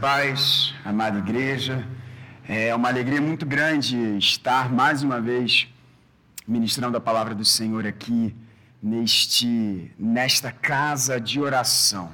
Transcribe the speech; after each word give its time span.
Paz, 0.00 0.72
amada 0.82 1.18
igreja, 1.18 1.86
é 2.48 2.74
uma 2.74 2.88
alegria 2.88 3.20
muito 3.20 3.44
grande 3.44 4.16
estar 4.16 4.72
mais 4.72 5.02
uma 5.02 5.20
vez 5.20 5.68
ministrando 6.48 6.96
a 6.96 7.00
palavra 7.00 7.34
do 7.34 7.44
Senhor 7.44 7.86
aqui 7.86 8.34
neste 8.82 9.92
nesta 9.98 10.50
casa 10.50 11.20
de 11.20 11.38
oração. 11.38 12.12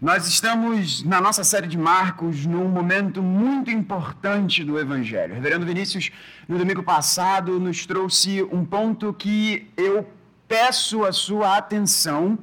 Nós 0.00 0.28
estamos 0.28 1.02
na 1.02 1.20
nossa 1.20 1.42
série 1.42 1.66
de 1.66 1.76
Marcos 1.76 2.46
num 2.46 2.68
momento 2.68 3.20
muito 3.20 3.68
importante 3.68 4.62
do 4.62 4.78
Evangelho. 4.78 5.34
Reverendo 5.34 5.66
Vinícius, 5.66 6.12
no 6.46 6.56
domingo 6.56 6.84
passado, 6.84 7.58
nos 7.58 7.84
trouxe 7.84 8.44
um 8.44 8.64
ponto 8.64 9.12
que 9.12 9.68
eu 9.76 10.08
peço 10.46 11.04
a 11.04 11.10
sua 11.10 11.56
atenção 11.56 12.38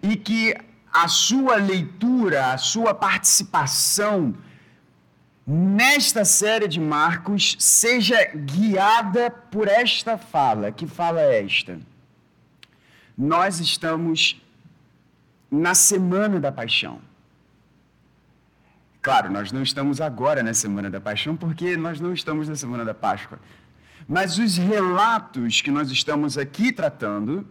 e 0.00 0.14
que 0.14 0.54
a 1.02 1.08
sua 1.08 1.56
leitura, 1.56 2.52
a 2.52 2.58
sua 2.58 2.94
participação 2.94 4.34
nesta 5.46 6.24
série 6.24 6.66
de 6.66 6.80
Marcos 6.80 7.54
seja 7.58 8.16
guiada 8.34 9.30
por 9.30 9.68
esta 9.68 10.16
fala. 10.16 10.72
Que 10.72 10.86
fala 10.86 11.20
é 11.20 11.44
esta? 11.44 11.78
Nós 13.16 13.60
estamos 13.60 14.42
na 15.50 15.74
semana 15.74 16.40
da 16.40 16.50
paixão. 16.50 17.00
Claro, 19.02 19.30
nós 19.30 19.52
não 19.52 19.62
estamos 19.62 20.00
agora 20.00 20.42
na 20.42 20.52
semana 20.52 20.90
da 20.90 21.00
paixão 21.00 21.36
porque 21.36 21.76
nós 21.76 22.00
não 22.00 22.12
estamos 22.12 22.48
na 22.48 22.56
semana 22.56 22.84
da 22.84 22.94
Páscoa. 22.94 23.38
Mas 24.08 24.38
os 24.38 24.56
relatos 24.56 25.60
que 25.60 25.70
nós 25.70 25.90
estamos 25.90 26.36
aqui 26.36 26.72
tratando, 26.72 27.46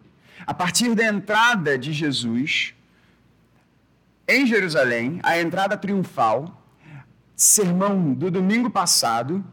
a 0.45 0.53
partir 0.53 0.93
da 0.95 1.05
entrada 1.05 1.77
de 1.77 1.93
Jesus 1.93 2.74
em 4.27 4.45
Jerusalém, 4.45 5.19
a 5.23 5.39
entrada 5.39 5.77
triunfal, 5.77 6.61
sermão 7.35 8.13
do 8.13 8.31
domingo 8.31 8.69
passado. 8.69 9.43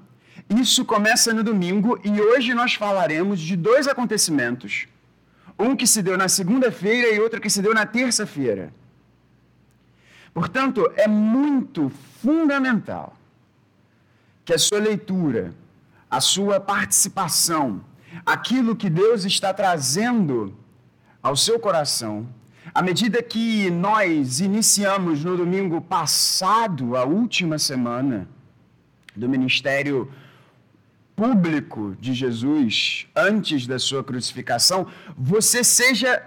Isso 0.48 0.84
começa 0.84 1.32
no 1.32 1.42
domingo 1.42 1.98
e 2.04 2.20
hoje 2.20 2.54
nós 2.54 2.74
falaremos 2.74 3.40
de 3.40 3.56
dois 3.56 3.86
acontecimentos. 3.86 4.86
Um 5.58 5.76
que 5.76 5.86
se 5.86 6.02
deu 6.02 6.16
na 6.16 6.28
segunda-feira 6.28 7.14
e 7.14 7.20
outro 7.20 7.40
que 7.40 7.50
se 7.50 7.60
deu 7.60 7.74
na 7.74 7.84
terça-feira. 7.84 8.72
Portanto, 10.32 10.90
é 10.96 11.06
muito 11.06 11.90
fundamental 12.22 13.16
que 14.44 14.54
a 14.54 14.58
sua 14.58 14.78
leitura, 14.78 15.54
a 16.10 16.20
sua 16.20 16.58
participação, 16.58 17.84
aquilo 18.24 18.74
que 18.74 18.88
Deus 18.88 19.24
está 19.24 19.52
trazendo 19.52 20.56
ao 21.22 21.36
seu 21.36 21.60
coração, 21.60 22.26
à 22.74 22.80
medida 22.80 23.22
que 23.22 23.70
nós 23.70 24.40
iniciamos 24.40 25.22
no 25.22 25.36
domingo 25.36 25.80
passado, 25.80 26.96
a 26.96 27.04
última 27.04 27.58
semana 27.58 28.26
do 29.14 29.28
ministério 29.28 30.10
público 31.14 31.94
de 32.00 32.14
Jesus, 32.14 33.06
antes 33.14 33.66
da 33.66 33.78
sua 33.78 34.02
crucificação, 34.02 34.86
você 35.16 35.62
seja 35.62 36.22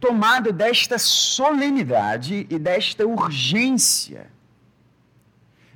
tomado 0.00 0.50
desta 0.50 0.98
solenidade 0.98 2.46
e 2.48 2.58
desta 2.58 3.06
urgência 3.06 4.30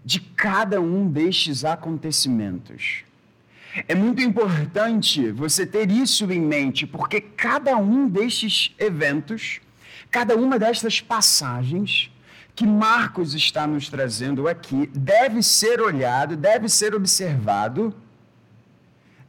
de 0.02 0.20
cada 0.20 0.80
um 0.80 1.10
destes 1.10 1.64
acontecimentos. 1.64 3.04
É 3.86 3.94
muito 3.94 4.22
importante 4.22 5.30
você 5.30 5.66
ter 5.66 5.90
isso 5.90 6.32
em 6.32 6.40
mente, 6.40 6.86
porque 6.86 7.20
cada 7.20 7.76
um 7.76 8.08
destes 8.08 8.74
eventos 8.78 9.60
Cada 10.10 10.36
uma 10.36 10.58
destas 10.58 11.00
passagens 11.00 12.10
que 12.54 12.66
Marcos 12.66 13.34
está 13.34 13.66
nos 13.66 13.88
trazendo 13.88 14.48
aqui 14.48 14.86
deve 14.94 15.42
ser 15.42 15.80
olhado, 15.80 16.36
deve 16.36 16.68
ser 16.68 16.94
observado 16.94 17.94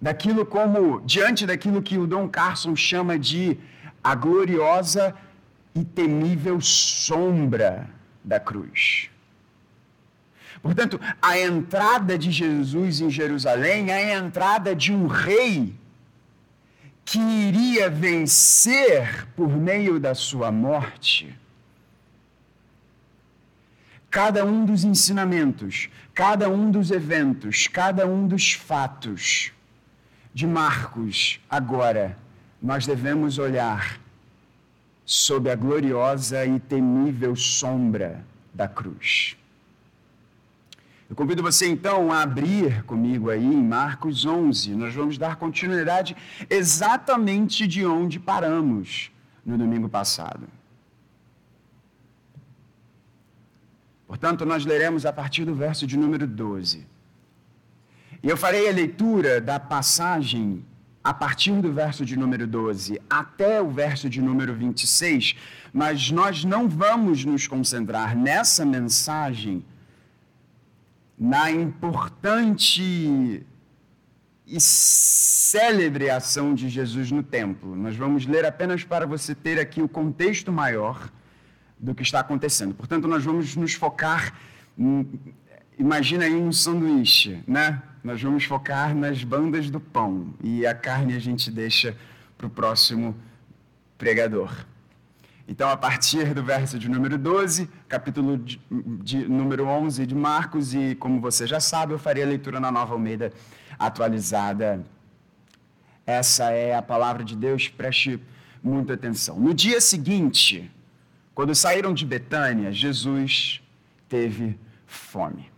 daquilo 0.01 0.45
como 0.45 1.01
diante 1.01 1.45
daquilo 1.45 1.81
que 1.81 1.97
o 1.97 2.07
Dom 2.07 2.29
Carson 2.29 2.75
chama 2.75 3.19
de 3.19 3.57
a 4.03 4.15
gloriosa 4.15 5.13
e 5.75 5.83
temível 5.83 6.61
sombra 6.61 7.89
da 8.23 8.39
cruz. 8.39 9.09
Portanto, 10.61 10.99
a 11.21 11.39
entrada 11.39 12.17
de 12.17 12.31
Jesus 12.31 13.01
em 13.01 13.09
Jerusalém 13.09 13.91
é 13.91 14.15
a 14.15 14.19
entrada 14.19 14.75
de 14.75 14.93
um 14.93 15.07
rei 15.07 15.75
que 17.07 17.19
iria 17.19 17.89
vencer 17.89 19.25
por 19.33 19.47
meio 19.47 19.97
da 19.97 20.13
sua 20.13 20.51
morte. 20.51 21.33
Cada 24.11 24.43
um 24.43 24.65
dos 24.65 24.83
ensinamentos, 24.83 25.87
cada 26.13 26.49
um 26.49 26.69
dos 26.69 26.91
eventos, 26.91 27.65
cada 27.65 28.05
um 28.05 28.27
dos 28.27 28.51
fatos 28.51 29.53
de 30.33 30.45
Marcos, 30.45 31.39
agora, 31.49 32.17
nós 32.61 32.85
devemos 32.85 33.37
olhar 33.37 34.01
sob 35.05 35.49
a 35.49 35.55
gloriosa 35.55 36.45
e 36.45 36.59
temível 36.59 37.37
sombra 37.37 38.21
da 38.53 38.67
cruz. 38.67 39.37
Eu 41.09 41.15
convido 41.15 41.41
você 41.41 41.67
então 41.67 42.11
a 42.11 42.21
abrir 42.21 42.83
comigo 42.83 43.29
aí 43.29 43.45
em 43.45 43.63
Marcos 43.63 44.25
11. 44.25 44.75
Nós 44.75 44.93
vamos 44.93 45.17
dar 45.17 45.37
continuidade 45.37 46.15
exatamente 46.49 47.65
de 47.65 47.85
onde 47.85 48.19
paramos 48.19 49.09
no 49.45 49.57
domingo 49.57 49.87
passado. 49.87 50.47
Portanto, 54.05 54.45
nós 54.45 54.65
leremos 54.65 55.05
a 55.05 55.13
partir 55.13 55.45
do 55.45 55.55
verso 55.55 55.87
de 55.87 55.97
número 55.97 56.27
12. 56.27 56.85
E 58.21 58.27
eu 58.27 58.35
farei 58.35 58.67
a 58.67 58.73
leitura 58.73 59.39
da 59.39 59.59
passagem 59.59 60.65
a 61.01 61.13
partir 61.13 61.53
do 61.61 61.71
verso 61.71 62.05
de 62.05 62.17
número 62.17 62.45
12 62.45 62.99
até 63.09 63.61
o 63.61 63.69
verso 63.69 64.09
de 64.09 64.21
número 64.21 64.53
26, 64.53 65.35
mas 65.71 66.11
nós 66.11 66.43
não 66.43 66.67
vamos 66.67 67.23
nos 67.23 67.47
concentrar 67.47 68.13
nessa 68.13 68.65
mensagem 68.65 69.63
na 71.17 71.49
importante 71.49 73.45
e 74.45 74.61
célebre 74.61 76.09
ação 76.09 76.53
de 76.53 76.69
Jesus 76.69 77.11
no 77.11 77.23
templo. 77.23 77.75
Nós 77.75 77.95
vamos 77.95 78.25
ler 78.25 78.45
apenas 78.45 78.83
para 78.83 79.05
você 79.05 79.35
ter 79.35 79.59
aqui 79.59 79.81
o 79.81 79.89
contexto 79.89 80.51
maior 80.51 81.11
do 81.77 81.93
que 81.93 82.03
está 82.03 82.19
acontecendo. 82.19 82.73
Portanto, 82.73 83.07
nós 83.07 83.23
vamos 83.23 83.55
nos 83.55 83.73
focar, 83.73 84.33
imagina 85.77 86.25
aí 86.25 86.35
um 86.35 86.51
sanduíche, 86.51 87.43
né? 87.47 87.81
Nós 88.03 88.21
vamos 88.21 88.45
focar 88.45 88.95
nas 88.95 89.23
bandas 89.23 89.69
do 89.69 89.79
pão 89.79 90.33
e 90.41 90.65
a 90.65 90.73
carne 90.73 91.13
a 91.13 91.19
gente 91.19 91.51
deixa 91.51 91.95
para 92.37 92.47
o 92.47 92.49
próximo 92.49 93.15
pregador. 93.97 94.65
Então, 95.49 95.69
a 95.69 95.77
partir 95.77 96.33
do 96.33 96.43
verso 96.43 96.77
de 96.77 96.89
número 96.89 97.17
12, 97.17 97.69
capítulo 97.87 98.37
de, 98.37 98.59
de, 99.01 99.29
número 99.29 99.65
11 99.65 100.05
de 100.05 100.13
Marcos, 100.13 100.73
e 100.73 100.93
como 100.95 101.21
você 101.21 101.47
já 101.47 101.61
sabe, 101.61 101.93
eu 101.93 101.99
farei 101.99 102.21
a 102.21 102.27
leitura 102.27 102.59
na 102.59 102.69
Nova 102.69 102.93
Almeida 102.93 103.31
atualizada. 103.79 104.83
Essa 106.05 106.51
é 106.51 106.75
a 106.75 106.81
palavra 106.81 107.23
de 107.23 107.33
Deus, 107.33 107.69
preste 107.69 108.19
muita 108.61 108.95
atenção. 108.95 109.39
No 109.39 109.53
dia 109.53 109.79
seguinte, 109.79 110.69
quando 111.33 111.55
saíram 111.55 111.93
de 111.93 112.05
Betânia, 112.05 112.73
Jesus 112.73 113.61
teve 114.09 114.59
fome. 114.85 115.49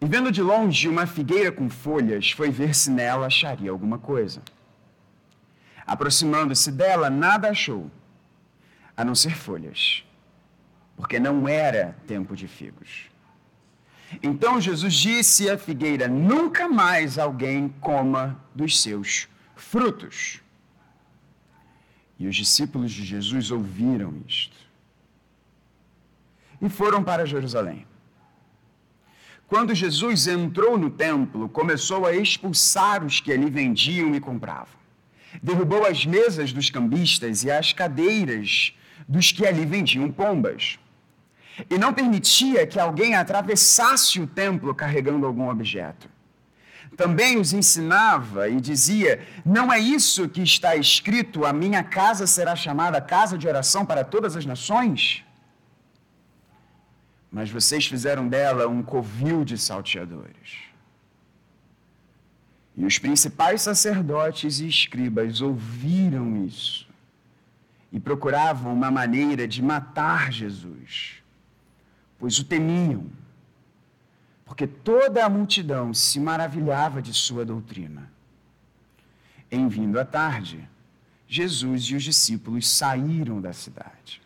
E 0.00 0.06
vendo 0.06 0.32
de 0.32 0.40
longe 0.40 0.88
uma 0.88 1.06
figueira 1.06 1.52
com 1.52 1.68
folhas, 1.68 2.30
foi 2.30 2.50
ver 2.50 2.74
se 2.74 2.90
nela 2.90 3.26
acharia 3.26 3.70
alguma 3.70 3.98
coisa. 3.98 4.40
Aproximando-se 5.86 6.72
dela, 6.72 7.10
nada 7.10 7.50
achou 7.50 7.90
a 8.96 9.04
não 9.04 9.14
ser 9.14 9.34
folhas, 9.34 10.04
porque 10.96 11.18
não 11.18 11.48
era 11.48 11.96
tempo 12.06 12.36
de 12.36 12.46
figos. 12.46 13.10
Então 14.22 14.60
Jesus 14.60 14.94
disse 14.94 15.50
à 15.50 15.58
figueira: 15.58 16.08
Nunca 16.08 16.68
mais 16.68 17.18
alguém 17.18 17.68
coma 17.80 18.40
dos 18.54 18.80
seus 18.80 19.28
frutos. 19.56 20.40
E 22.18 22.28
os 22.28 22.36
discípulos 22.36 22.92
de 22.92 23.04
Jesus 23.04 23.50
ouviram 23.50 24.14
isto 24.26 24.56
e 26.60 26.68
foram 26.68 27.02
para 27.02 27.26
Jerusalém. 27.26 27.86
Quando 29.46 29.74
Jesus 29.74 30.26
entrou 30.26 30.78
no 30.78 30.90
templo, 30.90 31.48
começou 31.48 32.06
a 32.06 32.14
expulsar 32.14 33.04
os 33.04 33.20
que 33.20 33.32
ali 33.32 33.50
vendiam 33.50 34.14
e 34.14 34.20
compravam. 34.20 34.74
Derrubou 35.42 35.84
as 35.84 36.06
mesas 36.06 36.52
dos 36.52 36.70
cambistas 36.70 37.44
e 37.44 37.50
as 37.50 37.72
cadeiras 37.72 38.74
dos 39.14 39.30
que 39.32 39.46
ali 39.46 39.64
vendiam 39.64 40.10
pombas. 40.10 40.78
E 41.70 41.78
não 41.78 41.94
permitia 41.94 42.66
que 42.66 42.80
alguém 42.80 43.14
atravessasse 43.14 44.20
o 44.20 44.26
templo 44.26 44.74
carregando 44.74 45.24
algum 45.24 45.48
objeto. 45.48 46.08
Também 46.96 47.38
os 47.38 47.52
ensinava 47.52 48.48
e 48.48 48.60
dizia: 48.60 49.12
Não 49.44 49.72
é 49.72 49.78
isso 49.78 50.28
que 50.28 50.42
está 50.42 50.74
escrito, 50.74 51.44
a 51.44 51.52
minha 51.52 51.82
casa 51.82 52.26
será 52.26 52.54
chamada 52.56 53.00
casa 53.00 53.38
de 53.38 53.46
oração 53.46 53.86
para 53.86 54.04
todas 54.04 54.36
as 54.36 54.44
nações? 54.44 55.24
mas 57.34 57.50
vocês 57.50 57.84
fizeram 57.84 58.28
dela 58.28 58.68
um 58.68 58.80
covil 58.80 59.44
de 59.44 59.58
salteadores. 59.58 60.50
E 62.76 62.84
os 62.84 62.96
principais 62.96 63.62
sacerdotes 63.62 64.60
e 64.60 64.68
escribas 64.68 65.40
ouviram 65.40 66.46
isso 66.46 66.93
e 67.94 68.00
procuravam 68.00 68.74
uma 68.74 68.90
maneira 68.90 69.46
de 69.46 69.62
matar 69.62 70.32
Jesus, 70.32 71.22
pois 72.18 72.36
o 72.40 72.44
temiam, 72.44 73.06
porque 74.44 74.66
toda 74.66 75.24
a 75.24 75.28
multidão 75.28 75.94
se 75.94 76.18
maravilhava 76.18 77.00
de 77.00 77.14
sua 77.14 77.44
doutrina. 77.44 78.10
Em 79.48 79.68
vindo 79.68 80.00
à 80.00 80.04
tarde, 80.04 80.68
Jesus 81.28 81.84
e 81.84 81.94
os 81.94 82.02
discípulos 82.02 82.66
saíram 82.66 83.40
da 83.40 83.52
cidade. 83.52 84.20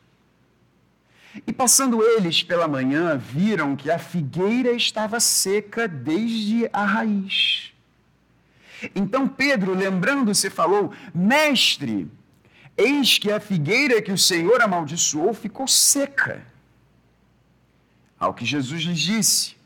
E 1.46 1.52
passando 1.52 2.02
eles 2.02 2.42
pela 2.42 2.66
manhã, 2.66 3.18
viram 3.18 3.76
que 3.76 3.90
a 3.90 3.98
figueira 3.98 4.72
estava 4.72 5.20
seca 5.20 5.86
desde 5.86 6.70
a 6.72 6.86
raiz. 6.86 7.74
Então 8.94 9.28
Pedro, 9.28 9.74
lembrando-se, 9.74 10.48
falou: 10.48 10.90
Mestre, 11.14 12.10
eis 12.78 13.18
que 13.18 13.30
a 13.30 13.40
figueira 13.40 14.00
que 14.00 14.12
o 14.12 14.16
Senhor 14.16 14.62
amaldiçoou 14.62 15.34
ficou 15.34 15.66
seca. 15.66 16.46
Ao 18.18 18.32
que 18.32 18.44
Jesus 18.44 18.82
lhes 18.82 19.00
disse: 19.00 19.56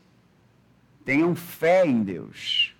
Tenham 1.05 1.35
fé 1.35 1.85
em 1.85 2.01
Deus. 2.03 2.73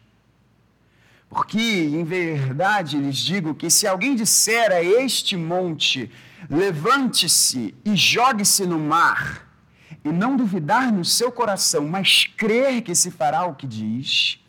Porque, 1.29 1.59
em 1.59 2.03
verdade, 2.03 2.97
lhes 2.97 3.17
digo 3.17 3.55
que 3.55 3.69
se 3.69 3.87
alguém 3.87 4.15
disser 4.15 4.71
a 4.71 4.83
este 4.83 5.35
monte, 5.35 6.11
levante-se 6.47 7.73
e 7.83 7.95
jogue-se 7.95 8.67
no 8.67 8.77
mar, 8.77 9.47
e 10.05 10.09
não 10.09 10.37
duvidar 10.37 10.91
no 10.91 11.03
seu 11.03 11.31
coração, 11.31 11.87
mas 11.87 12.25
crer 12.37 12.81
que 12.83 12.93
se 12.93 13.09
fará 13.09 13.45
o 13.45 13.55
que 13.55 13.65
diz, 13.65 14.39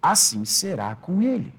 assim 0.00 0.46
será 0.46 0.94
com 0.94 1.20
ele. 1.20 1.52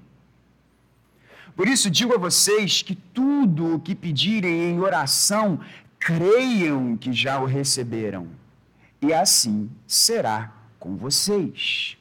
Por 1.56 1.66
isso 1.66 1.90
digo 1.90 2.14
a 2.14 2.18
vocês 2.18 2.82
que 2.82 2.94
tudo 2.94 3.76
o 3.76 3.80
que 3.80 3.94
pedirem 3.94 4.70
em 4.70 4.78
oração, 4.78 5.58
creiam 5.98 6.96
que 6.98 7.12
já 7.14 7.40
o 7.40 7.46
receberam, 7.46 8.28
e 9.00 9.12
assim 9.12 9.70
será 9.86 10.52
com 10.78 10.96
vocês. 10.96 11.96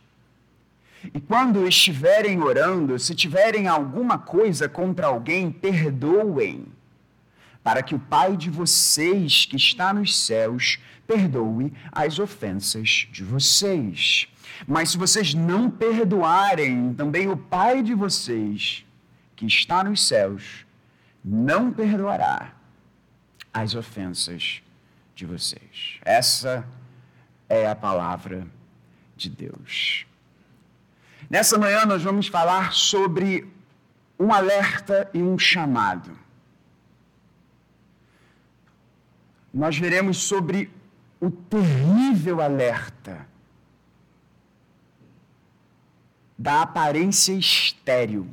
E 1.14 1.22
quando 1.22 1.66
estiverem 1.66 2.42
orando, 2.42 3.00
se 3.00 3.16
tiverem 3.16 3.68
alguma 3.68 4.18
coisa 4.18 4.68
contra 4.68 5.08
alguém, 5.08 5.52
perdoem, 5.52 6.66
para 7.64 7.82
que 7.82 7.96
o 7.96 8.00
Pai 8.00 8.36
de 8.36 8.50
vocês 8.50 9.46
que 9.46 9.56
está 9.56 9.94
nos 9.94 10.18
céus 10.18 10.80
perdoe 11.08 11.72
as 11.92 12.20
ofensas 12.20 13.08
de 13.12 13.24
vocês. 13.24 14.28
Mas 14.68 14.90
se 14.90 14.98
vocês 14.98 15.34
não 15.34 15.70
perdoarem, 15.70 16.94
também 16.94 17.30
o 17.30 17.38
Pai 17.38 17.82
de 17.82 17.94
vocês, 17.94 18.86
que 19.36 19.46
está 19.46 19.84
nos 19.84 20.08
céus, 20.08 20.66
não 21.24 21.72
perdoará 21.72 22.54
as 23.54 23.76
ofensas 23.76 24.62
de 25.16 25.26
vocês. 25.26 26.00
Essa 26.04 26.68
é 27.50 27.68
a 27.68 27.76
palavra 27.76 28.48
de 29.16 29.30
Deus. 29.30 30.06
Nessa 31.30 31.58
manhã 31.58 31.86
nós 31.86 32.04
vamos 32.04 32.28
falar 32.28 32.74
sobre 32.74 33.52
um 34.20 34.34
alerta 34.34 35.10
e 35.14 35.22
um 35.22 35.38
chamado. 35.38 36.18
Nós 39.54 39.78
veremos 39.78 40.18
sobre 40.18 40.70
o 41.20 41.32
terrível 41.32 42.42
alerta 42.42 43.26
da 46.38 46.62
aparência 46.62 47.34
estéril. 47.34 48.28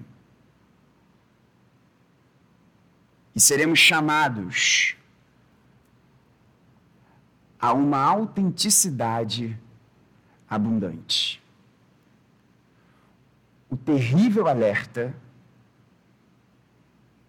E 3.34 3.40
seremos 3.40 3.78
chamados 3.78 4.96
a 7.58 7.72
uma 7.72 7.98
autenticidade 7.98 9.58
abundante. 10.48 11.40
O 13.70 13.76
terrível 13.76 14.48
alerta 14.48 15.14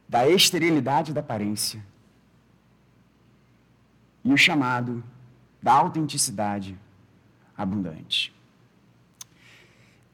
da 0.10 0.28
esterilidade 0.28 1.14
da 1.14 1.22
aparência 1.22 1.84
e 4.24 4.34
o 4.34 4.38
chamado 4.38 5.04
da 5.62 5.74
autenticidade 5.74 6.78
abundante. 7.56 8.34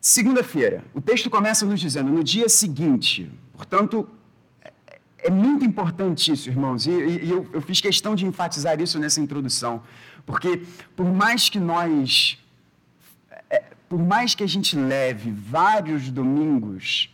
Segunda-feira, 0.01 0.85
o 0.93 1.01
texto 1.01 1.29
começa 1.29 1.65
nos 1.65 1.79
dizendo: 1.79 2.11
no 2.11 2.23
dia 2.23 2.47
seguinte, 2.47 3.31
portanto, 3.53 4.07
é, 5.23 5.29
muito 5.29 5.65
importante 5.65 6.31
isso, 6.31 6.49
irmãos, 6.49 6.85
e, 6.87 6.91
e 6.91 7.29
eu, 7.29 7.47
eu, 7.53 7.61
fiz 7.61 7.81
questão 7.81 8.15
de 8.15 8.25
enfatizar 8.25 8.79
isso 8.79 8.97
nessa 8.99 9.19
introdução, 9.19 9.83
porque 10.25 10.61
por 10.95 11.05
mais 11.05 11.49
que 11.49 11.59
nós, 11.59 12.37
é, 13.49 13.63
por 13.87 13.99
mais 13.99 14.35
que 14.35 14.43
a 14.43 14.47
gente 14.47 14.75
leve 14.75 15.31
vários 15.31 16.09
domingos, 16.09 17.09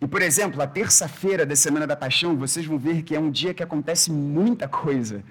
e 0.00 0.06
por 0.06 0.22
exemplo, 0.22 0.62
a 0.62 0.66
terça-feira 0.66 1.44
da 1.44 1.54
Semana 1.54 1.86
da 1.86 1.94
Paixão, 1.94 2.36
vocês 2.36 2.64
vão 2.64 2.78
ver 2.78 3.02
que 3.02 3.14
é 3.14 3.20
um 3.20 3.30
dia 3.30 3.52
que 3.52 3.62
acontece 3.62 4.10
muita 4.10 4.66
coisa. 4.66 5.22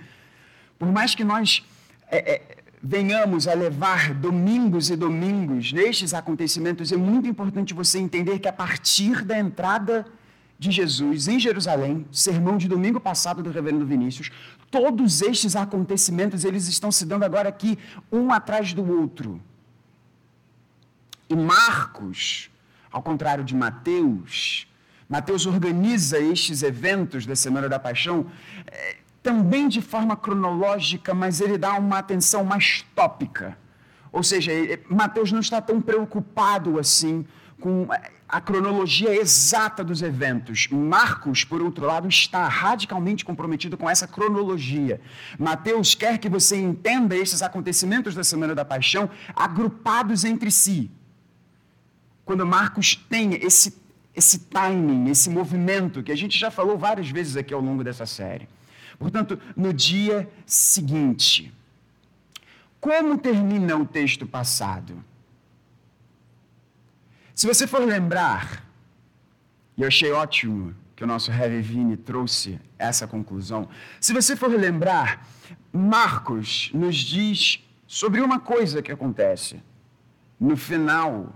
Por 0.78 0.92
mais 0.92 1.16
que 1.16 1.24
nós 1.24 1.66
é, 2.12 2.34
é, 2.36 2.58
venhamos 2.82 3.48
a 3.48 3.54
levar 3.56 4.14
domingos 4.14 4.92
e 4.92 4.96
domingos 4.96 5.74
nestes 5.74 6.14
acontecimentos, 6.14 6.92
é 6.92 6.98
muito 6.98 7.28
importante 7.28 7.74
você 7.74 7.98
entender 7.98 8.38
que 8.38 8.48
a 8.48 8.54
partir 8.54 9.26
da 9.26 9.40
entrada 9.40 10.06
de 10.60 10.72
Jesus 10.72 11.30
em 11.30 11.40
Jerusalém, 11.40 12.06
sermão 12.12 12.58
de 12.58 12.68
domingo 12.68 13.00
passado 13.00 13.42
do 13.42 13.50
reverendo 13.50 13.86
Vinícius, 13.86 14.30
todos 14.70 15.22
estes 15.22 15.56
acontecimentos 15.56 16.44
eles 16.44 16.68
estão 16.68 16.92
se 16.92 17.06
dando 17.06 17.24
agora 17.24 17.48
aqui 17.48 17.80
um 18.12 18.32
atrás 18.34 18.74
do 18.74 18.86
outro. 19.00 19.42
E 21.30 21.36
Marcos, 21.36 22.52
ao 22.92 23.02
contrário 23.02 23.44
de 23.44 23.56
Mateus, 23.56 24.68
Mateus 25.08 25.46
organiza 25.46 26.20
estes 26.20 26.62
eventos 26.62 27.26
da 27.26 27.38
Semana 27.38 27.70
da 27.70 27.80
Paixão 27.80 28.26
é, 28.68 28.98
também 29.24 29.70
de 29.70 29.82
forma 29.82 30.18
cronológica, 30.18 31.14
mas 31.14 31.40
ele 31.40 31.58
dá 31.58 31.74
uma 31.76 32.00
atenção 32.00 32.44
mais 32.44 32.86
tópica. 32.94 33.58
Ou 34.12 34.24
seja, 34.24 34.52
Mateus 34.90 35.32
não 35.32 35.40
está 35.40 35.62
tão 35.62 35.80
preocupado 35.80 36.78
assim 36.78 37.26
com 37.60 37.88
a 38.30 38.40
cronologia 38.40 39.16
exata 39.16 39.84
dos 39.84 40.04
eventos. 40.04 40.68
Marcos, 40.68 41.44
por 41.44 41.64
outro 41.64 41.88
lado, 41.88 42.08
está 42.08 42.48
radicalmente 42.48 43.26
comprometido 43.26 43.76
com 43.76 43.90
essa 43.90 44.08
cronologia. 44.08 45.02
Mateus 45.40 45.96
quer 45.96 46.20
que 46.20 46.30
você 46.30 46.56
entenda 46.56 47.16
esses 47.16 47.42
acontecimentos 47.42 48.14
da 48.14 48.24
Semana 48.24 48.54
da 48.54 48.64
Paixão 48.64 49.10
agrupados 49.36 50.24
entre 50.24 50.52
si. 50.52 50.92
Quando 52.24 52.46
Marcos 52.46 52.96
tem 52.96 53.34
esse, 53.44 53.76
esse 54.16 54.38
timing, 54.42 55.10
esse 55.10 55.28
movimento, 55.28 56.04
que 56.04 56.12
a 56.12 56.18
gente 56.18 56.38
já 56.38 56.52
falou 56.52 56.78
várias 56.78 57.10
vezes 57.10 57.36
aqui 57.36 57.52
ao 57.52 57.62
longo 57.62 57.84
dessa 57.84 58.06
série. 58.06 58.48
Portanto, 59.00 59.40
no 59.58 59.74
dia 59.74 60.30
seguinte. 60.46 61.52
Como 62.80 63.18
termina 63.18 63.76
o 63.76 63.86
texto 63.88 64.28
passado? 64.28 65.04
Se 67.40 67.48
você 67.48 67.66
for 67.66 67.80
lembrar, 67.80 68.66
e 69.78 69.82
eu 69.82 69.88
achei 69.88 70.12
ótimo 70.12 70.76
que 70.94 71.06
o 71.06 71.08
nosso 71.08 71.32
Heavy 71.32 71.62
Vini 71.62 71.96
trouxe 71.96 72.60
essa 72.78 73.08
conclusão. 73.08 73.70
Se 73.98 74.12
você 74.12 74.36
for 74.36 74.50
lembrar, 74.50 75.26
Marcos 75.72 76.70
nos 76.74 76.98
diz 76.98 77.66
sobre 77.88 78.20
uma 78.20 78.42
coisa 78.42 78.82
que 78.82 78.92
acontece 78.92 79.64
no 80.38 80.58
final 80.58 81.34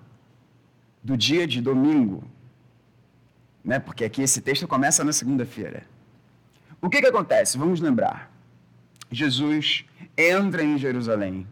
do 1.01 1.15
dia 1.15 1.47
de 1.47 1.61
domingo, 1.61 2.29
né? 3.63 3.79
Porque 3.79 4.03
aqui 4.03 4.21
esse 4.21 4.41
texto 4.41 4.67
começa 4.67 5.05
na 5.05 5.13
segunda-feira. 5.13 5.85
O 6.81 6.89
que, 6.89 6.99
que 6.99 7.07
acontece? 7.07 7.57
Vamos 7.57 7.79
lembrar. 7.79 8.29
Jesus 9.09 9.85
entra 10.17 10.65
em 10.65 10.77
Jerusalém. 10.77 11.47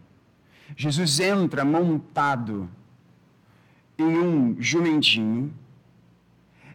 Jesus 0.76 1.20
entra 1.20 1.64
montado 1.64 2.68
em 4.02 4.18
um 4.18 4.56
jumentinho, 4.60 5.52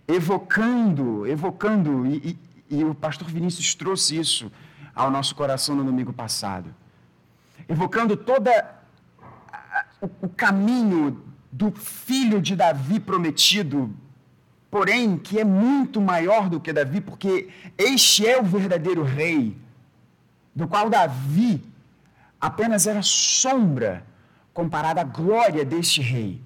evocando, 0.07 1.27
evocando, 1.27 2.05
e, 2.05 2.39
e, 2.69 2.77
e 2.77 2.83
o 2.83 2.95
pastor 2.95 3.27
Vinícius 3.27 3.75
trouxe 3.75 4.17
isso 4.17 4.51
ao 4.95 5.11
nosso 5.11 5.35
coração 5.35 5.75
no 5.75 5.83
domingo 5.83 6.13
passado, 6.13 6.73
evocando 7.67 8.15
toda 8.15 8.81
o, 10.01 10.09
o 10.23 10.29
caminho 10.29 11.23
do 11.51 11.71
filho 11.71 12.41
de 12.41 12.55
Davi 12.55 12.99
prometido 12.99 13.93
porém 14.69 15.17
que 15.17 15.39
é 15.39 15.43
muito 15.43 16.01
maior 16.01 16.49
do 16.49 16.59
que 16.59 16.73
Davi, 16.73 17.01
porque 17.01 17.49
este 17.77 18.27
é 18.27 18.39
o 18.39 18.43
verdadeiro 18.43 19.03
rei, 19.03 19.57
do 20.55 20.67
qual 20.67 20.89
Davi 20.89 21.63
apenas 22.39 22.87
era 22.87 23.01
sombra 23.01 24.05
comparada 24.53 25.01
à 25.01 25.03
glória 25.03 25.63
deste 25.63 26.01
rei. 26.01 26.41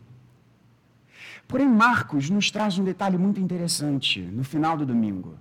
Porém, 1.52 1.68
Marcos 1.68 2.30
nos 2.30 2.50
traz 2.50 2.78
um 2.78 2.84
detalhe 2.86 3.18
muito 3.18 3.42
interessante 3.42 4.22
no 4.22 4.42
final 4.42 4.78
do 4.78 4.86
domingo. 4.86 5.38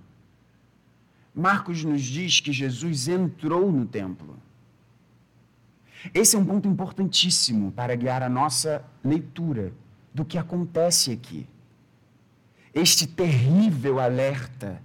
Marcos 1.33 1.85
nos 1.85 2.01
diz 2.01 2.41
que 2.41 2.51
Jesus 2.51 3.07
entrou 3.07 3.71
no 3.71 3.85
templo. 3.85 4.37
Esse 6.13 6.35
é 6.35 6.39
um 6.39 6.43
ponto 6.43 6.67
importantíssimo 6.67 7.71
para 7.71 7.95
guiar 7.95 8.21
a 8.21 8.27
nossa 8.27 8.83
leitura 9.01 9.71
do 10.13 10.25
que 10.25 10.37
acontece 10.37 11.13
aqui. 11.13 11.47
Este 12.73 13.07
terrível 13.07 13.97
alerta 13.97 14.81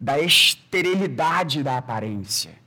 da 0.00 0.18
esterilidade 0.18 1.62
da 1.62 1.78
aparência. 1.78 2.61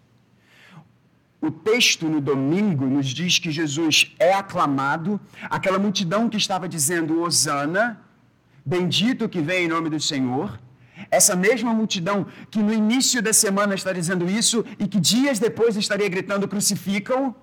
O 1.45 1.51
texto 1.51 2.09
no 2.09 2.19
domingo 2.19 2.87
nos 2.87 3.07
diz 3.09 3.37
que 3.37 3.51
Jesus 3.51 4.11
é 4.17 4.33
aclamado, 4.33 5.21
aquela 5.43 5.77
multidão 5.77 6.27
que 6.27 6.37
estava 6.37 6.67
dizendo 6.67 7.21
Hosana, 7.21 8.01
bendito 8.65 9.29
que 9.29 9.41
vem 9.41 9.65
em 9.65 9.67
nome 9.67 9.87
do 9.87 9.99
Senhor, 9.99 10.59
essa 11.11 11.35
mesma 11.35 11.71
multidão 11.71 12.25
que 12.49 12.63
no 12.63 12.73
início 12.73 13.21
da 13.21 13.31
semana 13.31 13.75
está 13.75 13.93
dizendo 13.93 14.27
isso 14.27 14.65
e 14.79 14.87
que 14.87 14.99
dias 14.99 15.37
depois 15.37 15.75
estaria 15.75 16.09
gritando 16.09 16.47
crucificam. 16.47 17.35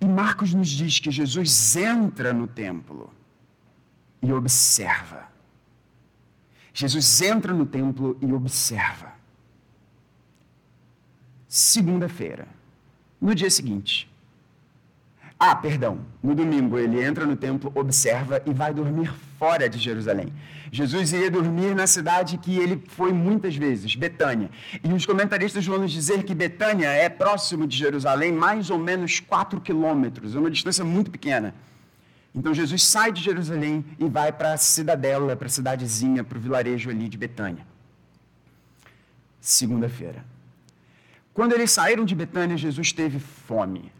E 0.00 0.06
Marcos 0.06 0.54
nos 0.54 0.68
diz 0.68 1.00
que 1.00 1.10
Jesus 1.10 1.74
entra 1.74 2.32
no 2.32 2.46
templo 2.46 3.12
e 4.22 4.32
observa. 4.32 5.26
Jesus 6.72 7.20
entra 7.20 7.52
no 7.52 7.66
templo 7.66 8.16
e 8.20 8.32
observa. 8.32 9.21
Segunda-feira, 11.54 12.48
no 13.20 13.34
dia 13.34 13.50
seguinte. 13.50 14.10
Ah, 15.38 15.54
perdão, 15.54 15.98
no 16.22 16.34
domingo 16.34 16.78
ele 16.78 17.04
entra 17.04 17.26
no 17.26 17.36
templo, 17.36 17.70
observa 17.74 18.40
e 18.46 18.54
vai 18.54 18.72
dormir 18.72 19.12
fora 19.38 19.68
de 19.68 19.78
Jerusalém. 19.78 20.32
Jesus 20.70 21.12
ia 21.12 21.30
dormir 21.30 21.74
na 21.74 21.86
cidade 21.86 22.38
que 22.38 22.56
ele 22.56 22.82
foi 22.88 23.12
muitas 23.12 23.54
vezes, 23.54 23.94
Betânia. 23.94 24.50
E 24.82 24.90
os 24.94 25.04
comentaristas 25.04 25.66
vão 25.66 25.78
nos 25.78 25.92
dizer 25.92 26.22
que 26.22 26.34
Betânia 26.34 26.88
é 26.88 27.10
próximo 27.10 27.66
de 27.66 27.76
Jerusalém, 27.76 28.32
mais 28.32 28.70
ou 28.70 28.78
menos 28.78 29.20
4 29.20 29.60
quilômetros, 29.60 30.34
uma 30.34 30.50
distância 30.50 30.86
muito 30.86 31.10
pequena. 31.10 31.54
Então 32.34 32.54
Jesus 32.54 32.82
sai 32.82 33.12
de 33.12 33.22
Jerusalém 33.22 33.84
e 33.98 34.08
vai 34.08 34.32
para 34.32 34.54
a 34.54 34.56
cidadela, 34.56 35.36
para 35.36 35.48
a 35.48 35.50
cidadezinha, 35.50 36.24
para 36.24 36.38
o 36.38 36.40
vilarejo 36.40 36.88
ali 36.88 37.10
de 37.10 37.18
Betânia. 37.18 37.66
Segunda-feira. 39.38 40.31
Quando 41.34 41.52
eles 41.52 41.70
saíram 41.70 42.04
de 42.04 42.14
Betânia, 42.14 42.56
Jesus 42.56 42.92
teve 42.92 43.18
fome. 43.18 43.90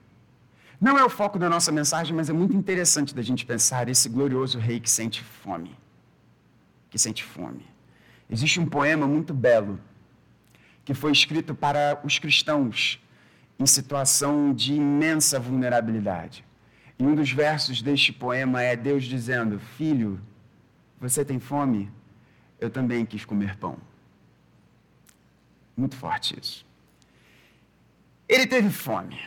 Não 0.81 0.99
é 0.99 1.05
o 1.05 1.09
foco 1.09 1.39
da 1.39 1.49
nossa 1.49 1.71
mensagem, 1.71 2.15
mas 2.15 2.29
é 2.29 2.33
muito 2.33 2.57
interessante 2.57 3.15
da 3.15 3.23
gente 3.23 3.47
pensar 3.47 3.89
esse 3.89 4.09
glorioso 4.09 4.59
rei 4.59 4.81
que 4.81 4.91
sente 4.91 5.23
fome 5.23 5.77
que 6.93 6.99
sente 6.99 7.25
fome. 7.25 7.65
Existe 8.29 8.61
um 8.61 8.67
poema 8.67 9.07
muito 9.07 9.33
belo 9.33 9.81
que 10.85 10.93
foi 10.93 11.11
escrito 11.11 11.55
para 11.55 11.99
os 12.05 12.19
cristãos 12.19 13.03
em 13.59 13.65
situação 13.65 14.53
de 14.53 14.75
imensa 14.75 15.41
vulnerabilidade. 15.41 16.45
E 16.99 17.05
um 17.05 17.15
dos 17.15 17.33
versos 17.33 17.81
deste 17.81 18.13
poema 18.13 18.63
é 18.63 18.77
Deus 18.77 19.05
dizendo: 19.05 19.59
Filho, 19.59 20.21
você 21.01 21.25
tem 21.25 21.41
fome? 21.41 21.91
Eu 22.61 22.69
também 22.69 23.07
quis 23.07 23.25
comer 23.25 23.57
pão. 23.57 23.79
Muito 25.75 25.97
forte 25.97 26.39
isso. 26.39 26.67
Ele 28.33 28.47
teve 28.47 28.71
fome. 28.71 29.21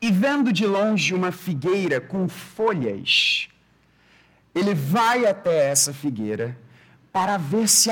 E 0.00 0.10
vendo 0.10 0.50
de 0.50 0.66
longe 0.66 1.12
uma 1.12 1.30
figueira 1.30 2.00
com 2.00 2.26
folhas, 2.26 3.48
ele 4.54 4.72
vai 4.72 5.26
até 5.26 5.68
essa 5.68 5.92
figueira 5.92 6.56
para 7.12 7.36
ver 7.36 7.68
se, 7.68 7.90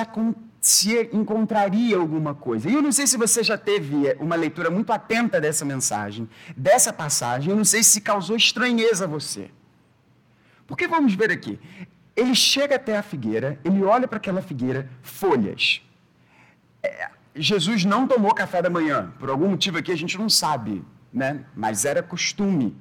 se 0.59 1.11
encontraria 1.13 1.99
alguma 1.99 2.35
coisa. 2.35 2.71
E 2.71 2.73
eu 2.73 2.81
não 2.81 2.91
sei 2.91 3.07
se 3.07 3.19
você 3.19 3.43
já 3.43 3.59
teve 3.59 4.17
uma 4.19 4.37
leitura 4.37 4.71
muito 4.71 4.91
atenta 4.91 5.39
dessa 5.39 5.67
mensagem, 5.67 6.27
dessa 6.57 6.91
passagem, 6.91 7.51
eu 7.51 7.57
não 7.57 7.65
sei 7.65 7.83
se 7.83 8.01
causou 8.01 8.37
estranheza 8.37 9.05
a 9.05 9.09
você. 9.09 9.51
Porque 10.67 10.89
vamos 10.89 11.13
ver 11.13 11.31
aqui. 11.31 11.61
Ele 12.17 12.35
chega 12.35 12.77
até 12.77 12.97
a 12.97 13.03
figueira, 13.03 13.61
ele 13.63 13.83
olha 13.83 14.09
para 14.09 14.17
aquela 14.17 14.41
figueira, 14.41 14.89
folhas. 15.03 15.83
É, 16.83 17.11
Jesus 17.35 17.85
não 17.85 18.07
tomou 18.07 18.35
café 18.35 18.61
da 18.61 18.69
manhã, 18.69 19.13
por 19.19 19.31
algum 19.31 19.49
motivo 19.49 19.79
aqui 19.79 19.91
a 19.91 19.97
gente 19.97 20.19
não 20.19 20.29
sabe, 20.29 20.85
né? 21.13 21.45
mas 21.55 21.85
era 21.85 22.03
costume 22.03 22.77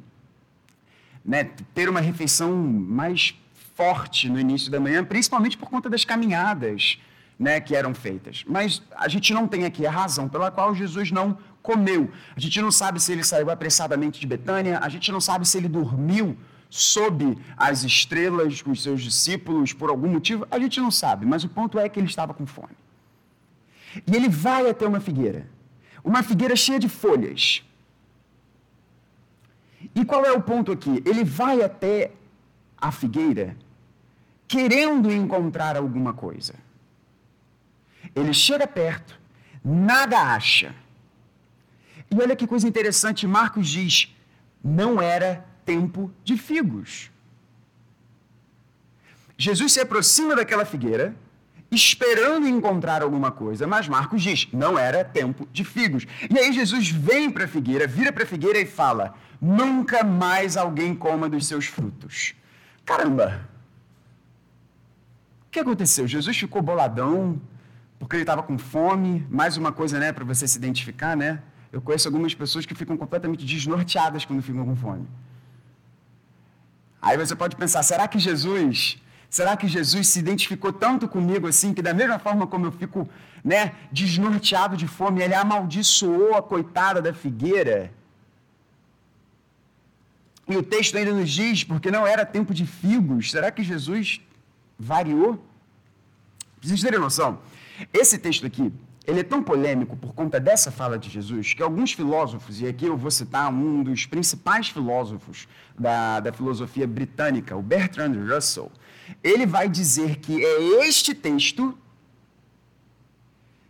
né? 1.24 1.50
ter 1.74 1.88
uma 1.88 2.02
refeição 2.02 2.56
mais 2.56 3.34
forte 3.76 4.30
no 4.30 4.40
início 4.40 4.70
da 4.70 4.80
manhã, 4.80 5.04
principalmente 5.04 5.58
por 5.58 5.70
conta 5.70 5.90
das 5.90 6.04
caminhadas 6.04 7.00
né, 7.40 7.60
que 7.60 7.76
eram 7.76 7.94
feitas. 7.96 8.44
Mas 8.48 8.82
a 8.96 9.08
gente 9.08 9.34
não 9.34 9.48
tem 9.48 9.66
aqui 9.66 9.86
a 9.88 9.92
razão 9.92 10.30
pela 10.30 10.52
qual 10.52 10.76
Jesus 10.76 11.12
não 11.12 11.38
comeu. 11.62 12.12
A 12.36 12.40
gente 12.40 12.62
não 12.62 12.72
sabe 12.72 13.00
se 13.00 13.12
ele 13.12 13.24
saiu 13.24 13.50
apressadamente 13.50 14.20
de 14.20 14.28
Betânia, 14.28 14.80
a 14.80 14.90
gente 14.90 15.12
não 15.12 15.20
sabe 15.20 15.48
se 15.48 15.58
ele 15.58 15.68
dormiu 15.68 16.38
sob 16.70 17.38
as 17.58 17.84
estrelas 17.84 18.62
com 18.62 18.72
os 18.72 18.84
seus 18.84 19.02
discípulos 19.02 19.74
por 19.74 19.90
algum 19.90 20.08
motivo, 20.08 20.48
a 20.50 20.58
gente 20.60 20.80
não 20.80 20.90
sabe, 20.90 21.26
mas 21.26 21.44
o 21.44 21.50
ponto 21.50 21.78
é 21.78 21.90
que 21.90 22.00
ele 22.00 22.08
estava 22.08 22.34
com 22.34 22.46
fome. 22.46 22.76
E 24.08 24.16
ele 24.16 24.30
vai 24.30 24.70
até 24.70 24.88
uma 24.88 25.00
figueira, 25.00 25.48
uma 26.04 26.24
figueira 26.24 26.56
cheia 26.56 26.80
de 26.80 26.90
folhas. 26.90 27.64
E 29.96 30.06
qual 30.06 30.26
é 30.26 30.32
o 30.32 30.42
ponto 30.42 30.72
aqui? 30.72 31.02
Ele 31.06 31.24
vai 31.24 31.62
até 31.62 32.12
a 32.78 32.92
figueira 32.92 33.58
querendo 34.48 35.12
encontrar 35.12 35.76
alguma 35.78 36.14
coisa. 36.14 36.56
Ele 38.16 38.34
chega 38.34 38.68
perto, 38.68 39.20
nada 39.64 40.18
acha. 40.34 40.76
E 42.10 42.16
olha 42.22 42.36
que 42.36 42.46
coisa 42.46 42.68
interessante, 42.68 43.26
Marcos 43.26 43.70
diz: 43.70 44.14
não 44.64 45.02
era 45.02 45.46
tempo 45.66 46.12
de 46.24 46.38
figos. 46.38 47.10
Jesus 49.38 49.72
se 49.72 49.80
aproxima 49.80 50.36
daquela 50.36 50.66
figueira, 50.66 51.16
esperando 51.72 52.48
encontrar 52.48 53.02
alguma 53.02 53.32
coisa, 53.32 53.66
mas 53.66 53.88
Marcos 53.88 54.22
diz: 54.22 54.48
não 54.52 54.78
era 54.78 55.06
tempo 55.06 55.48
de 55.52 55.64
figos. 55.64 56.06
E 56.30 56.38
aí 56.38 56.52
Jesus 56.52 56.90
vem 56.90 57.32
para 57.32 57.46
a 57.46 57.48
figueira, 57.48 57.88
vira 57.88 58.12
para 58.12 58.24
a 58.24 58.28
figueira 58.28 58.60
e 58.60 58.66
fala: 58.66 59.16
nunca 59.40 60.04
mais 60.04 60.58
alguém 60.58 60.94
coma 60.94 61.30
dos 61.30 61.48
seus 61.48 61.66
frutos. 61.66 62.34
Caramba! 62.86 63.50
O 65.48 65.52
que 65.52 65.60
aconteceu? 65.60 66.08
Jesus 66.08 66.38
ficou 66.38 66.62
boladão 66.62 67.42
porque 67.98 68.16
ele 68.16 68.24
estava 68.24 68.44
com 68.44 68.58
fome. 68.58 69.26
Mais 69.30 69.58
uma 69.58 69.72
coisa, 69.72 70.00
né, 70.00 70.12
para 70.12 70.26
você 70.26 70.48
se 70.48 70.58
identificar, 70.58 71.16
né? 71.16 71.42
Eu 71.72 71.82
conheço 71.82 72.08
algumas 72.08 72.34
pessoas 72.36 72.66
que 72.66 72.76
ficam 72.76 72.98
completamente 72.98 73.46
desnorteadas 73.46 74.26
quando 74.26 74.42
ficam 74.42 74.66
com 74.66 74.76
fome. 74.76 75.08
Aí 77.02 77.18
você 77.18 77.36
pode 77.36 77.56
pensar, 77.56 77.82
será 77.84 78.08
que 78.08 78.20
Jesus, 78.20 79.02
será 79.32 79.56
que 79.56 79.66
Jesus 79.66 80.10
se 80.10 80.20
identificou 80.20 80.74
tanto 80.74 81.08
comigo 81.08 81.48
assim 81.48 81.74
que 81.74 81.82
da 81.82 81.94
mesma 81.94 82.20
forma 82.20 82.46
como 82.46 82.66
eu 82.66 82.72
fico, 82.72 83.10
né, 83.44 83.74
desnorteado 83.90 84.76
de 84.76 84.88
fome, 84.88 85.22
ele 85.24 85.34
amaldiçoou 85.34 86.36
a 86.36 86.44
coitada 86.44 87.02
da 87.02 87.14
figueira? 87.14 87.94
E 90.50 90.58
o 90.58 90.62
texto 90.62 90.98
ainda 90.98 91.14
nos 91.14 91.32
diz, 91.32 91.64
porque 91.64 91.90
não 91.90 92.06
era 92.06 92.26
tempo 92.26 92.54
de 92.54 92.66
figos, 92.66 93.32
será 93.32 93.50
que 93.50 93.64
Jesus 93.64 94.20
variou? 94.78 95.42
Vocês 96.62 96.82
terem 96.82 97.00
noção, 97.00 97.40
esse 97.94 98.18
texto 98.18 98.46
aqui, 98.46 98.72
ele 99.06 99.22
é 99.22 99.24
tão 99.24 99.42
polêmico 99.42 99.98
por 99.98 100.14
conta 100.14 100.40
dessa 100.40 100.70
fala 100.70 100.98
de 100.98 101.10
Jesus, 101.10 101.54
que 101.54 101.64
alguns 101.64 101.92
filósofos, 101.94 102.62
e 102.62 102.68
aqui 102.68 102.86
eu 102.86 102.96
vou 102.96 103.10
citar 103.10 103.52
um 103.52 103.84
dos 103.84 104.06
principais 104.06 104.70
filósofos 104.70 105.48
da, 105.78 106.20
da 106.20 106.32
filosofia 106.32 106.86
britânica, 106.86 107.56
o 107.56 107.62
Bertrand 107.62 108.14
Russell, 108.14 108.72
ele 109.24 109.46
vai 109.46 109.68
dizer 109.68 110.18
que 110.18 110.44
é 110.44 110.86
este 110.88 111.16
texto 111.16 111.78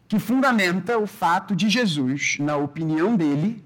que 0.08 0.20
fundamenta 0.20 0.98
o 0.98 1.08
fato 1.08 1.56
de 1.56 1.70
Jesus, 1.70 2.38
na 2.38 2.58
opinião 2.58 3.16
dele, 3.16 3.64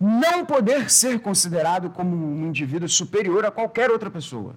não 0.00 0.46
poder 0.46 0.90
ser 0.90 1.20
considerado 1.20 1.90
como 1.90 2.16
um 2.16 2.46
indivíduo 2.46 2.88
superior 2.88 3.44
a 3.44 3.50
qualquer 3.50 3.90
outra 3.90 4.10
pessoa. 4.10 4.56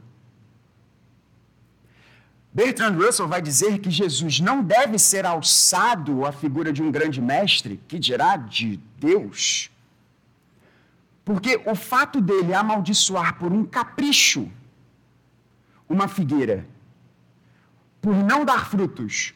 Bertrand 2.51 2.98
Russell 2.98 3.27
vai 3.27 3.41
dizer 3.41 3.79
que 3.79 3.91
Jesus 3.91 4.39
não 4.39 4.63
deve 4.63 4.98
ser 4.98 5.25
alçado 5.25 6.25
à 6.25 6.32
figura 6.32 6.74
de 6.74 6.82
um 6.82 6.91
grande 6.91 7.22
mestre, 7.22 7.79
que 7.88 8.00
dirá 8.00 8.36
de 8.38 8.77
Deus, 8.98 9.70
porque 11.24 11.62
o 11.65 11.75
fato 11.75 12.20
dele 12.20 12.53
amaldiçoar 12.53 13.38
por 13.38 13.51
um 13.53 13.63
capricho 13.63 14.50
uma 15.88 16.08
figueira, 16.08 16.68
por 18.01 18.15
não 18.15 18.46
dar 18.46 18.70
frutos, 18.70 19.34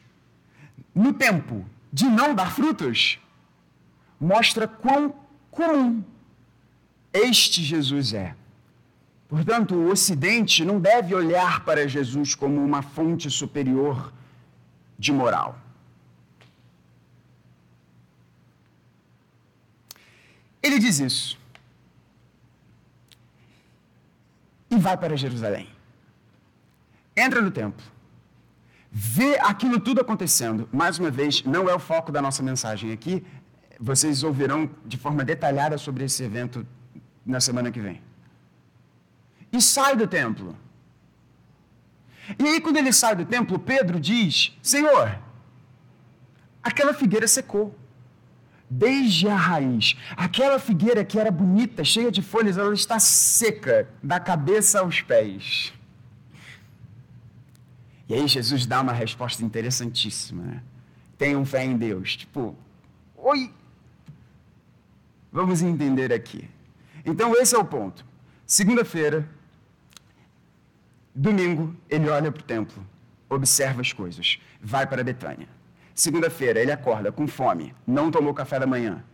no 0.94 1.12
tempo 1.12 1.64
de 1.92 2.06
não 2.06 2.34
dar 2.34 2.52
frutos, 2.52 3.18
mostra 4.20 4.66
quão 4.66 5.14
comum. 5.50 6.02
Este 7.12 7.62
Jesus 7.62 8.12
é. 8.12 8.34
Portanto, 9.28 9.74
o 9.74 9.90
Ocidente 9.90 10.64
não 10.64 10.78
deve 10.78 11.14
olhar 11.14 11.64
para 11.64 11.88
Jesus 11.88 12.34
como 12.34 12.62
uma 12.62 12.82
fonte 12.82 13.30
superior 13.30 14.12
de 14.98 15.12
moral. 15.12 15.58
Ele 20.62 20.78
diz 20.78 20.98
isso. 20.98 21.38
E 24.70 24.76
vai 24.76 24.96
para 24.96 25.16
Jerusalém. 25.16 25.68
Entra 27.16 27.40
no 27.40 27.50
templo. 27.50 27.84
Vê 28.90 29.38
aquilo 29.40 29.78
tudo 29.78 30.00
acontecendo. 30.00 30.68
Mais 30.72 30.98
uma 30.98 31.10
vez, 31.10 31.42
não 31.44 31.68
é 31.68 31.74
o 31.74 31.78
foco 31.78 32.10
da 32.10 32.22
nossa 32.22 32.42
mensagem 32.42 32.92
aqui. 32.92 33.24
Vocês 33.78 34.22
ouvirão 34.22 34.70
de 34.86 34.96
forma 34.96 35.24
detalhada 35.24 35.76
sobre 35.76 36.04
esse 36.04 36.22
evento 36.22 36.66
na 37.26 37.40
semana 37.40 37.70
que 37.70 37.80
vem. 37.80 38.00
E 39.54 39.60
sai 39.62 39.94
do 39.94 40.04
templo. 40.08 40.56
E 42.36 42.44
aí, 42.44 42.60
quando 42.60 42.76
ele 42.76 42.92
sai 42.92 43.14
do 43.14 43.24
templo, 43.24 43.56
Pedro 43.56 44.00
diz: 44.00 44.52
Senhor, 44.60 45.16
aquela 46.60 46.92
figueira 46.92 47.28
secou. 47.28 47.78
Desde 48.68 49.28
a 49.28 49.36
raiz. 49.36 49.94
Aquela 50.16 50.58
figueira 50.58 51.04
que 51.04 51.20
era 51.20 51.30
bonita, 51.30 51.84
cheia 51.84 52.10
de 52.10 52.20
folhas, 52.20 52.58
ela 52.58 52.74
está 52.74 52.98
seca, 52.98 53.88
da 54.02 54.18
cabeça 54.18 54.80
aos 54.80 55.00
pés. 55.00 55.72
E 58.08 58.14
aí 58.14 58.26
Jesus 58.26 58.66
dá 58.66 58.80
uma 58.80 58.92
resposta 58.92 59.44
interessantíssima. 59.44 60.42
Né? 60.42 60.62
Tenham 61.16 61.44
fé 61.44 61.64
em 61.64 61.76
Deus. 61.76 62.16
Tipo, 62.16 62.56
oi. 63.16 63.52
Vamos 65.30 65.62
entender 65.62 66.12
aqui. 66.12 66.48
Então, 67.06 67.32
esse 67.36 67.54
é 67.54 67.58
o 67.58 67.64
ponto. 67.64 68.04
Segunda-feira, 68.46 69.28
domingo, 71.14 71.74
ele 71.88 72.08
olha 72.08 72.32
para 72.32 72.40
o 72.40 72.44
templo, 72.44 72.84
observa 73.28 73.80
as 73.80 73.92
coisas, 73.92 74.38
vai 74.60 74.86
para 74.86 75.04
Betânia. 75.04 75.48
Segunda-feira, 75.94 76.60
ele 76.60 76.72
acorda 76.72 77.12
com 77.12 77.26
fome, 77.26 77.72
não 77.86 78.10
tomou 78.10 78.34
café 78.34 78.58
da 78.58 78.66
manhã. 78.66 79.04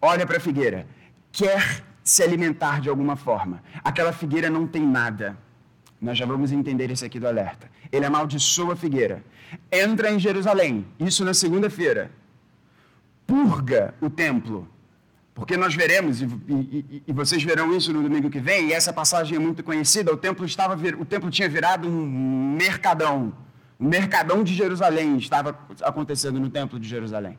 Olha 0.00 0.26
para 0.26 0.36
a 0.36 0.40
figueira, 0.40 0.86
quer 1.32 1.82
se 2.04 2.22
alimentar 2.22 2.80
de 2.80 2.88
alguma 2.88 3.16
forma. 3.16 3.62
Aquela 3.82 4.12
figueira 4.12 4.50
não 4.50 4.66
tem 4.66 4.86
nada. 4.86 5.36
Nós 6.00 6.16
já 6.16 6.26
vamos 6.26 6.52
entender 6.52 6.90
isso 6.90 7.04
aqui 7.04 7.18
do 7.18 7.26
alerta. 7.26 7.70
Ele 7.90 8.04
amaldiçoa 8.04 8.74
a 8.74 8.76
figueira. 8.76 9.24
Entra 9.72 10.10
em 10.10 10.18
Jerusalém, 10.18 10.86
isso 11.00 11.24
na 11.24 11.34
segunda-feira. 11.34 12.10
Purga 13.26 13.94
o 14.00 14.08
templo 14.08 14.68
porque 15.38 15.56
nós 15.56 15.72
veremos, 15.72 16.20
e, 16.20 16.24
e, 16.48 17.02
e, 17.06 17.12
vocês 17.12 17.40
verão 17.44 17.74
isso 17.74 17.92
no 17.92 18.02
domingo 18.02 18.28
que 18.28 18.40
vem, 18.40 18.70
e 18.70 18.72
essa 18.72 18.92
passagem 18.92 19.36
é 19.36 19.38
muito 19.38 19.62
conhecida, 19.62 20.12
o 20.12 20.16
templo, 20.16 20.44
estava, 20.44 20.74
o 20.74 21.04
templo 21.04 21.30
tinha 21.30 21.48
virado 21.48 21.88
um 21.88 22.56
mercadão. 22.56 23.32
Um 23.78 23.86
mercadão 23.86 24.42
de 24.42 24.52
Jerusalém 24.52 25.16
estava 25.16 25.56
acontecendo 25.82 26.40
no 26.40 26.50
templo 26.50 26.80
de 26.80 26.88
Jerusalém. 26.88 27.38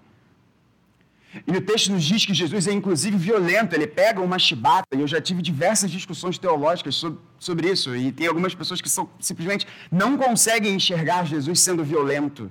E 1.45 1.51
o 1.51 1.61
texto 1.61 1.91
nos 1.91 2.05
diz 2.05 2.25
que 2.25 2.33
Jesus 2.33 2.67
é 2.67 2.71
inclusive 2.71 3.17
violento, 3.17 3.75
ele 3.75 3.85
pega 3.85 4.21
uma 4.21 4.39
chibata, 4.39 4.95
e 4.95 5.01
eu 5.01 5.07
já 5.07 5.19
tive 5.19 5.41
diversas 5.41 5.91
discussões 5.91 6.37
teológicas 6.37 6.95
sobre, 6.95 7.19
sobre 7.37 7.69
isso, 7.69 7.93
e 7.97 8.13
tem 8.13 8.27
algumas 8.27 8.55
pessoas 8.55 8.79
que 8.79 8.89
são, 8.89 9.09
simplesmente 9.19 9.67
não 9.91 10.17
conseguem 10.17 10.73
enxergar 10.73 11.25
Jesus 11.25 11.59
sendo 11.59 11.83
violento, 11.83 12.49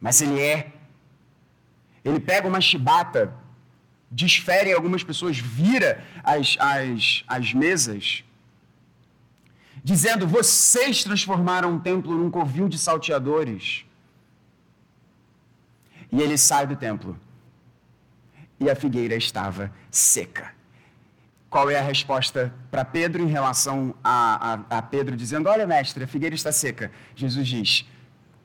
mas 0.00 0.22
ele 0.22 0.40
é. 0.40 0.72
Ele 2.04 2.20
pega 2.20 2.46
uma 2.46 2.60
chibata 2.60 3.34
desfere 4.10 4.72
algumas 4.72 5.02
pessoas, 5.02 5.38
vira 5.38 6.04
as, 6.22 6.56
as, 6.58 7.24
as 7.26 7.52
mesas, 7.52 8.24
dizendo: 9.82 10.26
Vocês 10.26 11.02
transformaram 11.02 11.72
um 11.72 11.78
templo 11.78 12.14
num 12.16 12.30
covil 12.30 12.68
de 12.68 12.78
salteadores. 12.78 13.84
E 16.10 16.20
ele 16.20 16.38
sai 16.38 16.66
do 16.66 16.76
templo. 16.76 17.18
E 18.58 18.70
a 18.70 18.76
figueira 18.76 19.16
estava 19.16 19.72
seca. 19.90 20.54
Qual 21.50 21.70
é 21.70 21.78
a 21.78 21.82
resposta 21.82 22.54
para 22.70 22.84
Pedro 22.84 23.22
em 23.22 23.26
relação 23.26 23.94
a, 24.02 24.54
a, 24.70 24.78
a 24.78 24.82
Pedro 24.82 25.16
dizendo: 25.16 25.48
Olha, 25.48 25.66
mestre, 25.66 26.04
a 26.04 26.06
figueira 26.06 26.34
está 26.34 26.52
seca? 26.52 26.92
Jesus 27.14 27.46
diz: 27.46 27.86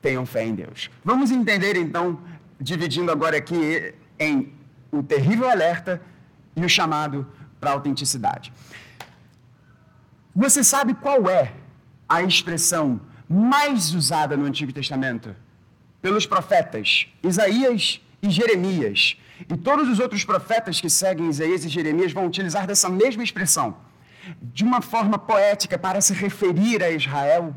Tenham 0.00 0.26
fé 0.26 0.44
em 0.44 0.54
Deus. 0.54 0.90
Vamos 1.04 1.30
entender 1.30 1.76
então, 1.76 2.20
dividindo 2.60 3.10
agora 3.12 3.36
aqui 3.36 3.94
em 4.18 4.52
o 4.92 5.02
terrível 5.02 5.48
alerta 5.48 6.00
e 6.54 6.64
o 6.64 6.68
chamado 6.68 7.26
para 7.58 7.70
a 7.70 7.72
autenticidade. 7.72 8.52
Você 10.36 10.62
sabe 10.62 10.94
qual 10.94 11.28
é 11.28 11.52
a 12.08 12.22
expressão 12.22 13.00
mais 13.28 13.94
usada 13.94 14.36
no 14.36 14.44
Antigo 14.44 14.72
Testamento? 14.72 15.34
Pelos 16.02 16.26
profetas 16.26 17.06
Isaías 17.22 18.00
e 18.22 18.30
Jeremias. 18.30 19.16
E 19.48 19.56
todos 19.56 19.88
os 19.88 19.98
outros 19.98 20.24
profetas 20.24 20.80
que 20.80 20.90
seguem 20.90 21.28
Isaías 21.28 21.64
e 21.64 21.68
Jeremias 21.68 22.12
vão 22.12 22.26
utilizar 22.26 22.66
dessa 22.66 22.88
mesma 22.88 23.24
expressão, 23.24 23.76
de 24.40 24.62
uma 24.62 24.80
forma 24.80 25.18
poética 25.18 25.78
para 25.78 26.00
se 26.00 26.12
referir 26.12 26.82
a 26.82 26.90
Israel. 26.90 27.54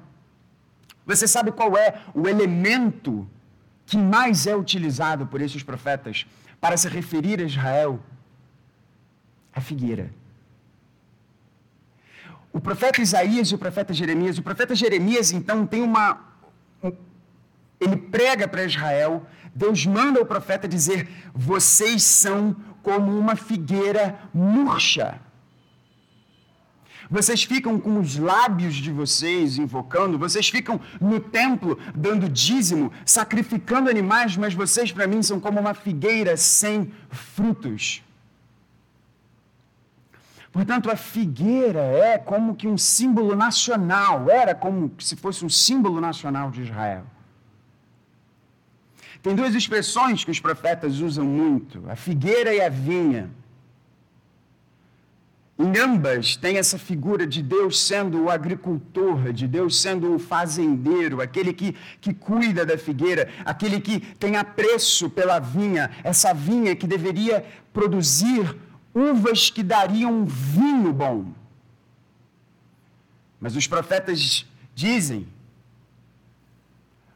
Você 1.06 1.28
sabe 1.28 1.52
qual 1.52 1.78
é 1.78 2.02
o 2.13 2.28
elemento 2.28 3.28
que 3.86 3.98
mais 3.98 4.48
é 4.48 4.56
utilizado 4.56 5.28
por 5.28 5.41
esses 5.41 5.62
profetas 5.62 6.26
para 6.65 6.78
se 6.78 6.89
referir 6.89 7.39
a 7.39 7.43
Israel, 7.43 7.99
a 9.54 9.62
figueira. 9.62 10.10
O 12.51 12.60
profeta 12.60 12.99
Isaías 12.99 13.49
e 13.49 13.54
o 13.54 13.58
profeta 13.60 13.93
Jeremias, 13.93 14.39
o 14.39 14.41
profeta 14.41 14.73
Jeremias 14.73 15.32
então 15.32 15.67
tem 15.67 15.84
uma. 15.84 16.25
Um, 16.82 16.91
ele 17.80 17.95
prega 17.95 18.47
para 18.47 18.63
Israel, 18.63 19.28
Deus 19.54 19.86
manda 19.86 20.19
o 20.19 20.25
profeta 20.25 20.67
dizer: 20.67 21.08
vocês 21.36 22.01
são 22.01 22.56
como 22.82 23.15
uma 23.15 23.36
figueira 23.36 24.17
murcha. 24.34 25.21
Vocês 27.10 27.44
ficam 27.44 27.80
com 27.80 28.00
os 28.00 28.18
lábios 28.18 28.76
de 28.76 28.91
vocês 28.91 29.58
invocando, 29.58 30.18
vocês 30.18 30.50
ficam 30.50 30.80
no 31.00 31.20
templo 31.20 31.78
dando 31.96 32.28
dízimo, 32.28 32.91
sacrificando 33.06 33.89
animais, 33.89 34.36
mas 34.36 34.54
vocês 34.54 34.91
para 34.91 35.08
mim 35.08 35.22
são 35.22 35.39
como 35.39 35.60
uma 35.60 35.74
figueira 35.74 36.36
sem 36.36 36.91
frutos. 37.10 38.04
Portanto, 40.52 40.89
a 40.89 40.96
figueira 40.96 41.82
é 41.82 42.18
como 42.18 42.56
que 42.56 42.65
um 42.65 42.78
símbolo 42.78 43.36
nacional, 43.36 44.30
era 44.30 44.56
como 44.56 44.91
se 45.00 45.15
fosse 45.18 45.44
um 45.44 45.50
símbolo 45.50 46.00
nacional 46.00 46.50
de 46.50 46.62
Israel. 46.62 47.04
Tem 49.22 49.36
duas 49.36 49.54
expressões 49.54 50.24
que 50.24 50.32
os 50.32 50.39
profetas 50.39 51.00
usam 51.02 51.26
muito: 51.26 51.84
a 51.89 51.96
figueira 51.96 52.54
e 52.54 52.62
a 52.62 52.70
vinha. 52.70 53.30
Em 55.58 55.78
ambas 55.80 56.36
tem 56.36 56.58
essa 56.58 56.78
figura 56.78 57.26
de 57.26 57.41
Deus 57.41 57.80
sendo 57.80 58.24
o 58.24 58.30
agricultor, 58.30 59.32
de 59.32 59.48
Deus 59.48 59.82
sendo 59.82 60.13
o 60.13 60.20
fazendeiro, 60.20 61.22
aquele 61.22 61.54
que, 61.54 61.74
que 62.02 62.13
cuida 62.13 62.65
da 62.65 62.78
figueira, 62.78 63.30
aquele 63.46 63.80
que 63.80 64.02
tem 64.15 64.36
apreço 64.36 65.10
pela 65.10 65.39
vinha, 65.39 65.89
essa 66.04 66.34
vinha 66.34 66.76
que 66.76 66.86
deveria 66.86 67.46
produzir 67.72 68.54
uvas 68.94 69.50
que 69.50 69.63
dariam 69.63 70.26
vinho 70.26 70.91
bom. 70.91 71.34
Mas 73.39 73.56
os 73.56 73.65
profetas 73.65 74.46
dizem: 74.74 75.26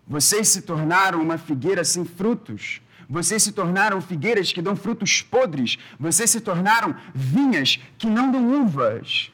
vocês 0.07 0.47
se 0.47 0.61
tornaram 0.61 1.21
uma 1.21 1.37
figueira 1.37 1.83
sem 1.83 2.05
frutos 2.05 2.81
vocês 3.09 3.41
se 3.41 3.51
tornaram 3.51 3.99
figueiras 3.99 4.53
que 4.53 4.61
dão 4.61 4.75
frutos 4.75 5.23
podres. 5.23 5.79
Vocês 5.99 6.29
se 6.29 6.39
tornaram 6.39 6.95
vinhas 7.13 7.79
que 7.97 8.05
não 8.05 8.31
dão 8.31 8.61
uvas. 8.61 9.31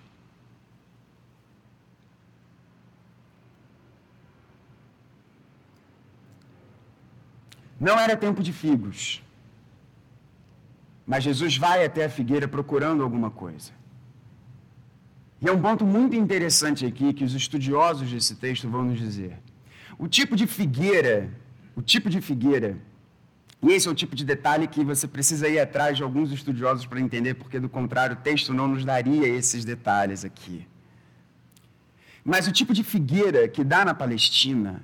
Não 7.77 7.99
era 7.99 8.15
tempo 8.15 8.41
de 8.41 8.53
figos. 8.53 9.21
Mas 11.05 11.25
Jesus 11.25 11.57
vai 11.57 11.85
até 11.85 12.05
a 12.05 12.09
figueira 12.09 12.47
procurando 12.47 13.03
alguma 13.03 13.29
coisa. 13.29 13.71
E 15.41 15.49
é 15.49 15.51
um 15.51 15.61
ponto 15.61 15.85
muito 15.85 16.15
interessante 16.15 16.85
aqui 16.85 17.11
que 17.11 17.25
os 17.25 17.33
estudiosos 17.33 18.09
desse 18.09 18.35
texto 18.35 18.69
vão 18.69 18.85
nos 18.85 18.97
dizer. 18.97 19.37
O 19.99 20.07
tipo 20.07 20.33
de 20.33 20.47
figueira, 20.47 21.29
o 21.75 21.81
tipo 21.81 22.09
de 22.09 22.21
figueira 22.21 22.77
e 23.65 23.71
esse 23.73 23.87
é 23.87 23.91
o 23.91 23.95
tipo 23.95 24.15
de 24.15 24.23
detalhe 24.23 24.67
que 24.67 24.83
você 24.83 25.07
precisa 25.07 25.49
ir 25.49 25.59
atrás 25.59 25.97
de 25.97 26.03
alguns 26.03 26.31
estudiosos 26.31 26.85
para 26.85 26.99
entender, 26.99 27.33
porque 27.33 27.59
do 27.59 27.67
contrário 27.67 28.15
o 28.15 28.19
texto 28.19 28.53
não 28.53 28.67
nos 28.67 28.85
daria 28.85 29.27
esses 29.27 29.65
detalhes 29.65 30.23
aqui. 30.23 30.67
Mas 32.23 32.47
o 32.47 32.51
tipo 32.51 32.75
de 32.75 32.83
figueira 32.83 33.47
que 33.47 33.63
dá 33.63 33.83
na 33.83 33.95
Palestina, 33.95 34.83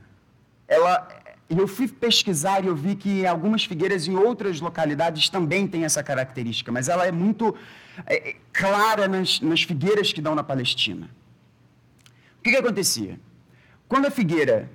ela 0.67 1.07
eu 1.47 1.67
fui 1.67 1.87
pesquisar 1.87 2.63
e 2.63 2.67
eu 2.67 2.75
vi 2.75 2.95
que 2.95 3.23
algumas 3.25 3.63
figueiras 3.65 4.07
em 4.07 4.15
outras 4.15 4.59
localidades 4.59 5.29
também 5.29 5.67
têm 5.67 5.83
essa 5.83 6.01
característica, 6.01 6.71
mas 6.71 6.87
ela 6.87 7.05
é 7.05 7.11
muito 7.11 7.55
é, 8.07 8.35
clara 8.51 9.07
nas, 9.07 9.41
nas, 9.41 9.61
figueiras 9.61 10.11
que 10.11 10.21
dão 10.21 10.33
na 10.33 10.43
Palestina. 10.43 11.07
O 12.39 12.41
que, 12.41 12.49
que 12.49 12.57
acontecia? 12.57 13.19
Quando 13.87 14.07
a 14.07 14.11
figueira 14.11 14.71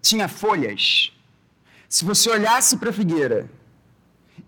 tinha 0.00 0.26
folhas, 0.26 1.12
se 1.88 2.04
você 2.04 2.30
olhasse 2.30 2.76
para 2.76 2.90
a 2.90 2.92
figueira 2.92 3.48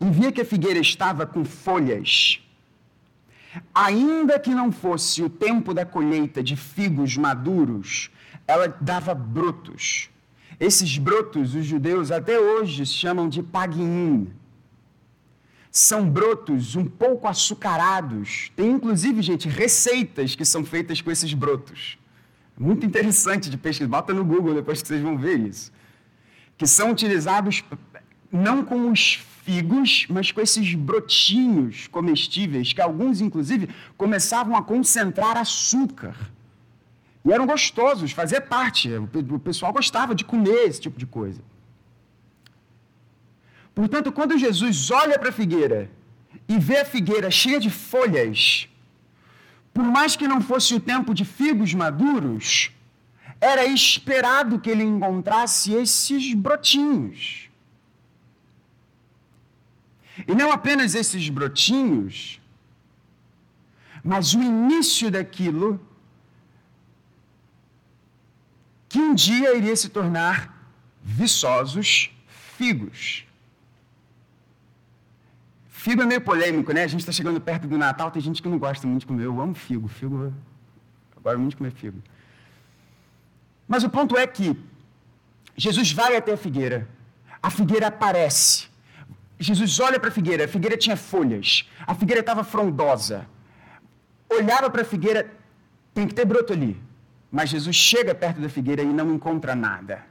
e 0.00 0.10
via 0.10 0.30
que 0.30 0.40
a 0.40 0.44
figueira 0.44 0.78
estava 0.78 1.26
com 1.26 1.44
folhas, 1.44 2.40
ainda 3.74 4.38
que 4.38 4.50
não 4.50 4.70
fosse 4.70 5.22
o 5.22 5.30
tempo 5.30 5.72
da 5.72 5.86
colheita 5.86 6.42
de 6.42 6.54
figos 6.54 7.16
maduros, 7.16 8.10
ela 8.46 8.68
dava 8.80 9.14
brotos. 9.14 10.10
Esses 10.58 10.98
brotos, 10.98 11.54
os 11.54 11.64
judeus 11.64 12.10
até 12.10 12.38
hoje 12.38 12.84
chamam 12.84 13.28
de 13.28 13.42
paguim. 13.42 14.30
São 15.70 16.08
brotos 16.08 16.76
um 16.76 16.84
pouco 16.84 17.26
açucarados. 17.26 18.52
Tem 18.54 18.70
inclusive, 18.70 19.22
gente, 19.22 19.48
receitas 19.48 20.34
que 20.34 20.44
são 20.44 20.64
feitas 20.64 21.00
com 21.00 21.10
esses 21.10 21.32
brotos. 21.32 21.96
Muito 22.58 22.84
interessante 22.84 23.48
de 23.48 23.56
pesquisar. 23.56 23.88
Bota 23.88 24.12
no 24.12 24.24
Google 24.24 24.52
depois 24.52 24.82
que 24.82 24.88
vocês 24.88 25.00
vão 25.00 25.16
ver 25.16 25.38
isso. 25.38 25.72
Que 26.60 26.66
são 26.66 26.90
utilizados 26.90 27.64
não 28.30 28.62
com 28.62 28.90
os 28.90 29.14
figos, 29.44 30.06
mas 30.10 30.30
com 30.30 30.42
esses 30.42 30.74
brotinhos 30.74 31.86
comestíveis, 31.86 32.74
que 32.74 32.82
alguns, 32.82 33.22
inclusive, 33.22 33.70
começavam 33.96 34.54
a 34.54 34.62
concentrar 34.62 35.38
açúcar. 35.38 36.14
E 37.24 37.32
eram 37.32 37.46
gostosos, 37.46 38.12
fazia 38.12 38.42
parte. 38.42 38.90
O 39.38 39.38
pessoal 39.38 39.72
gostava 39.72 40.14
de 40.14 40.22
comer 40.22 40.68
esse 40.68 40.82
tipo 40.82 40.98
de 40.98 41.06
coisa. 41.06 41.40
Portanto, 43.74 44.12
quando 44.12 44.36
Jesus 44.36 44.90
olha 44.90 45.18
para 45.18 45.30
a 45.30 45.38
figueira 45.40 45.90
e 46.46 46.58
vê 46.58 46.80
a 46.80 46.84
figueira 46.84 47.30
cheia 47.30 47.58
de 47.58 47.70
folhas, 47.70 48.68
por 49.72 49.84
mais 49.84 50.14
que 50.14 50.28
não 50.28 50.42
fosse 50.42 50.74
o 50.74 50.80
tempo 50.80 51.14
de 51.14 51.24
figos 51.24 51.72
maduros, 51.72 52.70
era 53.40 53.64
esperado 53.64 54.60
que 54.60 54.68
ele 54.68 54.82
encontrasse 54.82 55.72
esses 55.72 56.34
brotinhos. 56.34 57.48
E 60.28 60.34
não 60.34 60.52
apenas 60.52 60.94
esses 60.94 61.28
brotinhos, 61.30 62.40
mas 64.04 64.34
o 64.34 64.42
início 64.42 65.10
daquilo 65.10 65.80
que 68.88 68.98
um 68.98 69.14
dia 69.14 69.56
iria 69.56 69.74
se 69.74 69.88
tornar 69.88 70.54
viçosos 71.02 72.10
figos. 72.26 73.24
Figo 75.68 76.02
é 76.02 76.06
meio 76.06 76.20
polêmico, 76.20 76.72
né? 76.72 76.84
A 76.84 76.86
gente 76.86 77.00
está 77.00 77.12
chegando 77.12 77.40
perto 77.40 77.66
do 77.66 77.78
Natal, 77.78 78.10
tem 78.10 78.20
gente 78.20 78.42
que 78.42 78.48
não 78.48 78.58
gosta 78.58 78.86
muito 78.86 79.00
de 79.00 79.06
comer. 79.06 79.24
Eu 79.24 79.40
amo 79.40 79.54
figo, 79.54 79.88
figo, 79.88 80.24
eu 80.24 81.22
gosto 81.22 81.38
muito 81.38 81.56
comer 81.56 81.72
figo. 81.72 82.02
Mas 83.70 83.84
o 83.84 83.88
ponto 83.88 84.18
é 84.18 84.26
que 84.26 84.58
Jesus 85.56 85.92
vai 85.92 86.16
até 86.16 86.32
a 86.32 86.36
figueira, 86.36 86.88
a 87.40 87.50
figueira 87.50 87.86
aparece. 87.86 88.66
Jesus 89.38 89.78
olha 89.78 90.00
para 90.00 90.08
a 90.08 90.12
figueira, 90.12 90.44
a 90.44 90.48
figueira 90.48 90.76
tinha 90.76 90.96
folhas, 90.96 91.70
a 91.86 91.94
figueira 91.94 92.18
estava 92.18 92.42
frondosa. 92.42 93.28
Olhava 94.28 94.68
para 94.68 94.82
a 94.82 94.84
figueira, 94.84 95.30
tem 95.94 96.04
que 96.08 96.12
ter 96.12 96.24
broto 96.24 96.52
ali. 96.52 96.76
Mas 97.30 97.50
Jesus 97.50 97.76
chega 97.76 98.12
perto 98.12 98.40
da 98.40 98.48
figueira 98.48 98.82
e 98.82 98.86
não 98.86 99.14
encontra 99.14 99.54
nada. 99.54 100.04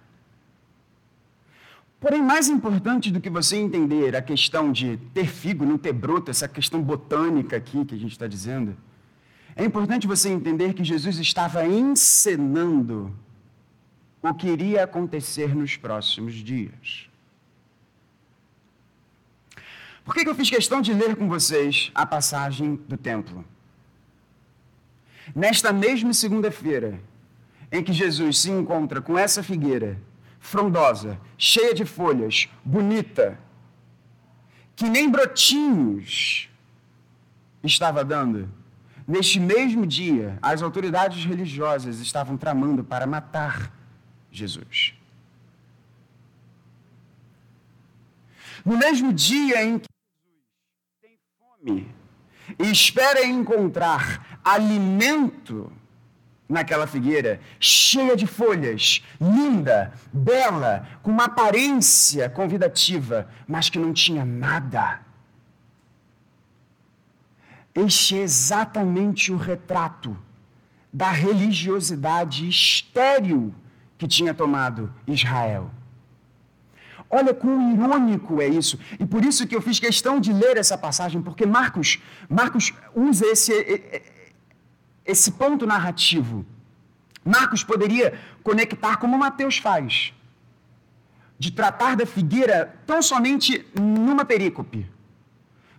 Porém, 1.99 2.23
mais 2.23 2.47
importante 2.47 3.11
do 3.11 3.19
que 3.19 3.29
você 3.29 3.57
entender 3.57 4.15
a 4.15 4.21
questão 4.21 4.71
de 4.71 4.95
ter 5.13 5.27
figo, 5.27 5.65
não 5.65 5.77
ter 5.77 5.91
broto, 5.91 6.31
essa 6.31 6.47
questão 6.47 6.81
botânica 6.81 7.57
aqui 7.57 7.83
que 7.83 7.93
a 7.93 7.99
gente 7.99 8.13
está 8.13 8.25
dizendo, 8.25 8.77
é 9.53 9.65
importante 9.65 10.07
você 10.07 10.29
entender 10.29 10.73
que 10.73 10.81
Jesus 10.81 11.17
estava 11.17 11.67
encenando 11.67 13.13
o 14.21 14.33
que 14.33 14.47
iria 14.47 14.83
acontecer 14.83 15.55
nos 15.55 15.77
próximos 15.77 16.33
dias. 16.33 17.09
Por 20.03 20.13
que, 20.13 20.23
que 20.23 20.29
eu 20.29 20.35
fiz 20.35 20.49
questão 20.49 20.81
de 20.81 20.93
ler 20.93 21.15
com 21.15 21.27
vocês 21.29 21.91
a 21.93 22.05
passagem 22.05 22.75
do 22.87 22.97
templo? 22.97 23.45
Nesta 25.35 25.71
mesma 25.71 26.13
segunda-feira, 26.13 26.99
em 27.71 27.83
que 27.83 27.93
Jesus 27.93 28.39
se 28.39 28.49
encontra 28.49 29.01
com 29.01 29.17
essa 29.17 29.43
figueira 29.43 30.01
frondosa, 30.39 31.19
cheia 31.37 31.73
de 31.73 31.85
folhas, 31.85 32.49
bonita, 32.63 33.37
que 34.75 34.89
nem 34.89 35.09
brotinhos 35.09 36.49
estava 37.63 38.03
dando. 38.03 38.49
Neste 39.07 39.39
mesmo 39.39 39.85
dia, 39.85 40.39
as 40.41 40.61
autoridades 40.61 41.25
religiosas 41.25 41.99
estavam 41.99 42.37
tramando 42.37 42.83
para 42.83 43.05
matar 43.05 43.78
Jesus. 44.31 44.93
No 48.65 48.77
mesmo 48.77 49.13
dia 49.13 49.63
em 49.63 49.79
que 49.79 49.87
Jesus 50.23 50.99
tem 51.01 51.17
fome 51.37 51.95
e 52.59 52.71
espera 52.71 53.25
encontrar 53.25 54.39
alimento 54.43 55.71
naquela 56.47 56.87
figueira, 56.87 57.39
cheia 57.59 58.15
de 58.15 58.25
folhas, 58.25 59.03
linda, 59.21 59.93
bela, 60.11 60.87
com 61.03 61.11
uma 61.11 61.25
aparência 61.25 62.27
convidativa, 62.27 63.29
mas 63.47 63.69
que 63.69 63.77
não 63.77 63.93
tinha 63.93 64.25
nada. 64.25 64.99
Este 67.75 68.17
é 68.17 68.21
exatamente 68.23 69.31
o 69.31 69.37
retrato 69.37 70.17
da 70.91 71.11
religiosidade 71.11 72.49
estéril 72.49 73.53
que 73.99 74.07
tinha 74.07 74.33
tomado 74.33 74.91
Israel. 75.05 75.69
Olha 77.09 77.33
quão 77.33 77.73
irônico 77.73 78.41
é 78.41 78.47
isso. 78.47 78.79
E 78.99 79.05
por 79.05 79.25
isso 79.25 79.45
que 79.45 79.55
eu 79.55 79.61
fiz 79.61 79.77
questão 79.77 80.19
de 80.19 80.31
ler 80.31 80.55
essa 80.57 80.77
passagem, 80.77 81.21
porque 81.21 81.45
Marcos, 81.45 82.01
Marcos 82.29 82.73
usa 82.95 83.25
esse, 83.27 83.53
esse 85.05 85.33
ponto 85.33 85.67
narrativo. 85.67 86.45
Marcos 87.25 87.63
poderia 87.63 88.17
conectar 88.41 88.97
como 88.97 89.17
Mateus 89.17 89.57
faz, 89.57 90.13
de 91.37 91.51
tratar 91.51 91.97
da 91.97 92.05
figueira 92.05 92.79
tão 92.87 93.01
somente 93.01 93.67
numa 93.77 94.23
perícope. 94.23 94.89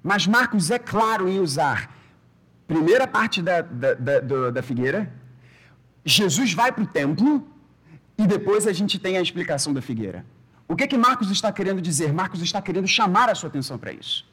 Mas 0.03 0.27
Marcos 0.27 0.71
é 0.71 0.79
claro 0.79 1.27
em 1.27 1.41
usar 1.41 1.91
primeira 2.67 3.07
parte 3.07 3.41
da, 3.41 3.63
da, 3.63 3.95
da, 3.95 4.51
da 4.51 4.63
figueira, 4.63 5.13
Jesus 6.05 6.53
vai 6.53 6.71
para 6.71 6.85
o 6.85 6.87
templo 6.87 7.49
e 8.21 8.27
depois 8.27 8.67
a 8.67 8.73
gente 8.73 8.99
tem 8.99 9.17
a 9.17 9.23
explicação 9.23 9.73
da 9.73 9.81
figueira. 9.81 10.27
O 10.69 10.77
que, 10.77 10.87
que 10.87 10.99
Marcos 10.99 11.31
está 11.31 11.51
querendo 11.51 11.81
dizer? 11.81 12.13
Marcos 12.13 12.43
está 12.43 12.61
querendo 12.61 12.87
chamar 12.87 13.31
a 13.31 13.35
sua 13.35 13.49
atenção 13.49 13.79
para 13.79 13.93
isso. 13.93 14.29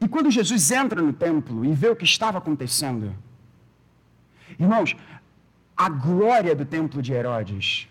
E 0.00 0.06
quando 0.06 0.30
Jesus 0.30 0.70
entra 0.70 1.02
no 1.02 1.12
templo 1.12 1.64
e 1.64 1.72
vê 1.72 1.88
o 1.88 1.96
que 1.96 2.04
estava 2.04 2.38
acontecendo, 2.38 3.16
irmãos, 4.58 4.94
a 5.76 5.88
glória 5.88 6.54
do 6.54 6.64
templo 6.64 7.02
de 7.02 7.12
Herodes. 7.12 7.88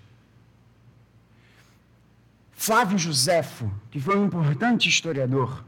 Flávio 2.54 2.98
Joséfo, 2.98 3.70
que 3.92 4.00
foi 4.00 4.18
um 4.18 4.26
importante 4.26 4.88
historiador, 4.88 5.66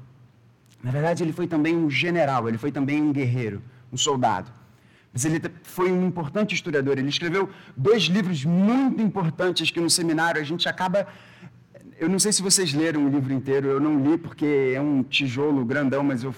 na 0.82 0.92
verdade 0.92 1.24
ele 1.24 1.34
foi 1.34 1.46
também 1.46 1.76
um 1.76 1.90
general, 1.90 2.48
ele 2.48 2.58
foi 2.58 2.72
também 2.72 3.02
um 3.02 3.12
guerreiro, 3.12 3.62
um 3.92 3.98
soldado. 3.98 4.50
Mas 5.12 5.26
ele 5.26 5.42
foi 5.64 5.92
um 5.92 6.06
importante 6.06 6.54
historiador. 6.54 6.98
Ele 6.98 7.10
escreveu 7.10 7.50
dois 7.76 8.04
livros 8.04 8.46
muito 8.46 9.02
importantes 9.02 9.72
que 9.72 9.80
no 9.80 9.90
seminário 9.90 10.40
a 10.40 10.44
gente 10.44 10.70
acaba 10.70 11.08
eu 12.00 12.08
não 12.08 12.18
sei 12.18 12.32
se 12.32 12.42
vocês 12.42 12.74
leram 12.74 13.06
o 13.06 13.10
livro 13.10 13.34
inteiro, 13.34 13.68
eu 13.68 13.80
não 13.80 14.02
li 14.02 14.18
porque 14.18 14.74
é 14.74 14.80
um 14.80 15.04
tijolo 15.04 15.66
grandão, 15.66 16.02
mas 16.02 16.24
eu 16.24 16.34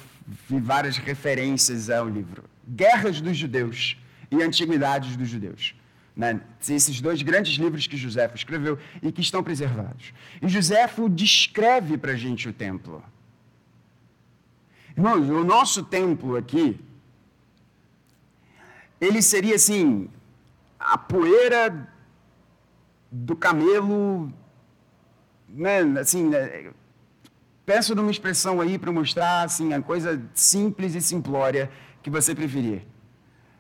vi 0.50 0.60
várias 0.60 0.98
referências 0.98 1.88
ao 1.90 2.10
livro. 2.10 2.44
Guerras 2.68 3.22
dos 3.22 3.38
Judeus 3.38 3.96
e 4.32 4.42
Antiguidades 4.42 5.16
dos 5.16 5.30
Judeus. 5.30 5.76
Né? 6.16 6.42
Esses 6.68 7.00
dois 7.00 7.22
grandes 7.22 7.54
livros 7.58 7.86
que 7.86 7.96
Joséfo 7.96 8.36
escreveu 8.36 8.80
e 9.04 9.12
que 9.12 9.22
estão 9.22 9.44
preservados. 9.44 10.14
E 10.42 10.48
Joséfo 10.48 11.08
descreve 11.08 11.96
para 11.96 12.14
a 12.14 12.18
gente 12.18 12.50
o 12.50 12.54
templo. 12.54 13.04
Irmãos, 14.98 15.30
o 15.30 15.44
nosso 15.44 15.84
templo 15.84 16.36
aqui, 16.36 16.80
ele 19.02 19.22
seria 19.22 19.56
assim, 19.56 20.08
a 20.80 20.98
poeira 20.98 21.90
do 23.12 23.36
camelo 23.36 24.32
né, 25.50 25.82
assim, 26.00 26.30
né, 26.30 26.72
peço 27.66 27.94
numa 27.96 28.12
expressão 28.12 28.62
aí 28.62 28.78
para 28.78 28.92
mostrar 28.92 29.44
assim, 29.44 29.74
a 29.74 29.82
coisa 29.82 30.22
simples 30.34 30.96
e 30.96 31.02
simplória 31.02 31.70
que 32.02 32.10
você 32.10 32.34
preferir. 32.34 32.86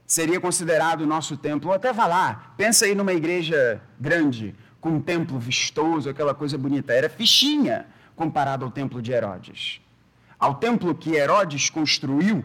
Seria 0.06 0.40
considerado 0.40 1.02
o 1.02 1.08
nosso 1.08 1.38
templo, 1.38 1.70
ou 1.70 1.76
até 1.76 1.92
vá 1.94 2.06
lá, 2.06 2.54
pensa 2.58 2.86
aí 2.86 2.94
numa 2.94 3.14
igreja 3.14 3.82
grande, 4.00 4.56
com 4.80 4.90
um 4.90 5.02
templo 5.02 5.40
vistoso, 5.40 6.10
aquela 6.10 6.34
coisa 6.34 6.58
bonita. 6.58 6.92
Era 6.92 7.08
fichinha 7.08 7.86
comparado 8.16 8.66
ao 8.66 8.72
templo 8.72 9.02
de 9.02 9.12
Herodes. 9.12 9.80
Ao 10.38 10.56
templo 10.56 10.94
que 10.96 11.16
Herodes 11.16 11.70
construiu 11.70 12.44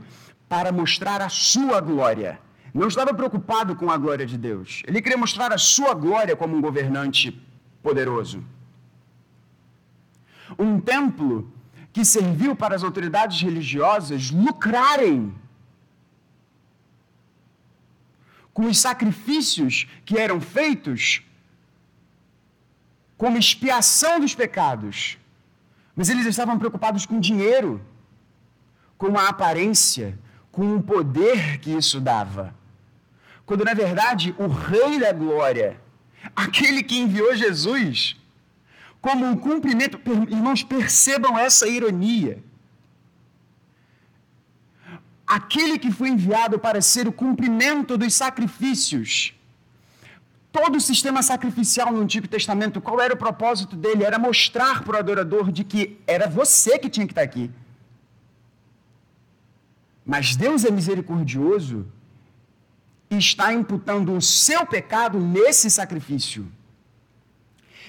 para 0.48 0.70
mostrar 0.70 1.20
a 1.22 1.28
sua 1.28 1.80
glória. 1.80 2.38
Não 2.76 2.88
estava 2.88 3.14
preocupado 3.14 3.74
com 3.74 3.90
a 3.90 3.96
glória 3.96 4.26
de 4.26 4.36
Deus. 4.36 4.82
Ele 4.86 5.00
queria 5.00 5.16
mostrar 5.16 5.50
a 5.50 5.56
sua 5.56 5.94
glória 5.94 6.36
como 6.36 6.54
um 6.54 6.60
governante 6.60 7.32
poderoso. 7.82 8.44
Um 10.58 10.78
templo 10.78 11.50
que 11.90 12.04
serviu 12.04 12.54
para 12.54 12.76
as 12.76 12.84
autoridades 12.84 13.40
religiosas 13.40 14.30
lucrarem 14.30 15.34
com 18.52 18.66
os 18.66 18.78
sacrifícios 18.78 19.88
que 20.04 20.18
eram 20.18 20.38
feitos 20.38 21.22
como 23.16 23.38
expiação 23.38 24.20
dos 24.20 24.34
pecados. 24.34 25.16
Mas 25.94 26.10
eles 26.10 26.26
estavam 26.26 26.58
preocupados 26.58 27.06
com 27.06 27.18
dinheiro, 27.18 27.80
com 28.98 29.18
a 29.18 29.28
aparência, 29.28 30.18
com 30.52 30.76
o 30.76 30.82
poder 30.82 31.58
que 31.58 31.70
isso 31.70 31.98
dava. 31.98 32.54
Quando, 33.46 33.64
na 33.64 33.74
verdade, 33.74 34.34
o 34.36 34.48
Rei 34.48 34.98
da 34.98 35.12
Glória, 35.12 35.80
aquele 36.34 36.82
que 36.82 36.98
enviou 36.98 37.34
Jesus, 37.36 38.16
como 39.00 39.24
um 39.24 39.36
cumprimento, 39.36 40.00
irmãos, 40.28 40.64
percebam 40.64 41.38
essa 41.38 41.68
ironia. 41.68 42.42
Aquele 45.24 45.78
que 45.78 45.92
foi 45.92 46.08
enviado 46.08 46.58
para 46.58 46.82
ser 46.82 47.06
o 47.06 47.12
cumprimento 47.12 47.96
dos 47.96 48.12
sacrifícios, 48.14 49.32
todo 50.50 50.76
o 50.76 50.80
sistema 50.80 51.22
sacrificial 51.22 51.92
no 51.92 52.00
Antigo 52.00 52.26
Testamento, 52.26 52.80
qual 52.80 53.00
era 53.00 53.14
o 53.14 53.16
propósito 53.16 53.76
dele? 53.76 54.02
Era 54.02 54.18
mostrar 54.18 54.82
para 54.82 54.96
o 54.96 54.98
adorador 54.98 55.52
de 55.52 55.62
que 55.62 56.00
era 56.06 56.28
você 56.28 56.78
que 56.78 56.88
tinha 56.88 57.06
que 57.06 57.12
estar 57.12 57.22
aqui. 57.22 57.48
Mas 60.04 60.34
Deus 60.34 60.64
é 60.64 60.70
misericordioso 60.70 61.86
está 63.10 63.52
imputando 63.52 64.12
o 64.12 64.20
seu 64.22 64.66
pecado 64.66 65.18
nesse 65.18 65.70
sacrifício. 65.70 66.50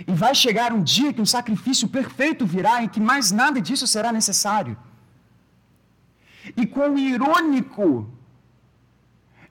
E 0.08 0.12
vai 0.12 0.36
chegar 0.36 0.72
um 0.74 0.84
dia 0.84 1.12
que 1.12 1.22
um 1.22 1.26
sacrifício 1.26 1.88
perfeito 1.88 2.46
virá 2.46 2.84
em 2.84 2.88
que 2.88 3.00
mais 3.00 3.32
nada 3.32 3.60
disso 3.60 3.88
será 3.88 4.12
necessário. 4.12 4.78
E 6.56 6.66
quão 6.66 6.98
irônico 6.98 8.08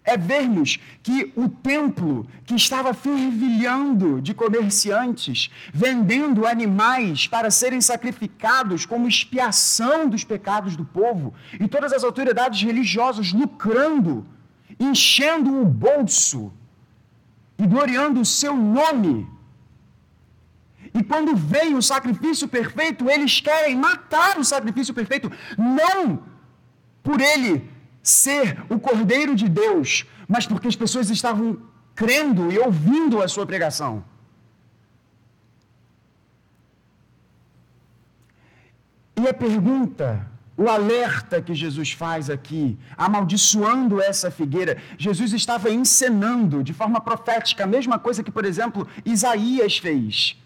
é 0.05 0.17
vermos 0.17 0.79
que 1.03 1.33
o 1.35 1.49
templo 1.49 2.29
que 2.45 2.55
estava 2.55 2.95
fervilhando 2.95 4.23
de 4.23 4.33
comerciantes, 4.33 5.51
vendendo 5.75 6.47
animais 6.47 7.27
para 7.27 7.51
serem 7.51 7.81
sacrificados 7.81 8.87
como 8.87 9.09
expiação 9.09 10.09
dos 10.09 10.23
pecados 10.23 10.77
do 10.77 10.85
povo, 10.85 11.35
e 11.59 11.67
todas 11.67 11.93
as 11.93 12.05
autoridades 12.05 12.63
religiosas 12.63 13.33
lucrando, 13.33 14.25
enchendo 14.79 15.61
o 15.61 15.65
bolso 15.65 16.53
e 17.59 17.67
gloriando 17.67 18.21
o 18.21 18.25
seu 18.25 18.55
nome. 18.57 19.29
E 20.95 21.03
quando 21.03 21.35
vem 21.37 21.75
o 21.75 21.83
sacrifício 21.83 22.49
perfeito, 22.49 23.09
eles 23.09 23.41
querem 23.41 23.77
matar 23.77 24.39
o 24.39 24.45
sacrifício 24.45 24.95
perfeito, 24.95 25.31
não 25.59 26.23
por 27.03 27.21
ele 27.21 27.69
ser 28.03 28.65
o 28.69 28.79
Cordeiro 28.79 29.35
de 29.35 29.49
Deus, 29.49 30.07
mas 30.29 30.47
porque 30.47 30.69
as 30.69 30.77
pessoas 30.77 31.11
estavam 31.11 31.59
crendo 31.95 32.53
e 32.53 32.59
ouvindo 32.59 33.23
a 33.23 33.29
sua 33.29 33.47
pregação. 33.47 34.05
E 39.17 39.27
a 39.27 39.33
pergunta, 39.33 40.31
o 40.57 40.69
alerta 40.69 41.43
que 41.43 41.55
Jesus 41.55 41.93
faz 41.93 42.31
aqui, 42.31 42.79
amaldiçoando 42.97 44.01
essa 44.01 44.31
figueira, 44.31 44.79
Jesus 44.97 45.33
estava 45.33 45.71
encenando 45.71 46.65
de 46.65 46.73
forma 46.73 47.01
profética 47.01 47.65
a 47.65 47.67
mesma 47.67 47.99
coisa 47.99 48.23
que, 48.23 48.31
por 48.31 48.45
exemplo, 48.45 48.89
Isaías 49.05 49.77
fez. 49.77 50.37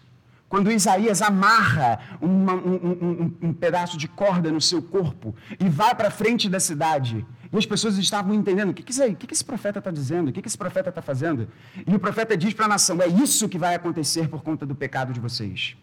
Quando 0.49 0.69
Isaías 0.69 1.21
amarra 1.21 1.99
uma, 2.19 2.53
um, 2.53 2.75
um, 2.75 3.33
um, 3.41 3.53
pedaço 3.53 3.97
de 3.97 4.09
corda 4.09 4.51
no 4.51 4.59
seu 4.59 4.81
corpo 4.81 5.33
e 5.57 5.69
vai 5.69 5.95
para 5.95 6.11
frente 6.11 6.49
da 6.49 6.59
cidade, 6.59 7.25
e 7.53 7.57
as 7.57 7.65
pessoas 7.65 7.97
estavam 7.97 8.33
entendendo 8.33 8.71
o 8.71 8.73
que, 8.73 8.83
que, 8.83 9.01
o 9.01 9.15
que, 9.15 9.27
que 9.27 9.33
esse 9.33 9.45
profeta 9.45 9.79
está 9.79 9.91
dizendo, 9.91 10.27
o 10.27 10.33
que, 10.33 10.41
que 10.41 10.47
esse 10.49 10.57
profeta 10.57 10.89
está 10.89 11.01
fazendo. 11.01 11.47
E 11.87 11.95
o 11.95 11.99
profeta 11.99 12.35
diz 12.35 12.53
para 12.53 12.65
a 12.65 12.67
nação: 12.67 13.01
é 13.01 13.07
isso 13.07 13.47
que 13.47 13.57
vai 13.57 13.75
acontecer 13.75 14.27
por 14.27 14.43
conta 14.43 14.65
do 14.65 14.75
pecado 14.75 15.13
de 15.13 15.21
vocês. 15.21 15.77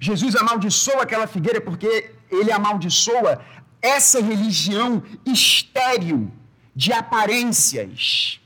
Jesus 0.00 0.34
amaldiçoa 0.36 1.02
aquela 1.02 1.26
figueira 1.26 1.60
porque 1.60 2.14
ele 2.30 2.50
amaldiçoa 2.50 3.44
essa 3.80 4.20
religião 4.20 5.02
estéril 5.24 6.30
de 6.74 6.92
aparências 6.92 8.40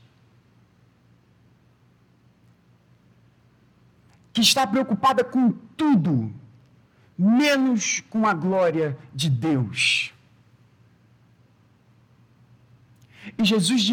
que 4.33 4.41
está 4.41 4.67
preocupada 4.67 5.23
com 5.23 5.51
tudo, 5.75 6.33
menos 7.17 8.01
com 8.09 8.27
a 8.27 8.33
glória 8.33 8.97
de 9.13 9.29
Deus. 9.29 10.13
E 13.37 13.43
Jesus 13.43 13.83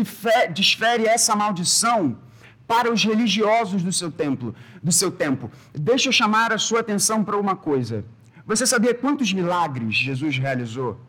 desfere 0.54 1.06
essa 1.06 1.34
maldição 1.34 2.18
para 2.66 2.92
os 2.92 3.04
religiosos 3.04 3.82
do 3.82 3.92
seu 3.92 4.10
templo, 4.10 4.54
do 4.82 4.92
seu 4.92 5.10
tempo. 5.10 5.50
Deixa 5.72 6.08
eu 6.08 6.12
chamar 6.12 6.52
a 6.52 6.58
sua 6.58 6.80
atenção 6.80 7.22
para 7.22 7.36
uma 7.36 7.56
coisa. 7.56 8.04
Você 8.46 8.66
sabia 8.66 8.94
quantos 8.94 9.32
milagres 9.32 9.94
Jesus 9.94 10.36
realizou 10.38 11.00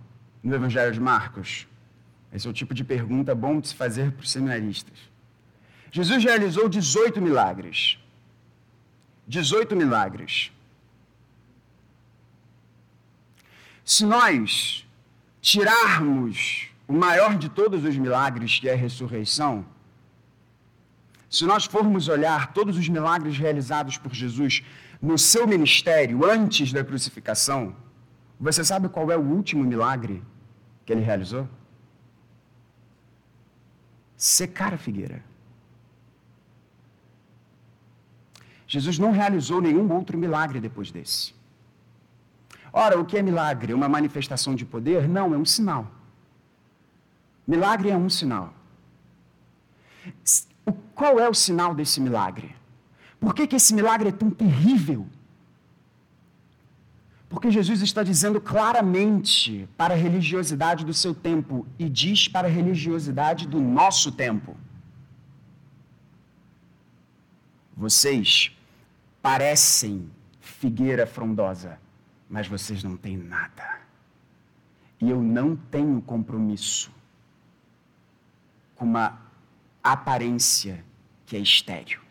no 0.44 0.56
Evangelho 0.56 0.94
de 0.94 1.00
Marcos? 1.00 1.68
Esse 2.32 2.48
é 2.48 2.50
o 2.50 2.54
tipo 2.54 2.74
de 2.74 2.84
pergunta 2.84 3.34
bom 3.34 3.60
de 3.60 3.70
se 3.70 3.76
fazer 3.76 4.12
para 4.12 4.24
os 4.24 4.32
seminaristas. 4.32 4.98
Jesus 5.92 6.24
realizou 6.24 6.68
18 6.68 7.22
milagres. 7.22 7.98
18 9.28 9.76
milagres. 9.76 10.52
Se 13.84 14.06
nós 14.06 14.86
tirarmos 15.42 16.68
o 16.88 16.94
maior 16.94 17.38
de 17.38 17.50
todos 17.50 17.84
os 17.84 17.96
milagres, 17.98 18.60
que 18.60 18.68
é 18.68 18.74
a 18.74 18.78
ressurreição, 18.78 19.66
se 21.30 21.46
nós 21.46 21.66
formos 21.66 22.08
olhar 22.08 22.54
todos 22.54 22.78
os 22.78 22.88
milagres 22.88 23.38
realizados 23.38 23.98
por 23.98 24.14
Jesus 24.14 24.64
no 25.02 25.18
seu 25.18 25.48
ministério 25.48 26.26
antes 26.26 26.72
da 26.72 26.84
crucificação, 26.84 27.76
você 28.40 28.64
sabe 28.64 28.90
qual 28.90 29.12
é 29.12 29.18
o 29.18 29.22
último 29.22 29.64
milagre 29.64 30.24
que 30.86 30.94
ele 30.94 31.02
realizou? 31.02 31.48
Secar 34.16 34.74
a 34.74 34.78
figueira. 34.78 35.24
Jesus 38.68 38.98
não 38.98 39.12
realizou 39.12 39.62
nenhum 39.62 39.92
outro 39.92 40.18
milagre 40.18 40.60
depois 40.60 40.92
desse. 40.92 41.34
Ora, 42.74 43.00
o 43.00 43.06
que 43.06 43.18
é 43.18 43.22
milagre? 43.22 43.74
Uma 43.74 43.88
manifestação 43.88 44.56
de 44.56 44.66
poder? 44.66 45.08
Não, 45.08 45.34
é 45.34 45.38
um 45.38 45.46
sinal. 45.46 45.90
Milagre 47.48 47.90
é 47.90 47.96
um 47.96 48.10
sinal. 48.10 48.54
O, 50.66 50.72
qual 50.72 51.20
é 51.20 51.30
o 51.30 51.34
sinal 51.34 51.76
desse 51.76 52.00
milagre? 52.02 52.56
Por 53.20 53.34
que, 53.34 53.48
que 53.48 53.56
esse 53.56 53.74
milagre 53.74 54.10
é 54.10 54.12
tão 54.12 54.30
terrível? 54.30 55.08
Porque 57.30 57.52
Jesus 57.52 57.82
está 57.82 58.04
dizendo 58.04 58.40
claramente 58.40 59.68
para 59.76 59.94
a 59.94 59.98
religiosidade 59.98 60.86
do 60.86 60.94
seu 60.94 61.14
tempo 61.14 61.68
e 61.78 61.90
diz 61.90 62.28
para 62.28 62.48
a 62.48 62.52
religiosidade 62.52 63.48
do 63.48 63.60
nosso 63.60 64.12
tempo. 64.12 64.56
Vocês 67.76 68.56
parecem 69.22 70.10
figueira 70.40 71.06
frondosa, 71.06 71.78
mas 72.30 72.48
vocês 72.48 72.84
não 72.84 72.96
têm 72.96 73.18
nada. 73.18 73.82
E 75.02 75.10
eu 75.10 75.22
não 75.22 75.56
tenho 75.56 76.02
compromisso 76.02 76.90
com 78.76 78.86
uma 78.86 79.25
aparência 79.94 80.84
que 81.28 81.36
é 81.36 81.40
estéreo. 81.40 82.02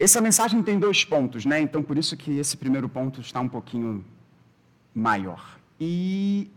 Essa 0.00 0.20
mensagem 0.20 0.62
tem 0.62 0.78
dois 0.78 1.04
pontos, 1.04 1.44
né? 1.44 1.60
Então, 1.60 1.82
por 1.82 1.98
isso 1.98 2.16
que 2.16 2.38
esse 2.38 2.56
primeiro 2.56 2.88
ponto 2.88 3.20
está 3.20 3.40
um 3.40 3.48
pouquinho 3.48 4.04
maior. 4.94 5.58
E 5.78 6.50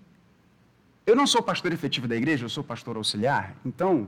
eu 1.05 1.15
não 1.15 1.27
sou 1.27 1.41
pastor 1.41 1.73
efetivo 1.73 2.07
da 2.07 2.15
igreja, 2.15 2.45
eu 2.45 2.49
sou 2.49 2.63
pastor 2.63 2.95
auxiliar, 2.95 3.55
então 3.65 4.07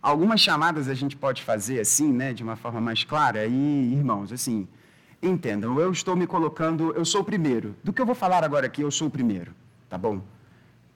algumas 0.00 0.40
chamadas 0.40 0.88
a 0.88 0.94
gente 0.94 1.16
pode 1.16 1.42
fazer 1.42 1.80
assim, 1.80 2.12
né, 2.12 2.32
de 2.32 2.42
uma 2.42 2.56
forma 2.56 2.80
mais 2.80 3.04
clara. 3.04 3.44
E, 3.44 3.92
irmãos, 3.92 4.32
assim, 4.32 4.66
entendam, 5.20 5.78
eu 5.78 5.92
estou 5.92 6.16
me 6.16 6.26
colocando, 6.26 6.92
eu 6.94 7.04
sou 7.04 7.20
o 7.20 7.24
primeiro. 7.24 7.76
Do 7.84 7.92
que 7.92 8.00
eu 8.00 8.06
vou 8.06 8.14
falar 8.14 8.44
agora 8.44 8.66
aqui, 8.66 8.80
eu 8.80 8.90
sou 8.90 9.08
o 9.08 9.10
primeiro, 9.10 9.52
tá 9.90 9.98
bom? 9.98 10.22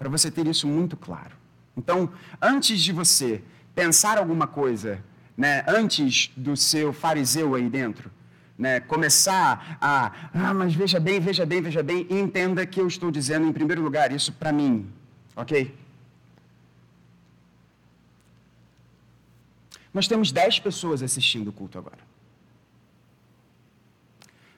Para 0.03 0.11
você 0.11 0.33
ter 0.33 0.49
isso 0.49 0.67
muito 0.67 0.97
claro. 0.97 1.37
Então, 1.77 2.11
antes 2.41 2.81
de 2.81 2.91
você 2.91 3.41
pensar 3.73 4.19
alguma 4.19 4.49
coisa, 4.49 5.01
né, 5.37 5.65
antes 5.69 6.29
do 6.37 6.57
seu 6.57 6.93
fariseu 6.93 7.55
aí 7.55 7.71
dentro, 7.71 8.11
né, 8.59 8.81
começar 8.81 9.79
a, 9.81 10.13
ah, 10.35 10.53
mas 10.55 10.75
veja 10.75 10.99
bem, 10.99 11.21
veja 11.21 11.47
bem, 11.47 11.63
veja 11.63 11.85
bem, 11.85 12.05
entenda 12.11 12.67
que 12.67 12.81
eu 12.81 12.89
estou 12.89 13.13
dizendo 13.13 13.47
em 13.47 13.53
primeiro 13.53 13.81
lugar 13.81 14.11
isso 14.11 14.33
para 14.33 14.51
mim, 14.51 14.91
ok? 15.37 15.73
Nós 19.95 20.09
temos 20.09 20.33
10 20.33 20.59
pessoas 20.59 21.01
assistindo 21.01 21.47
o 21.47 21.53
culto 21.53 21.79
agora. 21.79 22.01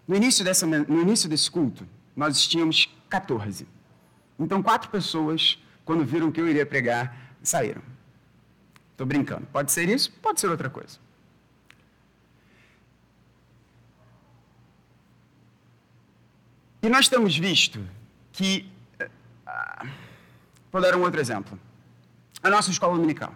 No 0.08 0.16
início, 0.16 0.42
dessa, 0.42 0.66
no 0.66 1.02
início 1.02 1.28
desse 1.28 1.50
culto, 1.50 1.86
nós 2.16 2.48
tínhamos 2.48 2.88
14. 3.10 3.74
Então, 4.38 4.62
quatro 4.62 4.90
pessoas, 4.90 5.58
quando 5.84 6.04
viram 6.04 6.30
que 6.30 6.40
eu 6.40 6.48
iria 6.48 6.66
pregar, 6.66 7.16
saíram. 7.42 7.82
Estou 8.92 9.06
brincando. 9.06 9.46
Pode 9.52 9.72
ser 9.72 9.88
isso, 9.88 10.12
pode 10.22 10.40
ser 10.40 10.48
outra 10.48 10.70
coisa. 10.70 10.98
E 16.82 16.88
nós 16.88 17.08
temos 17.08 17.36
visto 17.36 17.82
que. 18.30 18.70
Uh, 19.00 19.88
vou 20.70 20.82
dar 20.82 20.94
um 20.94 21.02
outro 21.02 21.20
exemplo. 21.20 21.58
A 22.42 22.50
nossa 22.50 22.70
escola 22.70 22.94
dominical. 22.94 23.34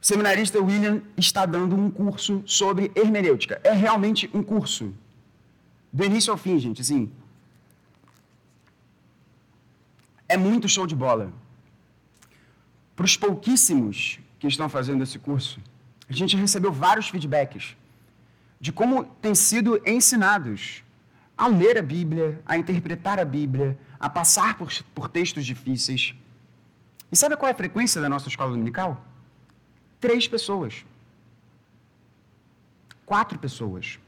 O 0.00 0.06
seminarista 0.06 0.60
William 0.60 1.02
está 1.16 1.44
dando 1.44 1.74
um 1.74 1.90
curso 1.90 2.42
sobre 2.46 2.92
hermenêutica. 2.94 3.60
É 3.64 3.72
realmente 3.72 4.30
um 4.32 4.42
curso. 4.42 4.94
Do 5.92 6.04
início 6.04 6.30
ao 6.30 6.38
fim, 6.38 6.58
gente, 6.58 6.82
assim. 6.82 7.10
É 10.28 10.36
muito 10.36 10.68
show 10.68 10.86
de 10.86 10.94
bola. 10.94 11.32
Para 12.94 13.04
os 13.04 13.16
pouquíssimos 13.16 14.18
que 14.38 14.46
estão 14.46 14.68
fazendo 14.68 15.02
esse 15.02 15.18
curso, 15.18 15.60
a 16.08 16.12
gente 16.12 16.36
recebeu 16.36 16.72
vários 16.72 17.08
feedbacks 17.08 17.76
de 18.60 18.72
como 18.72 19.04
têm 19.04 19.34
sido 19.34 19.80
ensinados 19.86 20.82
a 21.36 21.46
ler 21.46 21.76
a 21.78 21.82
Bíblia, 21.82 22.40
a 22.46 22.56
interpretar 22.56 23.20
a 23.20 23.24
Bíblia, 23.24 23.78
a 24.00 24.08
passar 24.08 24.56
por, 24.56 24.72
por 24.94 25.08
textos 25.08 25.44
difíceis. 25.44 26.14
E 27.12 27.16
sabe 27.16 27.36
qual 27.36 27.48
é 27.48 27.52
a 27.52 27.56
frequência 27.56 28.00
da 28.00 28.08
nossa 28.08 28.28
escola 28.28 28.50
dominical? 28.50 29.04
Três 30.00 30.26
pessoas. 30.26 30.84
Quatro 33.04 33.38
pessoas. 33.38 33.98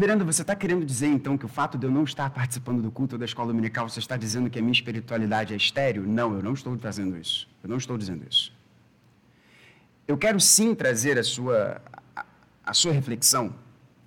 Reverendo, 0.00 0.24
você 0.24 0.40
está 0.40 0.56
querendo 0.56 0.86
dizer 0.86 1.08
então 1.08 1.36
que 1.36 1.44
o 1.44 1.48
fato 1.48 1.76
de 1.76 1.86
eu 1.86 1.90
não 1.90 2.04
estar 2.04 2.30
participando 2.30 2.80
do 2.80 2.90
culto 2.90 3.18
da 3.18 3.26
escola 3.26 3.48
dominical, 3.48 3.86
você 3.86 3.98
está 3.98 4.16
dizendo 4.16 4.48
que 4.48 4.58
a 4.58 4.62
minha 4.62 4.72
espiritualidade 4.72 5.52
é 5.52 5.56
estéreo? 5.58 6.06
Não, 6.06 6.32
eu 6.32 6.42
não 6.42 6.54
estou 6.54 6.74
fazendo 6.78 7.18
isso. 7.18 7.46
Eu 7.62 7.68
não 7.68 7.76
estou 7.76 7.98
dizendo 7.98 8.26
isso. 8.26 8.50
Eu 10.08 10.16
quero 10.16 10.40
sim 10.40 10.74
trazer 10.74 11.18
a 11.18 11.22
sua, 11.22 11.82
a, 12.16 12.24
a 12.64 12.72
sua 12.72 12.92
reflexão 12.92 13.54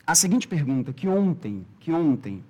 a 0.04 0.16
seguinte 0.16 0.48
pergunta, 0.48 0.92
que 0.92 1.08
ontem, 1.08 1.64
que 1.80 1.92
ontem, 1.92 2.44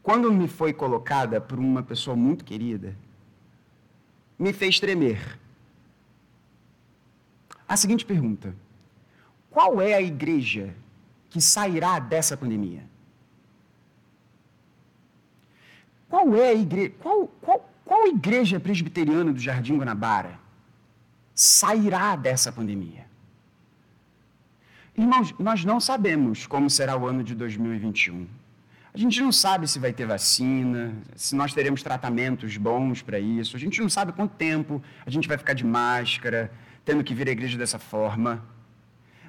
quando 0.00 0.32
me 0.32 0.46
foi 0.46 0.72
colocada 0.72 1.40
por 1.40 1.58
uma 1.58 1.82
pessoa 1.82 2.14
muito 2.14 2.44
querida, 2.44 2.96
me 4.38 4.52
fez 4.52 4.78
tremer. 4.78 5.40
A 7.66 7.76
seguinte 7.76 8.06
pergunta: 8.06 8.54
qual 9.54 9.80
é 9.80 9.94
a 9.94 10.02
igreja 10.02 10.74
que 11.30 11.40
sairá 11.40 12.00
dessa 12.00 12.36
pandemia? 12.36 12.82
Qual 16.08 16.34
é 16.34 16.48
a 16.48 16.54
igreja? 16.54 16.92
Qual, 16.98 17.28
qual, 17.40 17.72
qual 17.84 18.06
igreja 18.08 18.58
presbiteriana 18.58 19.32
do 19.32 19.38
Jardim 19.38 19.78
Guanabara 19.78 20.40
sairá 21.32 22.16
dessa 22.16 22.50
pandemia? 22.50 23.06
Irmãos, 24.98 25.32
nós 25.38 25.64
não 25.64 25.78
sabemos 25.78 26.48
como 26.48 26.68
será 26.68 26.96
o 26.96 27.06
ano 27.06 27.22
de 27.22 27.34
2021. 27.36 28.26
A 28.92 28.98
gente 28.98 29.20
não 29.20 29.30
sabe 29.30 29.68
se 29.68 29.78
vai 29.78 29.92
ter 29.92 30.06
vacina, 30.06 30.94
se 31.14 31.36
nós 31.36 31.52
teremos 31.52 31.80
tratamentos 31.80 32.56
bons 32.56 33.02
para 33.02 33.20
isso. 33.20 33.56
A 33.56 33.60
gente 33.60 33.80
não 33.80 33.88
sabe 33.88 34.12
quanto 34.12 34.34
tempo 34.34 34.82
a 35.06 35.10
gente 35.10 35.28
vai 35.28 35.38
ficar 35.38 35.52
de 35.52 35.64
máscara, 35.64 36.52
tendo 36.84 37.04
que 37.04 37.14
vir 37.14 37.28
à 37.28 37.32
igreja 37.32 37.56
dessa 37.56 37.78
forma. 37.78 38.53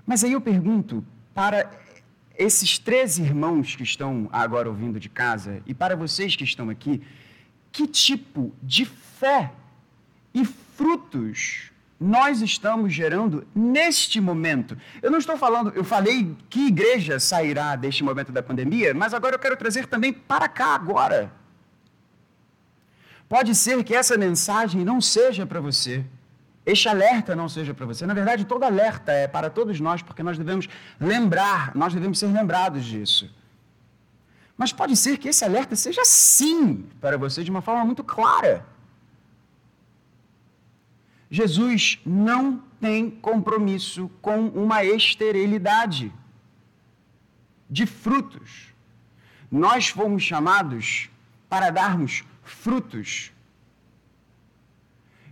Mas 0.06 0.24
aí 0.24 0.34
eu 0.34 0.42
pergunto 0.42 1.04
para 1.34 1.70
esses 2.38 2.78
três 2.78 3.18
irmãos 3.18 3.76
que 3.76 3.84
estão 3.84 4.30
agora 4.32 4.70
ouvindo 4.70 5.00
de 5.00 5.10
casa 5.10 5.62
e 5.66 5.74
para 5.74 5.96
vocês 5.96 6.36
que 6.36 6.44
estão 6.44 6.70
aqui, 6.70 7.02
que 7.72 7.88
tipo 7.88 8.54
de 8.62 8.86
fé 8.86 9.52
e 10.34 10.46
frutos 10.46 11.72
nós 12.00 12.42
estamos 12.42 12.94
gerando 12.94 13.48
neste 13.56 14.20
momento. 14.20 14.78
Eu 15.02 15.10
não 15.10 15.18
estou 15.18 15.38
falando, 15.38 15.72
eu 15.76 15.84
falei 15.84 16.36
que 16.50 16.68
igreja 16.68 17.20
sairá 17.20 17.76
deste 17.76 18.04
momento 18.04 18.32
da 18.32 18.44
pandemia, 18.44 18.94
mas 18.94 19.14
agora 19.14 19.36
eu 19.36 19.40
quero 19.40 19.56
trazer 19.56 19.88
também 19.88 20.12
para 20.12 20.50
cá 20.50 20.76
agora. 20.76 21.32
Pode 23.28 23.56
ser 23.56 23.84
que 23.84 23.96
essa 23.96 24.18
mensagem 24.18 24.84
não 24.84 25.00
seja 25.02 25.46
para 25.46 25.60
você 25.60 26.06
este 26.66 26.90
alerta 26.90 27.36
não 27.36 27.48
seja 27.48 27.74
para 27.74 27.86
você. 27.86 28.06
Na 28.06 28.14
verdade, 28.14 28.46
todo 28.46 28.64
alerta 28.64 29.12
é 29.12 29.28
para 29.28 29.50
todos 29.50 29.80
nós, 29.80 30.02
porque 30.02 30.24
nós 30.24 30.38
devemos 30.38 30.68
lembrar, 31.00 31.76
nós 31.76 31.94
devemos 31.94 32.18
ser 32.18 32.28
lembrados 32.28 32.84
disso. 32.84 33.30
Mas 34.58 34.74
pode 34.74 34.96
ser 34.96 35.18
que 35.18 35.28
esse 35.28 35.46
alerta 35.46 35.76
seja 35.76 36.04
sim 36.06 36.88
para 37.00 37.18
você 37.18 37.44
de 37.44 37.52
uma 37.52 37.62
forma 37.62 37.86
muito 37.86 38.04
clara. 38.04 38.66
Jesus 41.30 42.00
não 42.06 42.64
tem 42.80 43.12
compromisso 43.12 44.10
com 44.22 44.48
uma 44.48 44.84
esterilidade 44.84 46.12
de 47.70 47.86
frutos. 47.86 48.74
Nós 49.52 49.90
fomos 49.90 50.24
chamados 50.24 51.10
para 51.50 51.70
darmos 51.70 52.24
frutos 52.44 53.32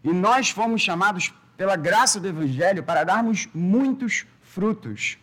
e 0.04 0.12
nós 0.12 0.50
fomos 0.50 0.82
chamados 0.82 1.34
pela 1.56 1.76
graça 1.76 2.20
do 2.20 2.28
Evangelho 2.28 2.84
para 2.84 3.04
darmos 3.04 3.48
muitos 3.54 4.26
frutos. 4.42 5.18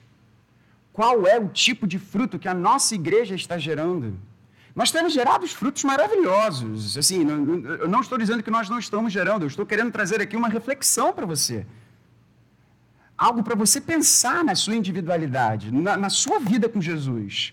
Qual 0.92 1.26
é 1.26 1.38
o 1.38 1.48
tipo 1.48 1.86
de 1.86 1.98
fruto 1.98 2.38
que 2.38 2.48
a 2.48 2.54
nossa 2.54 2.94
igreja 2.94 3.34
está 3.34 3.58
gerando? 3.58 4.18
Nós 4.74 4.90
temos 4.90 5.12
gerado 5.12 5.46
frutos 5.48 5.84
maravilhosos. 5.84 6.96
Assim, 6.96 7.28
eu 7.28 7.88
não 7.88 8.00
estou 8.00 8.16
dizendo 8.16 8.42
que 8.42 8.50
nós 8.50 8.68
não 8.68 8.78
estamos 8.78 9.12
gerando, 9.12 9.42
eu 9.42 9.48
estou 9.48 9.66
querendo 9.66 9.90
trazer 9.90 10.20
aqui 10.20 10.36
uma 10.36 10.48
reflexão 10.48 11.12
para 11.12 11.26
você. 11.26 11.66
Algo 13.16 13.42
para 13.42 13.54
você 13.54 13.80
pensar 13.80 14.42
na 14.42 14.54
sua 14.54 14.74
individualidade, 14.74 15.70
na, 15.70 15.96
na 15.96 16.08
sua 16.08 16.38
vida 16.38 16.68
com 16.68 16.80
Jesus, 16.80 17.52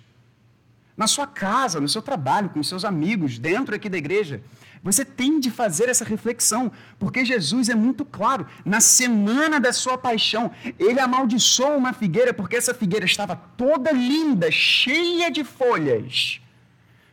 na 0.95 1.07
sua 1.07 1.27
casa, 1.27 1.81
no 1.81 1.89
seu 1.89 2.01
trabalho, 2.01 2.49
com 2.49 2.63
seus 2.63 2.85
amigos, 2.85 3.37
dentro 3.37 3.75
aqui 3.75 3.89
da 3.89 3.97
igreja. 3.97 4.41
Você 4.83 5.03
tem 5.03 5.39
de 5.39 5.49
fazer 5.51 5.89
essa 5.89 6.05
reflexão, 6.05 6.71
porque 6.99 7.25
Jesus 7.25 7.69
é 7.69 7.75
muito 7.75 8.05
claro. 8.05 8.45
Na 8.63 8.79
semana 8.79 9.59
da 9.59 9.73
sua 9.73 9.97
paixão, 9.97 10.51
ele 10.79 10.99
amaldiçoou 10.99 11.77
uma 11.77 11.93
figueira, 11.93 12.33
porque 12.33 12.55
essa 12.55 12.73
figueira 12.73 13.05
estava 13.05 13.35
toda 13.35 13.91
linda, 13.91 14.49
cheia 14.51 15.29
de 15.31 15.43
folhas, 15.43 16.39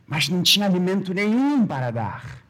mas 0.06 0.28
não 0.28 0.42
tinha 0.42 0.66
alimento 0.66 1.12
nenhum 1.12 1.66
para 1.66 1.90
dar. 1.90 2.44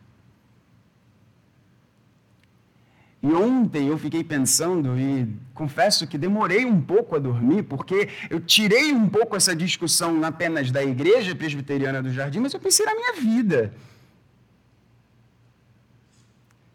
E 3.25 3.33
ontem 3.33 3.89
eu 3.89 3.97
fiquei 3.97 4.23
pensando 4.23 4.99
e 4.99 5.27
confesso 5.55 6.07
que 6.07 6.19
demorei 6.19 6.67
um 6.67 6.79
pouco 6.79 7.17
a 7.17 7.19
dormir, 7.19 7.63
porque 7.63 8.11
eu 8.29 8.39
tirei 8.39 8.93
um 8.93 9.09
pouco 9.09 9.35
essa 9.35 9.57
discussão 9.57 10.23
apenas 10.23 10.71
da 10.71 10.85
igreja 10.85 11.35
presbiteriana 11.35 12.03
do 12.03 12.13
jardim, 12.13 12.41
mas 12.41 12.53
eu 12.53 12.61
pensei 12.61 12.85
na 12.85 12.95
minha 12.95 13.15
vida. 13.15 13.73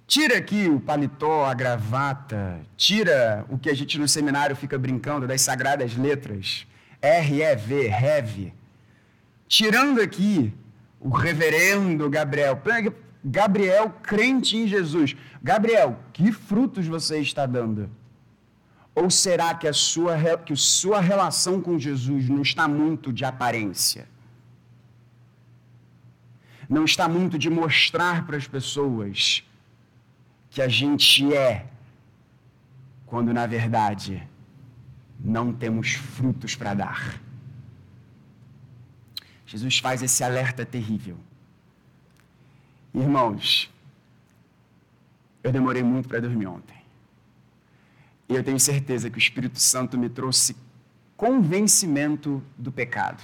Tira 0.09 0.39
aqui 0.39 0.67
o 0.67 0.79
paletó, 0.79 1.45
a 1.45 1.53
gravata, 1.53 2.61
tira 2.75 3.45
o 3.47 3.59
que 3.59 3.69
a 3.69 3.75
gente 3.75 3.99
no 3.99 4.07
seminário 4.07 4.55
fica 4.55 4.75
brincando 4.75 5.27
das 5.27 5.39
sagradas 5.43 5.95
letras, 5.95 6.65
R-E-V, 6.99 7.87
REV. 7.89 8.51
Tirando 9.47 10.01
aqui 10.01 10.51
o 10.99 11.09
reverendo 11.09 12.09
Gabriel. 12.09 12.59
Gabriel, 13.23 13.91
crente 14.01 14.57
em 14.57 14.67
Jesus. 14.67 15.15
Gabriel, 15.43 15.99
que 16.11 16.31
frutos 16.31 16.87
você 16.87 17.19
está 17.19 17.45
dando? 17.45 17.87
Ou 18.95 19.11
será 19.11 19.53
que 19.53 19.67
a 19.67 19.73
sua, 19.73 20.17
que 20.43 20.53
a 20.53 20.55
sua 20.55 20.99
relação 21.01 21.61
com 21.61 21.77
Jesus 21.77 22.27
não 22.27 22.41
está 22.41 22.67
muito 22.67 23.13
de 23.13 23.25
aparência? 23.25 24.07
Não 26.67 26.83
está 26.83 27.07
muito 27.07 27.37
de 27.37 27.47
mostrar 27.47 28.25
para 28.25 28.37
as 28.37 28.47
pessoas 28.47 29.43
que 30.49 30.61
a 30.61 30.67
gente 30.67 31.33
é, 31.33 31.65
quando 33.05 33.33
na 33.33 33.45
verdade 33.45 34.27
não 35.19 35.53
temos 35.53 35.93
frutos 35.93 36.55
para 36.55 36.73
dar. 36.73 37.21
Jesus 39.45 39.79
faz 39.79 40.01
esse 40.01 40.23
alerta 40.23 40.65
terrível. 40.65 41.17
Irmãos, 42.93 43.71
eu 45.43 45.51
demorei 45.51 45.83
muito 45.83 46.07
para 46.07 46.21
dormir 46.21 46.47
ontem. 46.47 46.77
E 48.27 48.35
eu 48.35 48.43
tenho 48.43 48.59
certeza 48.59 49.09
que 49.09 49.17
o 49.17 49.19
Espírito 49.19 49.59
Santo 49.59 49.97
me 49.97 50.07
trouxe 50.09 50.55
convencimento 51.17 52.43
do 52.57 52.71
pecado. 52.71 53.23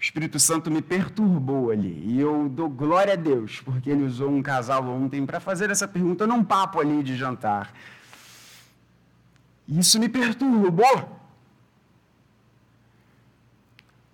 O 0.00 0.02
Espírito 0.02 0.40
Santo 0.40 0.70
me 0.70 0.80
perturbou 0.80 1.70
ali. 1.70 2.02
E 2.06 2.18
eu 2.18 2.48
dou 2.48 2.70
glória 2.70 3.12
a 3.12 3.16
Deus, 3.16 3.60
porque 3.60 3.90
ele 3.90 4.02
usou 4.02 4.30
um 4.30 4.42
casal 4.42 4.82
ontem 4.88 5.26
para 5.26 5.38
fazer 5.38 5.68
essa 5.70 5.86
pergunta 5.86 6.26
num 6.26 6.42
papo 6.42 6.80
ali 6.80 7.02
de 7.02 7.14
jantar. 7.14 7.70
Isso 9.68 10.00
me 10.00 10.08
perturbou. 10.08 11.20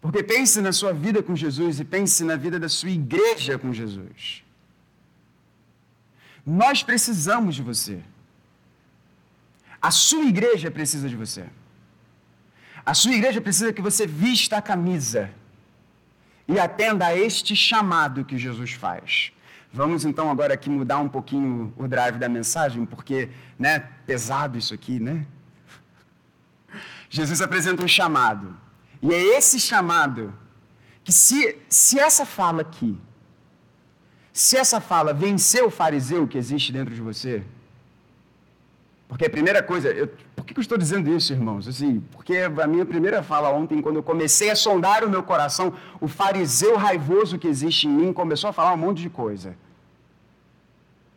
Porque 0.00 0.24
pense 0.24 0.60
na 0.60 0.72
sua 0.72 0.92
vida 0.92 1.22
com 1.22 1.36
Jesus 1.36 1.78
e 1.78 1.84
pense 1.84 2.24
na 2.24 2.34
vida 2.34 2.58
da 2.58 2.68
sua 2.68 2.90
igreja 2.90 3.56
com 3.56 3.72
Jesus. 3.72 4.42
Nós 6.44 6.82
precisamos 6.82 7.54
de 7.54 7.62
você. 7.62 8.02
A 9.80 9.92
sua 9.92 10.24
igreja 10.24 10.68
precisa 10.68 11.08
de 11.08 11.14
você. 11.14 11.46
A 12.84 12.92
sua 12.92 13.12
igreja 13.12 13.40
precisa 13.40 13.72
que 13.72 13.80
você 13.80 14.04
vista 14.04 14.56
a 14.56 14.62
camisa 14.62 15.30
e 16.48 16.58
atenda 16.58 17.06
a 17.06 17.16
este 17.16 17.56
chamado 17.56 18.24
que 18.24 18.38
Jesus 18.38 18.72
faz. 18.72 19.32
Vamos 19.72 20.04
então 20.04 20.30
agora 20.30 20.54
aqui 20.54 20.70
mudar 20.70 20.98
um 20.98 21.08
pouquinho 21.08 21.72
o 21.76 21.86
drive 21.86 22.18
da 22.18 22.28
mensagem, 22.28 22.86
porque, 22.86 23.28
né, 23.58 23.80
pesado 24.06 24.56
isso 24.56 24.72
aqui, 24.72 24.98
né? 24.98 25.26
Jesus 27.10 27.42
apresenta 27.42 27.84
um 27.84 27.88
chamado. 27.88 28.56
E 29.02 29.12
é 29.12 29.36
esse 29.36 29.60
chamado 29.60 30.32
que 31.04 31.12
se, 31.12 31.58
se 31.68 31.98
essa 31.98 32.24
fala 32.24 32.62
aqui, 32.62 32.98
se 34.32 34.56
essa 34.56 34.80
fala 34.80 35.12
vencer 35.12 35.62
o 35.62 35.70
fariseu 35.70 36.26
que 36.26 36.38
existe 36.38 36.72
dentro 36.72 36.94
de 36.94 37.00
você, 37.00 37.44
porque 39.08 39.26
a 39.26 39.30
primeira 39.30 39.62
coisa, 39.62 39.88
eu, 39.88 40.08
por 40.34 40.44
que 40.44 40.58
eu 40.58 40.60
estou 40.60 40.76
dizendo 40.76 41.14
isso, 41.14 41.32
irmãos? 41.32 41.68
Assim, 41.68 42.00
porque 42.12 42.36
a 42.38 42.66
minha 42.66 42.84
primeira 42.84 43.22
fala 43.22 43.50
ontem, 43.50 43.80
quando 43.80 43.96
eu 43.96 44.02
comecei 44.02 44.50
a 44.50 44.56
sondar 44.56 45.04
o 45.04 45.08
meu 45.08 45.22
coração, 45.22 45.72
o 46.00 46.08
fariseu 46.08 46.76
raivoso 46.76 47.38
que 47.38 47.46
existe 47.46 47.86
em 47.86 47.90
mim 47.90 48.12
começou 48.12 48.50
a 48.50 48.52
falar 48.52 48.74
um 48.74 48.76
monte 48.76 49.02
de 49.02 49.10
coisa. 49.10 49.56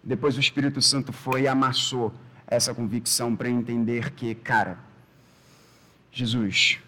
Depois 0.04 0.38
o 0.38 0.40
Espírito 0.40 0.82
Santo 0.82 1.12
foi 1.12 1.44
e 1.44 1.48
amassou 1.48 2.14
essa 2.48 2.74
convicção 2.74 3.36
para 3.36 3.50
entender 3.50 4.12
que, 4.12 4.34
cara, 4.34 4.78
Jesus, 6.12 6.80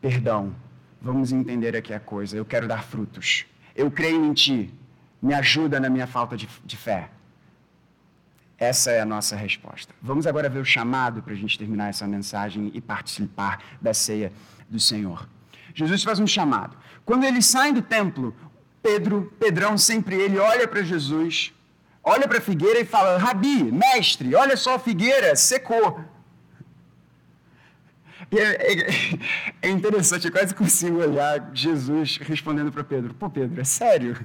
perdão, 0.00 0.54
vamos 1.00 1.32
entender 1.32 1.76
aqui 1.76 1.92
a 1.92 2.00
coisa, 2.00 2.36
eu 2.36 2.44
quero 2.44 2.66
dar 2.66 2.82
frutos. 2.84 3.44
Eu 3.74 3.90
creio 3.90 4.24
em 4.24 4.32
Ti, 4.32 4.72
me 5.20 5.34
ajuda 5.34 5.78
na 5.80 5.90
minha 5.90 6.06
falta 6.06 6.36
de, 6.36 6.48
de 6.64 6.76
fé. 6.76 7.10
Essa 8.58 8.92
é 8.92 9.00
a 9.00 9.04
nossa 9.04 9.34
resposta. 9.34 9.92
Vamos 10.00 10.26
agora 10.26 10.48
ver 10.48 10.60
o 10.60 10.64
chamado 10.64 11.22
para 11.22 11.32
a 11.32 11.36
gente 11.36 11.58
terminar 11.58 11.88
essa 11.88 12.06
mensagem 12.06 12.70
e 12.72 12.80
participar 12.80 13.62
da 13.80 13.92
ceia 13.92 14.32
do 14.68 14.78
Senhor. 14.78 15.28
Jesus 15.74 16.04
faz 16.04 16.20
um 16.20 16.26
chamado. 16.26 16.76
Quando 17.04 17.24
eles 17.24 17.46
saem 17.46 17.72
do 17.72 17.82
templo, 17.82 18.34
Pedro, 18.82 19.32
Pedrão, 19.40 19.76
sempre 19.76 20.14
ele 20.14 20.38
olha 20.38 20.68
para 20.68 20.82
Jesus, 20.82 21.52
olha 22.02 22.28
para 22.28 22.38
a 22.38 22.40
figueira 22.40 22.80
e 22.80 22.84
fala: 22.84 23.18
Rabi, 23.18 23.72
mestre, 23.72 24.34
olha 24.34 24.56
só 24.56 24.76
a 24.76 24.78
figueira, 24.78 25.34
secou. 25.34 26.00
É, 28.30 28.72
é, 28.72 29.68
é 29.68 29.70
interessante, 29.70 30.26
eu 30.26 30.32
quase 30.32 30.54
consigo 30.54 30.98
olhar 30.98 31.50
Jesus 31.52 32.18
respondendo 32.18 32.70
para 32.70 32.84
Pedro: 32.84 33.14
Pô, 33.14 33.28
Pedro, 33.28 33.60
é 33.60 33.64
sério? 33.64 34.16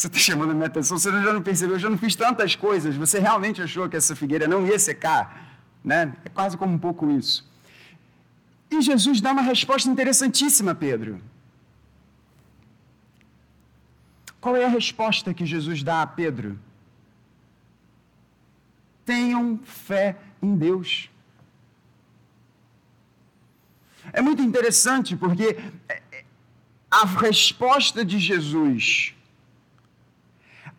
Você 0.00 0.06
está 0.06 0.18
chamando 0.18 0.52
a 0.52 0.54
minha 0.54 0.66
atenção, 0.66 0.98
você 0.98 1.10
já 1.10 1.30
não 1.30 1.42
percebeu, 1.42 1.76
eu 1.76 1.78
já 1.78 1.90
não 1.90 1.98
fiz 1.98 2.16
tantas 2.16 2.56
coisas, 2.56 2.96
você 2.96 3.18
realmente 3.18 3.60
achou 3.60 3.86
que 3.86 3.98
essa 3.98 4.16
figueira 4.16 4.48
não 4.48 4.66
ia 4.66 4.78
secar? 4.78 5.60
Né? 5.84 6.14
É 6.24 6.28
quase 6.30 6.56
como 6.56 6.72
um 6.72 6.78
pouco 6.78 7.10
isso. 7.10 7.46
E 8.70 8.80
Jesus 8.80 9.20
dá 9.20 9.32
uma 9.32 9.42
resposta 9.42 9.90
interessantíssima, 9.90 10.74
Pedro. 10.74 11.20
Qual 14.40 14.56
é 14.56 14.64
a 14.64 14.68
resposta 14.68 15.34
que 15.34 15.44
Jesus 15.44 15.82
dá 15.82 16.00
a 16.00 16.06
Pedro? 16.06 16.58
Tenham 19.04 19.60
fé 19.62 20.16
em 20.40 20.56
Deus. 20.56 21.10
É 24.14 24.22
muito 24.22 24.40
interessante 24.40 25.14
porque 25.14 25.58
a 26.90 27.04
resposta 27.04 28.02
de 28.02 28.18
Jesus 28.18 29.14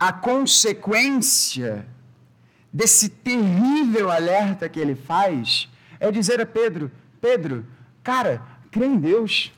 a 0.02 0.12
consequência 0.12 1.86
desse 2.74 3.08
terrível 3.08 4.10
alerta 4.10 4.68
que 4.68 4.80
ele 4.80 4.96
faz 4.96 5.70
é 6.00 6.10
dizer 6.10 6.42
a 6.42 6.46
Pedro: 6.46 6.92
Pedro, 7.22 7.68
cara, 8.02 8.42
crê 8.72 8.88
em 8.88 8.98
Deus. 8.98 9.54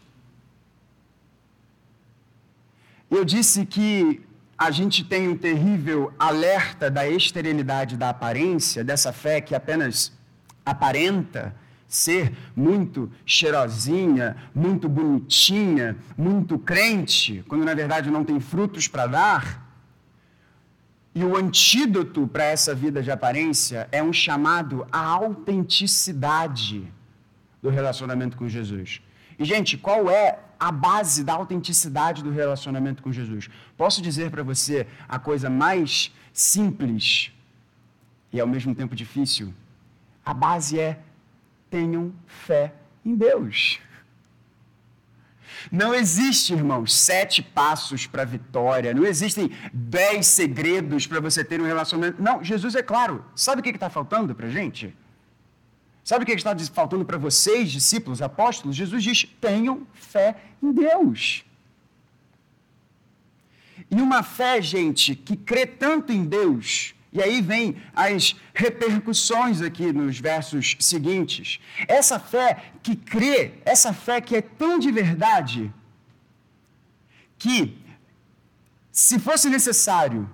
Eu 3.09 3.23
disse 3.23 3.65
que 3.65 4.21
a 4.57 4.69
gente 4.69 5.05
tem 5.05 5.29
um 5.29 5.37
terrível 5.37 6.13
alerta 6.19 6.91
da 6.91 7.07
esterilidade 7.07 7.95
da 7.95 8.09
aparência, 8.09 8.83
dessa 8.83 9.13
fé 9.13 9.39
que 9.39 9.55
apenas 9.55 10.11
aparenta 10.65 11.55
ser 11.87 12.33
muito 12.53 13.09
cheirosinha, 13.25 14.35
muito 14.53 14.89
bonitinha, 14.89 15.95
muito 16.17 16.59
crente, 16.59 17.45
quando 17.47 17.63
na 17.63 17.73
verdade 17.73 18.11
não 18.11 18.25
tem 18.25 18.41
frutos 18.41 18.89
para 18.89 19.07
dar. 19.07 19.62
E 21.15 21.23
o 21.23 21.37
antídoto 21.37 22.27
para 22.27 22.43
essa 22.43 22.73
vida 22.73 23.03
de 23.03 23.11
aparência 23.11 23.87
é 23.91 24.01
um 24.01 24.11
chamado 24.11 24.87
à 24.91 24.99
autenticidade 24.99 26.91
do 27.61 27.69
relacionamento 27.69 28.35
com 28.35 28.49
Jesus. 28.49 29.01
E, 29.37 29.45
gente, 29.45 29.77
qual 29.77 30.09
é 30.09 30.39
a 30.59 30.71
base 30.71 31.23
da 31.23 31.33
autenticidade 31.33 32.23
do 32.23 32.31
relacionamento 32.31 33.03
com 33.03 33.11
Jesus? 33.11 33.49
Posso 33.77 34.01
dizer 34.01 34.31
para 34.31 34.43
você 34.43 34.87
a 35.07 35.19
coisa 35.19 35.49
mais 35.49 36.11
simples 36.31 37.31
e 38.31 38.39
ao 38.39 38.47
mesmo 38.47 38.73
tempo 38.73 38.95
difícil? 38.95 39.53
A 40.25 40.33
base 40.33 40.79
é 40.79 40.99
tenham 41.69 42.13
fé 42.25 42.73
em 43.05 43.15
Deus. 43.15 43.79
Não 45.71 45.93
existe, 45.93 46.53
irmãos, 46.53 46.93
sete 46.93 47.41
passos 47.41 48.05
para 48.05 48.23
a 48.23 48.25
vitória. 48.25 48.93
Não 48.93 49.05
existem 49.05 49.51
dez 49.73 50.27
segredos 50.27 51.07
para 51.07 51.19
você 51.19 51.43
ter 51.43 51.61
um 51.61 51.65
relacionamento. 51.65 52.21
Não, 52.21 52.43
Jesus 52.43 52.75
é 52.75 52.83
claro. 52.83 53.23
Sabe 53.35 53.61
o 53.61 53.63
que 53.63 53.69
está 53.69 53.89
faltando 53.89 54.35
para 54.35 54.47
a 54.47 54.49
gente? 54.49 54.95
Sabe 56.03 56.23
o 56.23 56.25
que 56.25 56.33
está 56.33 56.57
faltando 56.73 57.05
para 57.05 57.17
vocês, 57.17 57.71
discípulos, 57.71 58.21
apóstolos? 58.21 58.75
Jesus 58.75 59.03
diz: 59.03 59.25
tenham 59.39 59.87
fé 59.93 60.35
em 60.61 60.71
Deus. 60.71 61.45
E 63.89 64.01
uma 64.01 64.23
fé, 64.23 64.61
gente, 64.61 65.15
que 65.15 65.35
crê 65.35 65.65
tanto 65.65 66.11
em 66.11 66.25
Deus 66.25 66.93
e 67.13 67.21
aí 67.21 67.41
vem 67.41 67.75
as 67.95 68.35
repercussões 68.53 69.61
aqui 69.61 69.91
nos 69.93 70.19
versos 70.19 70.75
seguintes. 70.79 71.59
Essa 71.87 72.19
fé 72.19 72.71
que 72.81 72.95
crê, 72.95 73.53
essa 73.63 73.93
fé 73.93 74.19
que 74.19 74.35
é 74.35 74.41
tão 74.41 74.79
de 74.79 74.91
verdade, 74.91 75.71
que 77.37 77.77
se 78.91 79.19
fosse 79.19 79.49
necessário 79.49 80.29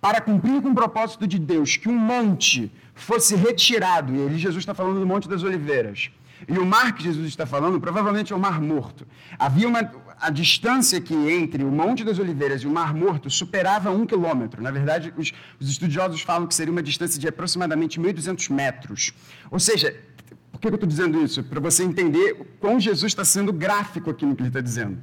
para 0.00 0.20
cumprir 0.20 0.62
com 0.62 0.70
o 0.70 0.74
propósito 0.74 1.26
de 1.26 1.38
Deus 1.38 1.76
que 1.76 1.88
um 1.88 1.98
monte 1.98 2.70
fosse 2.94 3.34
retirado, 3.34 4.14
e 4.14 4.26
ali 4.26 4.38
Jesus 4.38 4.62
está 4.62 4.74
falando 4.74 5.00
do 5.00 5.06
Monte 5.06 5.28
das 5.28 5.42
Oliveiras, 5.42 6.10
e 6.48 6.58
o 6.58 6.66
mar 6.66 6.94
que 6.94 7.02
Jesus 7.02 7.26
está 7.26 7.46
falando 7.46 7.80
provavelmente 7.80 8.32
é 8.32 8.36
o 8.36 8.38
Mar 8.38 8.60
Morto. 8.60 9.06
Havia 9.38 9.68
uma, 9.68 9.90
a 10.20 10.30
distância 10.30 11.00
que 11.00 11.14
entre 11.14 11.64
o 11.64 11.70
Monte 11.70 12.04
das 12.04 12.18
Oliveiras 12.18 12.62
e 12.62 12.66
o 12.66 12.70
Mar 12.70 12.94
Morto 12.94 13.30
superava 13.30 13.90
um 13.90 14.04
quilômetro. 14.04 14.62
Na 14.62 14.70
verdade, 14.70 15.12
os, 15.16 15.32
os 15.58 15.68
estudiosos 15.68 16.20
falam 16.20 16.46
que 16.46 16.54
seria 16.54 16.72
uma 16.72 16.82
distância 16.82 17.18
de 17.18 17.26
aproximadamente 17.26 18.00
1.200 18.00 18.52
metros. 18.52 19.12
Ou 19.50 19.58
seja, 19.58 19.96
por 20.52 20.60
que 20.60 20.68
eu 20.68 20.74
estou 20.74 20.88
dizendo 20.88 21.22
isso? 21.22 21.42
Para 21.42 21.60
você 21.60 21.82
entender 21.82 22.56
quão 22.60 22.78
Jesus 22.78 23.12
está 23.12 23.24
sendo 23.24 23.52
gráfico 23.52 24.10
aqui 24.10 24.26
no 24.26 24.34
que 24.34 24.42
ele 24.42 24.48
está 24.48 24.60
dizendo. 24.60 24.98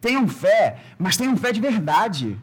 Tenham 0.00 0.26
fé, 0.26 0.80
mas 0.98 1.16
tenham 1.16 1.36
fé 1.36 1.52
de 1.52 1.60
verdade. 1.60 2.38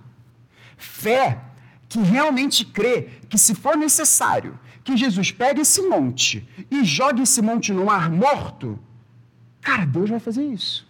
Fé 0.77 1.41
que 1.89 1.99
realmente 1.99 2.63
crê 2.63 3.09
que, 3.27 3.37
se 3.37 3.55
for 3.55 3.75
necessário, 3.75 4.57
que 4.89 4.97
Jesus 5.05 5.31
pegue 5.31 5.61
esse 5.61 5.81
monte 5.93 6.47
e 6.69 6.83
jogue 6.83 7.21
esse 7.21 7.41
monte 7.41 7.71
no 7.71 7.85
mar 7.85 8.11
morto, 8.11 8.77
Cara, 9.61 9.85
Deus 9.85 10.09
vai 10.09 10.19
fazer 10.19 10.43
isso. 10.43 10.87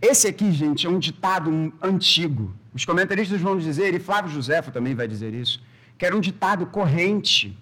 Esse 0.00 0.26
aqui, 0.26 0.50
gente, 0.52 0.86
é 0.86 0.90
um 0.90 0.98
ditado 0.98 1.72
antigo. 1.82 2.54
Os 2.74 2.84
comentaristas 2.84 3.40
vão 3.40 3.58
dizer, 3.58 3.94
e 3.94 3.98
Flávio 3.98 4.30
Josefo 4.30 4.70
também 4.70 4.94
vai 4.94 5.06
dizer 5.06 5.32
isso, 5.34 5.62
que 5.96 6.04
era 6.04 6.16
um 6.16 6.20
ditado 6.20 6.66
corrente 6.66 7.56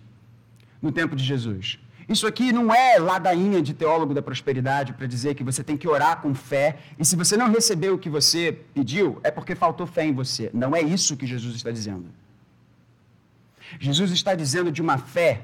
no 0.80 0.90
tempo 0.90 1.14
de 1.14 1.24
Jesus. 1.24 1.78
Isso 2.08 2.26
aqui 2.26 2.52
não 2.52 2.74
é 2.74 2.98
ladainha 2.98 3.62
de 3.62 3.72
teólogo 3.72 4.12
da 4.12 4.20
prosperidade 4.20 4.92
para 4.92 5.06
dizer 5.06 5.34
que 5.34 5.42
você 5.42 5.64
tem 5.64 5.76
que 5.76 5.88
orar 5.88 6.20
com 6.20 6.34
fé 6.34 6.78
e 6.98 7.04
se 7.04 7.16
você 7.16 7.34
não 7.34 7.50
recebeu 7.50 7.94
o 7.94 7.98
que 7.98 8.10
você 8.10 8.52
pediu, 8.74 9.18
é 9.22 9.30
porque 9.30 9.54
faltou 9.54 9.86
fé 9.86 10.04
em 10.04 10.12
você. 10.12 10.50
Não 10.52 10.76
é 10.76 10.82
isso 10.82 11.16
que 11.16 11.26
Jesus 11.26 11.56
está 11.56 11.70
dizendo. 11.70 12.06
Jesus 13.78 14.10
está 14.10 14.34
dizendo 14.34 14.70
de 14.70 14.82
uma 14.82 14.98
fé 14.98 15.42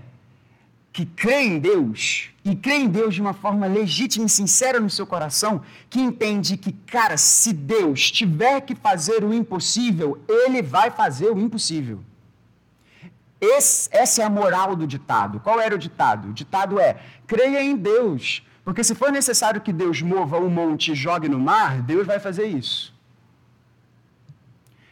que 0.93 1.07
crê 1.07 1.43
em 1.43 1.59
Deus 1.59 2.31
e 2.45 2.57
crê 2.57 2.75
em 2.75 2.89
Deus 2.89 3.15
de 3.15 3.21
uma 3.21 3.33
forma 3.33 3.67
legítima 3.67 4.27
e 4.27 4.29
sincera 4.29 4.81
no 4.81 4.91
seu 4.91 5.07
coração, 5.07 5.63
que 5.89 6.01
entende 6.01 6.57
que, 6.57 6.73
cara, 6.73 7.17
se 7.17 7.53
Deus 7.53 8.11
tiver 8.11 8.61
que 8.63 8.75
fazer 8.75 9.23
o 9.23 9.33
impossível, 9.33 10.21
Ele 10.29 10.63
vai 10.63 10.91
fazer 10.91 11.31
o 11.31 11.39
impossível. 11.39 12.01
Esse, 13.41 13.89
essa 13.93 14.23
é 14.23 14.25
a 14.25 14.31
moral 14.31 14.77
do 14.77 14.87
ditado. 14.87 15.41
Qual 15.41 15.61
era 15.61 15.75
o 15.75 15.79
ditado? 15.79 16.29
O 16.29 16.33
ditado 16.33 16.79
é: 16.79 17.01
creia 17.27 17.63
em 17.63 17.77
Deus, 17.77 18.43
porque 18.65 18.85
se 18.85 18.95
for 18.95 19.11
necessário 19.11 19.61
que 19.61 19.73
Deus 19.73 20.03
mova 20.03 20.39
um 20.39 20.51
monte 20.51 20.93
e 20.93 20.95
jogue 20.95 21.29
no 21.29 21.39
mar, 21.39 21.81
Deus 21.81 22.07
vai 22.07 22.19
fazer 22.19 22.47
isso. 22.47 22.90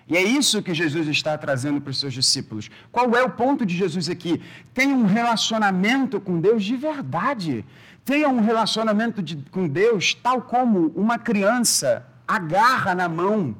E 0.09 0.17
é 0.17 0.23
isso 0.23 0.63
que 0.63 0.73
Jesus 0.73 1.07
está 1.09 1.37
trazendo 1.37 1.81
para 1.81 1.91
os 1.91 2.01
seus 2.01 2.15
discípulos. 2.15 2.71
Qual 2.91 3.15
é 3.15 3.23
o 3.23 3.31
ponto 3.31 3.67
de 3.67 3.77
Jesus 3.77 4.09
aqui? 4.09 4.41
Tenha 4.73 4.95
um 4.95 5.05
relacionamento 5.05 6.19
com 6.19 6.41
Deus 6.41 6.65
de 6.65 6.77
verdade. 6.77 7.65
Tenha 8.05 8.29
um 8.29 8.41
relacionamento 8.41 9.23
de, 9.23 9.37
com 9.51 9.69
Deus 9.69 10.15
tal 10.15 10.41
como 10.41 10.93
uma 10.97 11.19
criança 11.19 12.07
agarra 12.27 12.95
na 12.95 13.07
mão 13.09 13.55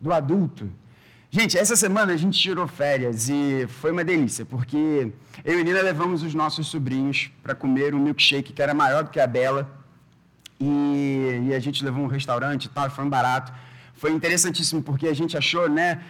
do 0.00 0.12
adulto. 0.12 0.70
Gente, 1.30 1.58
essa 1.58 1.76
semana 1.76 2.12
a 2.12 2.16
gente 2.16 2.38
tirou 2.38 2.66
férias 2.66 3.28
e 3.28 3.66
foi 3.68 3.90
uma 3.90 4.02
delícia, 4.02 4.46
porque 4.46 5.12
eu 5.44 5.60
e 5.60 5.64
Nina 5.64 5.82
levamos 5.82 6.22
os 6.22 6.32
nossos 6.32 6.68
sobrinhos 6.68 7.30
para 7.42 7.54
comer 7.54 7.94
um 7.94 7.98
milkshake 7.98 8.52
que 8.52 8.62
era 8.62 8.72
maior 8.72 9.04
do 9.04 9.10
que 9.10 9.20
a 9.20 9.26
Bela. 9.26 9.68
E, 10.60 11.48
e 11.48 11.54
a 11.54 11.58
gente 11.58 11.84
levou 11.84 12.02
um 12.02 12.06
restaurante 12.06 12.64
e 12.64 12.68
tal, 12.68 12.88
foi 12.88 13.04
um 13.04 13.10
barato. 13.10 13.52
Foi 13.98 14.12
interessantíssimo, 14.12 14.80
porque 14.80 15.08
a 15.08 15.14
gente 15.20 15.36
achou, 15.36 15.68
né, 15.68 16.00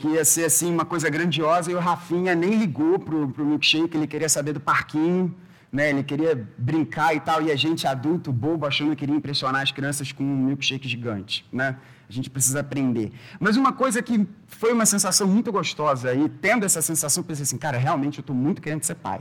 que 0.00 0.08
ia 0.08 0.24
ser 0.24 0.44
assim 0.44 0.72
uma 0.72 0.84
coisa 0.84 1.08
grandiosa 1.08 1.70
e 1.70 1.74
o 1.74 1.78
Rafinha 1.78 2.34
nem 2.34 2.58
ligou 2.58 2.98
pro, 2.98 3.28
pro 3.28 3.44
milkshake, 3.44 3.96
ele 3.96 4.08
queria 4.08 4.28
saber 4.28 4.52
do 4.52 4.60
parquinho, 4.60 5.32
né, 5.70 5.90
ele 5.90 6.02
queria 6.02 6.48
brincar 6.58 7.14
e 7.14 7.20
tal, 7.20 7.40
e 7.40 7.52
a 7.52 7.56
gente 7.56 7.86
adulto, 7.86 8.32
bobo, 8.32 8.66
achando 8.66 8.90
que 8.90 8.96
queria 8.96 9.14
impressionar 9.14 9.62
as 9.62 9.70
crianças 9.70 10.10
com 10.10 10.24
um 10.24 10.36
milkshake 10.46 10.88
gigante, 10.88 11.46
né? 11.52 11.76
A 12.08 12.12
gente 12.12 12.28
precisa 12.28 12.60
aprender. 12.60 13.12
Mas 13.38 13.56
uma 13.56 13.72
coisa 13.72 14.02
que 14.02 14.26
foi 14.46 14.72
uma 14.72 14.86
sensação 14.86 15.26
muito 15.28 15.52
gostosa, 15.52 16.14
e 16.14 16.28
tendo 16.28 16.64
essa 16.64 16.82
sensação, 16.82 17.22
pensei 17.22 17.44
assim, 17.44 17.58
cara, 17.58 17.78
realmente 17.78 18.18
eu 18.18 18.22
estou 18.22 18.34
muito 18.34 18.60
querendo 18.60 18.82
ser 18.82 18.96
pai. 18.96 19.20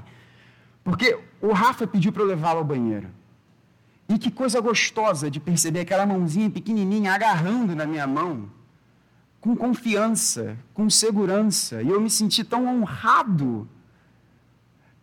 Porque 0.84 1.20
o 1.42 1.52
Rafa 1.52 1.86
pediu 1.86 2.12
para 2.14 2.24
eu 2.24 2.28
levá-lo 2.28 2.60
ao 2.60 2.66
banheiro. 2.66 3.10
E 4.10 4.18
que 4.18 4.32
coisa 4.32 4.62
gostosa 4.62 5.30
de 5.30 5.40
perceber 5.40 5.82
aquela 5.82 6.06
mãozinha 6.06 6.50
pequenininha 6.50 7.14
agarrando 7.14 7.76
na 7.76 7.86
minha 7.86 8.08
mão, 8.08 8.50
com 9.42 9.56
confiança, 9.56 10.58
com 10.74 10.90
segurança. 10.90 11.82
E 11.82 11.90
eu 11.90 12.00
me 12.00 12.10
senti 12.10 12.44
tão 12.44 12.66
honrado 12.66 13.68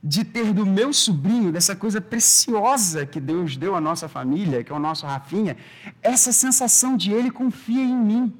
de 0.02 0.22
ter 0.22 0.52
do 0.52 0.66
meu 0.66 0.92
sobrinho, 0.92 1.50
dessa 1.50 1.74
coisa 1.74 1.98
preciosa 1.98 3.06
que 3.06 3.18
Deus 3.18 3.56
deu 3.56 3.74
à 3.74 3.80
nossa 3.80 4.06
família, 4.06 4.62
que 4.62 4.70
é 4.70 4.74
o 4.74 4.78
nosso 4.78 5.06
Rafinha, 5.06 5.56
essa 6.02 6.30
sensação 6.30 6.94
de 6.94 7.10
ele 7.10 7.30
confia 7.30 7.82
em 7.82 7.96
mim. 7.96 8.34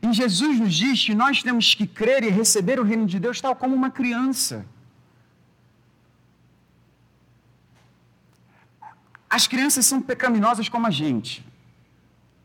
E 0.00 0.12
Jesus 0.12 0.60
nos 0.60 0.72
diz 0.72 1.04
que 1.04 1.16
nós 1.16 1.42
temos 1.42 1.74
que 1.74 1.84
crer 1.84 2.22
e 2.22 2.30
receber 2.30 2.78
o 2.78 2.84
reino 2.84 3.06
de 3.06 3.18
Deus 3.18 3.40
tal 3.40 3.56
como 3.56 3.74
uma 3.74 3.90
criança. 3.90 4.64
As 9.30 9.46
crianças 9.46 9.86
são 9.86 10.02
pecaminosas 10.02 10.68
como 10.68 10.88
a 10.88 10.90
gente. 10.90 11.46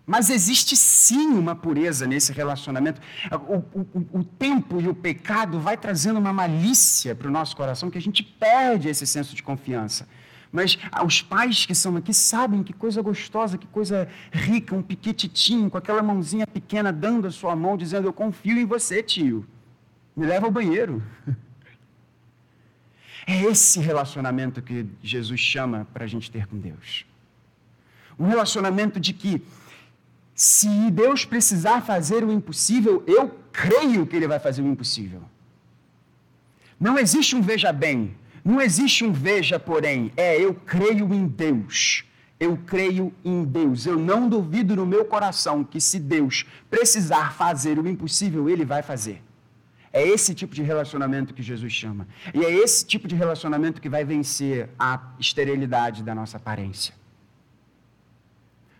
Mas 0.05 0.29
existe 0.29 0.75
sim 0.75 1.29
uma 1.29 1.55
pureza 1.55 2.05
nesse 2.05 2.31
relacionamento. 2.31 3.01
O, 3.31 3.79
o, 3.79 4.19
o, 4.19 4.23
tempo 4.23 4.79
e 4.79 4.87
o 4.87 4.93
pecado 4.93 5.59
vai 5.59 5.75
trazendo 5.75 6.19
uma 6.19 6.31
malícia 6.31 7.15
para 7.15 7.27
o 7.27 7.31
nosso 7.31 7.57
coração 7.57 7.89
que 7.89 7.97
a 7.97 8.01
gente 8.01 8.21
perde 8.21 8.87
esse 8.87 9.07
senso 9.07 9.35
de 9.35 9.41
confiança. 9.41 10.07
Mas 10.51 10.77
os 11.03 11.23
pais 11.23 11.65
que 11.65 11.73
são 11.73 11.97
aqui 11.97 12.13
sabem 12.13 12.63
que 12.63 12.71
coisa 12.71 13.01
gostosa, 13.01 13.57
que 13.57 13.65
coisa 13.67 14.07
rica, 14.31 14.75
um 14.75 14.81
piquetitinho, 14.81 15.71
com 15.71 15.77
aquela 15.77 16.03
mãozinha 16.03 16.45
pequena 16.45 16.93
dando 16.93 17.27
a 17.27 17.31
sua 17.31 17.55
mão, 17.55 17.75
dizendo: 17.75 18.07
Eu 18.07 18.13
confio 18.13 18.57
em 18.57 18.65
você, 18.65 19.01
tio. 19.01 19.45
Me 20.15 20.25
leva 20.25 20.45
ao 20.45 20.51
banheiro. 20.51 21.03
É 23.27 23.43
esse 23.43 23.79
relacionamento 23.79 24.61
que 24.61 24.85
Jesus 25.01 25.39
chama 25.39 25.87
para 25.93 26.03
a 26.03 26.07
gente 26.07 26.29
ter 26.29 26.45
com 26.45 26.57
Deus. 26.57 27.05
Um 28.19 28.27
relacionamento 28.27 28.99
de 28.99 29.13
que 29.13 29.43
se 30.35 30.91
Deus 30.91 31.25
precisar 31.25 31.81
fazer 31.81 32.23
o 32.23 32.31
impossível, 32.31 33.03
eu 33.07 33.33
creio 33.51 34.05
que 34.05 34.15
Ele 34.15 34.27
vai 34.27 34.39
fazer 34.39 34.61
o 34.61 34.67
impossível. 34.67 35.23
Não 36.79 36.99
existe 36.99 37.35
um 37.35 37.41
veja 37.41 37.71
bem, 37.71 38.15
não 38.43 38.61
existe 38.61 39.03
um 39.03 39.11
veja 39.11 39.59
porém. 39.59 40.11
É 40.15 40.39
eu 40.39 40.53
creio 40.53 41.11
em 41.13 41.25
Deus. 41.25 42.03
Eu 42.39 42.57
creio 42.57 43.13
em 43.23 43.43
Deus. 43.43 43.85
Eu 43.85 43.97
não 43.97 44.29
duvido 44.29 44.75
no 44.75 44.85
meu 44.85 45.05
coração 45.05 45.63
que 45.63 45.81
se 45.81 45.97
Deus 45.97 46.45
precisar 46.69 47.33
fazer 47.33 47.79
o 47.79 47.87
impossível, 47.87 48.49
Ele 48.49 48.65
vai 48.65 48.83
fazer. 48.83 49.23
É 49.95 50.05
esse 50.05 50.35
tipo 50.35 50.53
de 50.53 50.61
relacionamento 50.61 51.33
que 51.33 51.41
Jesus 51.41 51.71
chama. 51.71 52.05
E 52.33 52.43
é 52.43 52.51
esse 52.51 52.85
tipo 52.85 53.07
de 53.07 53.15
relacionamento 53.15 53.79
que 53.79 53.87
vai 53.87 54.03
vencer 54.03 54.69
a 54.77 55.01
esterilidade 55.17 56.03
da 56.03 56.13
nossa 56.13 56.35
aparência. 56.35 56.93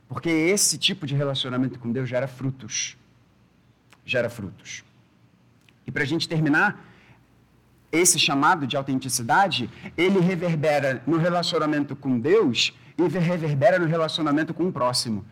Porque 0.09 0.29
esse 0.29 0.77
tipo 0.77 1.07
de 1.07 1.15
relacionamento 1.15 1.79
com 1.79 1.89
Deus 1.89 2.09
gera 2.09 2.27
frutos. 2.27 2.97
Gera 4.05 4.29
frutos. 4.29 4.83
E 5.87 5.89
para 5.89 6.03
a 6.03 6.05
gente 6.05 6.27
terminar, 6.27 6.85
esse 7.93 8.19
chamado 8.19 8.67
de 8.67 8.75
autenticidade, 8.75 9.69
ele 9.95 10.19
reverbera 10.19 11.01
no 11.07 11.17
relacionamento 11.17 11.95
com 11.95 12.19
Deus 12.19 12.73
e 12.97 13.07
reverbera 13.07 13.79
no 13.79 13.85
relacionamento 13.85 14.53
com 14.53 14.67
o 14.67 14.73
próximo. 14.79 15.23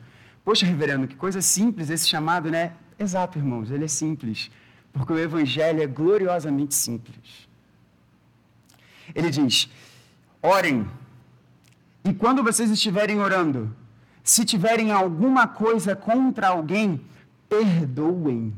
Poxa, 0.46 0.66
reverendo, 0.66 1.10
que 1.10 1.16
coisa 1.18 1.42
simples 1.42 1.90
esse 1.90 2.08
chamado, 2.08 2.50
né? 2.50 2.72
Exato, 2.98 3.38
irmãos, 3.38 3.70
ele 3.70 3.84
é 3.84 3.90
simples. 3.90 4.50
Porque 4.94 5.12
o 5.12 5.20
evangelho 5.20 5.82
é 5.82 5.88
gloriosamente 5.88 6.76
simples. 6.76 7.50
Ele 9.14 9.30
diz: 9.32 9.68
orem, 10.42 10.88
e 12.06 12.14
quando 12.14 12.44
vocês 12.44 12.70
estiverem 12.70 13.20
orando, 13.20 13.76
se 14.24 14.46
tiverem 14.46 14.92
alguma 14.92 15.48
coisa 15.48 15.96
contra 15.96 16.48
alguém, 16.50 17.02
perdoem. 17.50 18.54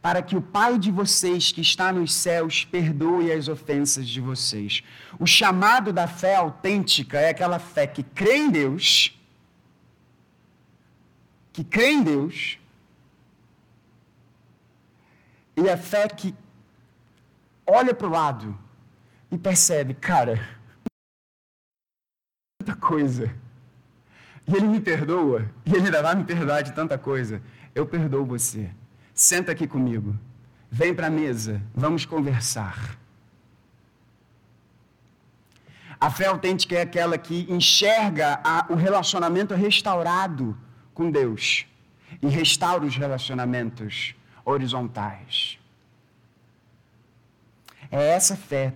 Para 0.00 0.20
que 0.20 0.36
o 0.36 0.42
Pai 0.42 0.78
de 0.78 0.90
vocês 0.90 1.50
que 1.50 1.62
está 1.62 1.90
nos 1.90 2.12
céus 2.12 2.64
perdoe 2.64 3.32
as 3.32 3.48
ofensas 3.48 4.06
de 4.06 4.20
vocês. 4.20 4.82
O 5.18 5.26
chamado 5.26 5.92
da 5.92 6.06
fé 6.06 6.36
autêntica 6.36 7.18
é 7.18 7.30
aquela 7.30 7.58
fé 7.58 7.86
que 7.86 8.02
crê 8.02 8.36
em 8.36 8.50
Deus, 8.50 9.18
que 11.52 11.64
crê 11.64 11.92
em 11.92 12.02
Deus, 12.02 12.58
e 15.64 15.70
a 15.70 15.76
fé 15.76 16.06
que 16.08 16.34
olha 17.66 17.94
para 17.94 18.06
o 18.06 18.10
lado 18.10 18.58
e 19.30 19.38
percebe, 19.38 19.94
cara, 19.94 20.38
muita 22.60 22.76
coisa 22.76 23.34
e 24.46 24.54
ele 24.54 24.66
me 24.66 24.80
perdoa, 24.80 25.50
e 25.64 25.74
ele 25.74 25.86
ainda 25.86 26.02
vai 26.02 26.14
me 26.14 26.24
perdoar 26.24 26.62
de 26.62 26.72
tanta 26.72 26.98
coisa. 26.98 27.40
Eu 27.74 27.86
perdoo 27.86 28.26
você. 28.26 28.70
Senta 29.14 29.52
aqui 29.52 29.66
comigo. 29.66 30.18
Vem 30.70 30.94
para 30.94 31.06
a 31.06 31.10
mesa. 31.10 31.62
Vamos 31.74 32.04
conversar. 32.04 32.98
A 35.98 36.10
fé 36.10 36.26
autêntica 36.26 36.74
é 36.74 36.82
aquela 36.82 37.16
que 37.16 37.46
enxerga 37.50 38.38
a, 38.44 38.66
o 38.68 38.74
relacionamento 38.74 39.54
restaurado 39.54 40.56
com 40.92 41.10
Deus 41.10 41.66
e 42.20 42.28
restaura 42.28 42.84
os 42.84 42.96
relacionamentos 42.96 44.14
horizontais. 44.44 45.58
É 47.90 48.08
essa 48.08 48.36
fé 48.36 48.74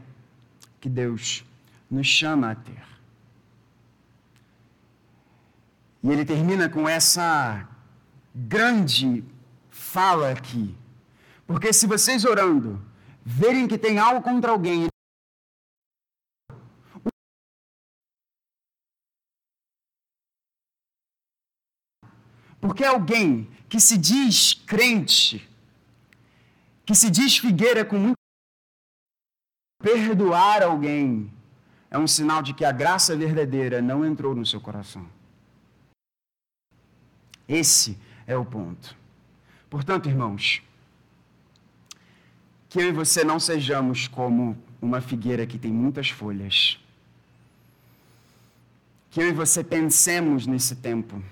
que 0.81 0.89
Deus 0.89 1.45
nos 1.91 2.07
chama 2.07 2.53
a 2.53 2.55
ter. 2.55 2.83
E 6.03 6.11
ele 6.11 6.25
termina 6.25 6.69
com 6.69 6.89
essa 6.89 7.69
grande 8.35 9.25
fala 9.71 10.31
aqui. 10.31 10.77
Porque 11.47 11.73
se 11.73 11.87
vocês 11.87 12.25
orando 12.25 12.81
verem 13.25 13.67
que 13.67 13.77
tem 13.77 13.99
algo 13.99 14.23
contra 14.23 14.53
alguém, 14.53 14.89
porque 22.61 22.85
alguém 22.85 23.51
que 23.69 23.81
se 23.81 23.99
diz 23.99 24.55
crente, 24.55 25.49
que 26.89 26.95
se 26.95 27.11
diz 27.11 27.37
figueira 27.37 27.85
com 27.85 27.99
muito 27.99 28.17
perdoar 29.79 30.63
alguém 30.63 31.31
é 31.91 31.99
um 31.99 32.07
sinal 32.07 32.41
de 32.41 32.55
que 32.55 32.65
a 32.65 32.73
graça 32.73 33.15
verdadeira 33.15 33.83
não 33.83 34.07
entrou 34.07 34.35
no 34.35 34.47
seu 34.47 34.59
coração. 34.59 35.07
Esse 37.47 37.99
é 38.27 38.35
o 38.39 38.43
ponto. 38.43 38.97
Portanto, 39.69 40.09
irmãos, 40.09 40.63
que 42.71 42.79
eu 42.79 42.89
e 42.89 42.93
você 42.93 43.23
não 43.23 43.39
sejamos 43.39 44.09
como 44.09 44.57
uma 44.81 45.03
figueira 45.03 45.47
que 45.47 45.59
tem 45.59 45.71
muitas 45.71 46.09
folhas. 46.09 46.83
Que 49.11 49.21
eu 49.21 49.29
e 49.29 49.33
você 49.33 49.63
pensemos 49.63 50.47
nesse 50.47 50.75
tempo. 50.75 51.23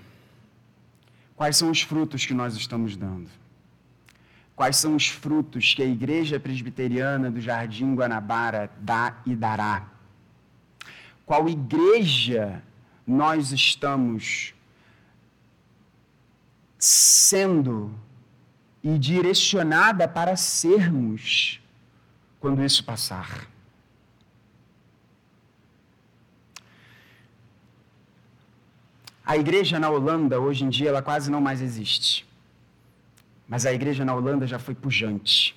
Quais 1.35 1.57
são 1.57 1.71
os 1.71 1.81
frutos 1.81 2.27
que 2.27 2.33
nós 2.35 2.55
estamos 2.55 2.95
dando? 2.95 3.46
Quais 4.57 4.75
são 4.77 4.95
os 4.95 5.07
frutos 5.07 5.75
que 5.75 5.83
a 5.83 5.85
Igreja 5.85 6.39
Presbiteriana 6.39 7.29
do 7.29 7.39
Jardim 7.39 7.93
Guanabara 7.93 8.71
dá 8.79 9.15
e 9.23 9.35
dará? 9.35 9.85
Qual 11.27 11.47
igreja 11.47 12.63
nós 13.05 13.51
estamos 13.51 14.55
sendo 16.79 17.93
e 18.83 18.97
direcionada 18.97 20.07
para 20.07 20.35
sermos 20.35 21.61
quando 22.39 22.63
isso 22.63 22.83
passar? 22.83 23.47
A 29.23 29.37
igreja 29.37 29.79
na 29.79 29.89
Holanda, 29.89 30.39
hoje 30.39 30.65
em 30.65 30.69
dia, 30.69 30.89
ela 30.89 31.03
quase 31.03 31.29
não 31.29 31.39
mais 31.39 31.61
existe. 31.61 32.26
Mas 33.47 33.65
a 33.65 33.73
igreja 33.73 34.03
na 34.03 34.13
Holanda 34.13 34.45
já 34.45 34.59
foi 34.59 34.75
pujante. 34.75 35.55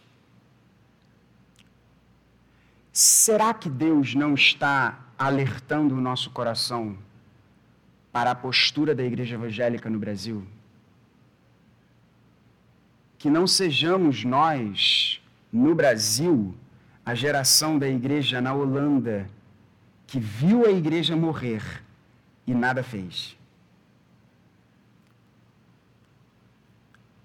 Será 2.93 3.53
que 3.55 3.69
Deus 3.69 4.15
não 4.15 4.35
está 4.35 4.99
alertando 5.19 5.95
o 5.95 6.01
nosso 6.01 6.31
coração 6.31 6.97
para 8.13 8.31
a 8.33 8.35
postura 8.35 8.95
da 8.95 9.03
igreja 9.03 9.35
evangélica 9.35 9.89
no 9.89 9.99
Brasil? 9.99 10.47
Que 13.19 13.31
não 13.31 13.47
sejamos 13.47 14.25
nós, 14.25 15.21
no 15.53 15.75
Brasil, 15.75 16.55
a 17.05 17.15
geração 17.15 17.79
da 17.79 17.89
igreja 17.89 18.41
na 18.41 18.53
Holanda, 18.53 19.29
que 20.07 20.19
viu 20.19 20.67
a 20.67 20.71
igreja 20.71 21.17
morrer 21.17 21.63
e 22.47 22.55
nada 22.55 22.83
fez. 22.83 23.37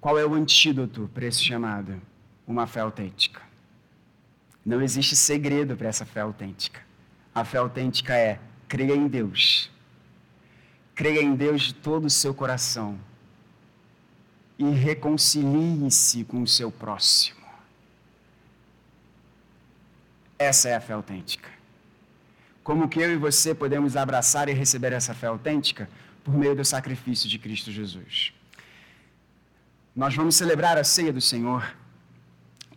Qual 0.06 0.20
é 0.20 0.24
o 0.24 0.36
antídoto 0.36 1.10
para 1.16 1.26
esse 1.26 1.44
chamado? 1.44 2.00
Uma 2.46 2.68
fé 2.68 2.82
autêntica. 2.82 3.42
Não 4.64 4.80
existe 4.80 5.16
segredo 5.16 5.76
para 5.76 5.88
essa 5.88 6.06
fé 6.06 6.20
autêntica. 6.20 6.80
A 7.34 7.44
fé 7.44 7.58
autêntica 7.58 8.14
é 8.16 8.40
creia 8.68 8.96
em 8.96 9.08
Deus. 9.08 9.72
Creia 10.94 11.24
em 11.24 11.34
Deus 11.34 11.64
de 11.64 11.74
todo 11.74 12.06
o 12.06 12.10
seu 12.12 12.36
coração. 12.36 13.00
E 14.60 14.70
reconcilie-se 14.70 16.24
com 16.26 16.44
o 16.44 16.48
seu 16.48 16.72
próximo. 16.72 17.44
Essa 20.38 20.70
é 20.70 20.76
a 20.76 20.82
fé 20.82 20.94
autêntica. 20.94 21.50
Como 22.64 22.88
que 22.88 23.00
eu 23.00 23.12
e 23.12 23.18
você 23.18 23.56
podemos 23.56 23.98
abraçar 23.98 24.50
e 24.50 24.54
receber 24.54 24.94
essa 24.94 25.16
fé 25.16 25.26
autêntica? 25.26 25.90
Por 26.24 26.36
meio 26.36 26.56
do 26.56 26.64
sacrifício 26.64 27.28
de 27.28 27.40
Cristo 27.40 27.72
Jesus. 27.72 28.35
Nós 29.96 30.14
vamos 30.14 30.36
celebrar 30.36 30.78
a 30.78 30.84
ceia 30.84 31.14
do 31.14 31.22
Senhor 31.22 31.74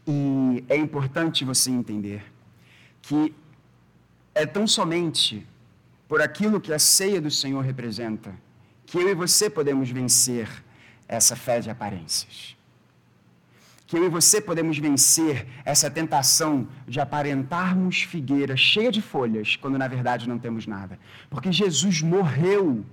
e 0.07 0.65
é 0.69 0.77
importante 0.77 1.45
você 1.45 1.69
entender 1.69 2.25
que 3.03 3.35
é 4.33 4.47
tão 4.47 4.69
somente 4.69 5.45
por 6.07 6.23
aquilo 6.23 6.61
que 6.61 6.73
a 6.73 6.79
ceia 6.79 7.21
do 7.21 7.31
Senhor 7.31 7.65
representa 7.65 8.33
que 8.87 8.97
eu 8.97 9.09
e 9.09 9.15
você 9.15 9.51
podemos 9.51 9.91
vencer 9.91 10.49
essa 11.09 11.35
fé 11.35 11.59
de 11.59 11.69
aparências. 11.69 12.57
Que 13.85 13.97
eu 13.97 14.05
e 14.05 14.09
você 14.09 14.41
podemos 14.41 14.79
vencer 14.79 15.45
essa 15.65 15.91
tentação 15.91 16.69
de 16.87 17.01
aparentarmos 17.01 18.03
figueira 18.03 18.57
cheia 18.57 18.93
de 18.93 19.03
folhas, 19.03 19.57
quando 19.57 19.77
na 19.77 19.89
verdade 19.89 20.29
não 20.29 20.39
temos 20.39 20.69
nada. 20.69 21.01
Porque 21.29 21.51
Jesus 21.51 22.01
morreu 22.01 22.87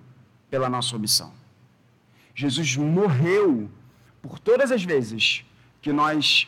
pela 0.49 0.67
nossa 0.67 0.95
omissão. 0.95 1.31
Jesus 2.33 2.75
morreu 2.75 3.69
por 4.27 4.39
todas 4.39 4.71
as 4.71 4.83
vezes 4.83 5.45
que 5.83 5.93
nós, 5.93 6.47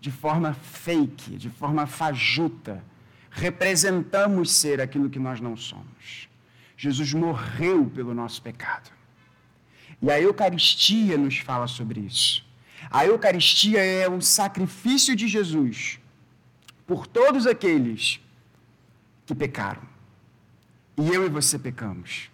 de 0.00 0.10
forma 0.10 0.54
fake, 0.54 1.36
de 1.36 1.50
forma 1.50 1.86
fajuta, 1.86 2.82
representamos 3.30 4.50
ser 4.50 4.80
aquilo 4.80 5.10
que 5.10 5.18
nós 5.18 5.38
não 5.38 5.54
somos. 5.54 6.26
Jesus 6.74 7.12
morreu 7.12 7.84
pelo 7.94 8.14
nosso 8.14 8.40
pecado. 8.40 8.90
E 10.00 10.10
a 10.10 10.18
Eucaristia 10.18 11.18
nos 11.18 11.36
fala 11.36 11.66
sobre 11.66 12.00
isso. 12.00 12.42
A 12.90 13.04
Eucaristia 13.04 13.84
é 13.84 14.08
o 14.08 14.22
sacrifício 14.22 15.14
de 15.14 15.28
Jesus 15.28 16.00
por 16.86 17.06
todos 17.06 17.46
aqueles 17.46 18.20
que 19.26 19.34
pecaram. 19.34 19.82
E 20.96 21.06
eu 21.08 21.26
e 21.26 21.28
você 21.28 21.58
pecamos. 21.58 22.30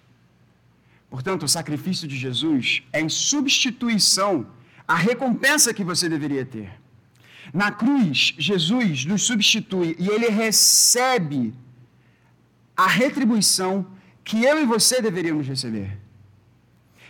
Portanto, 1.11 1.43
o 1.43 1.49
sacrifício 1.49 2.07
de 2.07 2.17
Jesus 2.17 2.85
é 2.93 3.01
em 3.01 3.09
substituição 3.09 4.47
a 4.87 4.95
recompensa 4.95 5.73
que 5.73 5.85
você 5.85 6.09
deveria 6.09 6.45
ter. 6.45 6.73
Na 7.53 7.71
cruz, 7.71 8.35
Jesus 8.39 9.05
nos 9.05 9.23
substitui 9.23 9.97
e 9.99 10.09
ele 10.09 10.29
recebe 10.29 11.55
a 12.77 12.87
retribuição 12.87 13.87
que 14.25 14.43
eu 14.43 14.61
e 14.61 14.67
você 14.67 15.01
deveríamos 15.01 15.47
receber. 15.47 15.99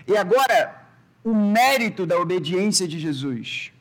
E 0.06 0.16
agora, 0.16 0.82
o 1.22 1.34
mérito 1.34 2.04
da 2.04 2.18
obediência 2.18 2.86
de 2.86 2.98
Jesus 2.98 3.72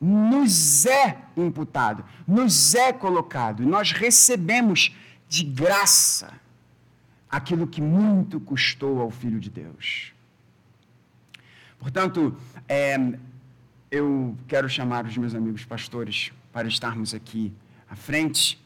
nos 0.00 0.86
é 0.86 1.18
imputado, 1.36 2.04
nos 2.26 2.74
é 2.74 2.92
colocado, 2.92 3.66
nós 3.66 3.92
recebemos 3.92 4.94
de 5.28 5.44
graça 5.44 6.32
aquilo 7.28 7.66
que 7.66 7.82
muito 7.82 8.40
custou 8.40 9.00
ao 9.00 9.10
Filho 9.10 9.38
de 9.38 9.50
Deus. 9.50 10.12
Portanto, 11.78 12.34
é, 12.66 12.96
eu 13.90 14.36
quero 14.46 14.68
chamar 14.68 15.06
os 15.06 15.16
meus 15.16 15.34
amigos 15.34 15.64
pastores 15.64 16.32
para 16.52 16.68
estarmos 16.68 17.14
aqui 17.14 17.52
à 17.88 17.96
frente. 17.96 18.62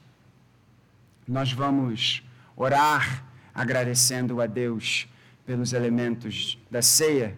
Nós 1.27 1.53
vamos 1.53 2.23
orar 2.57 3.25
agradecendo 3.55 4.41
a 4.41 4.47
Deus 4.47 5.09
pelos 5.47 5.73
elementos 5.73 6.59
da 6.71 6.83
ceia. 6.83 7.37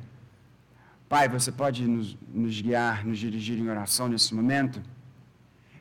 Pai, 1.09 1.29
você 1.29 1.53
pode 1.53 1.87
nos, 1.87 2.17
nos 2.33 2.61
guiar, 2.61 3.05
nos 3.05 3.19
dirigir 3.19 3.59
em 3.59 3.69
oração 3.69 4.09
nesse 4.09 4.35
momento? 4.35 4.83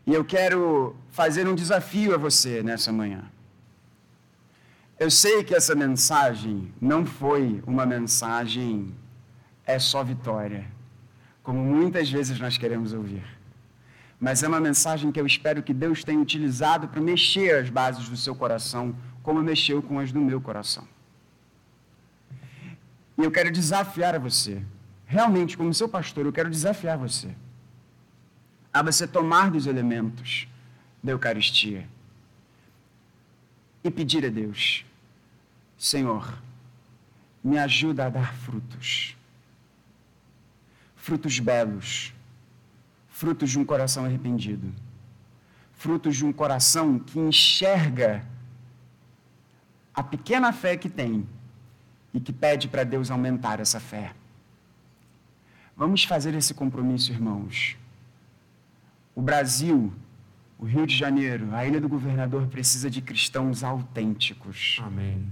E 0.05 0.13
eu 0.13 0.25
quero 0.25 0.95
fazer 1.09 1.47
um 1.47 1.55
desafio 1.55 2.13
a 2.13 2.17
você 2.17 2.61
nessa 2.61 2.91
manhã. 2.91 3.23
Eu 4.99 5.09
sei 5.09 5.43
que 5.43 5.55
essa 5.55 5.73
mensagem 5.73 6.73
não 6.79 7.05
foi 7.05 7.63
uma 7.65 7.85
mensagem 7.85 8.93
é 9.65 9.79
só 9.79 10.03
vitória 10.03 10.72
como 11.43 11.63
muitas 11.63 12.09
vezes 12.09 12.39
nós 12.39 12.57
queremos 12.57 12.93
ouvir. 12.93 13.23
Mas 14.19 14.41
é 14.41 14.47
uma 14.47 14.61
mensagem 14.61 15.11
que 15.11 15.19
eu 15.19 15.27
espero 15.27 15.61
que 15.61 15.73
Deus 15.73 16.03
tenha 16.03 16.19
utilizado 16.19 16.87
para 16.87 17.01
mexer 17.01 17.55
as 17.55 17.69
bases 17.69 18.07
do 18.07 18.15
seu 18.15 18.33
coração, 18.33 18.95
como 19.21 19.43
mexeu 19.43 19.81
com 19.81 19.99
as 19.99 20.11
do 20.11 20.21
meu 20.21 20.39
coração. 20.39 20.87
E 23.17 23.23
eu 23.23 23.29
quero 23.29 23.51
desafiar 23.51 24.15
a 24.15 24.19
você, 24.19 24.63
realmente, 25.05 25.57
como 25.57 25.73
seu 25.73 25.89
pastor, 25.89 26.25
eu 26.25 26.33
quero 26.33 26.49
desafiar 26.49 26.97
você 26.97 27.35
a 28.73 28.81
você 28.81 29.05
tomar 29.05 29.51
dos 29.51 29.67
elementos 29.67 30.47
da 31.03 31.11
Eucaristia 31.11 31.87
e 33.83 33.91
pedir 33.91 34.25
a 34.25 34.29
Deus: 34.29 34.83
Senhor, 35.77 36.33
me 37.43 37.59
ajuda 37.59 38.07
a 38.07 38.09
dar 38.09 38.33
frutos 38.33 39.15
frutos 41.03 41.37
belos, 41.37 42.13
frutos 43.09 43.51
de 43.51 43.59
um 43.59 43.65
coração 43.65 44.05
arrependido, 44.05 44.73
frutos 45.73 46.15
de 46.15 46.25
um 46.25 46.31
coração 46.31 46.97
que 46.97 47.19
enxerga 47.19 48.25
a 49.93 50.01
pequena 50.01 50.53
fé 50.53 50.77
que 50.77 50.87
tem 50.87 51.27
e 52.13 52.21
que 52.21 52.31
pede 52.31 52.69
para 52.69 52.85
Deus 52.85 53.11
aumentar 53.11 53.59
essa 53.59 53.81
fé. 53.81 54.13
Vamos 55.75 56.05
fazer 56.05 56.33
esse 56.35 56.53
compromisso, 56.53 57.11
irmãos. 57.11 57.75
O 59.13 59.21
Brasil, 59.21 59.91
o 60.57 60.63
Rio 60.63 60.87
de 60.87 60.95
Janeiro, 60.95 61.53
a 61.53 61.65
Ilha 61.65 61.81
do 61.81 61.89
Governador 61.89 62.47
precisa 62.47 62.89
de 62.89 63.01
cristãos 63.01 63.61
autênticos. 63.61 64.79
Amém. 64.81 65.27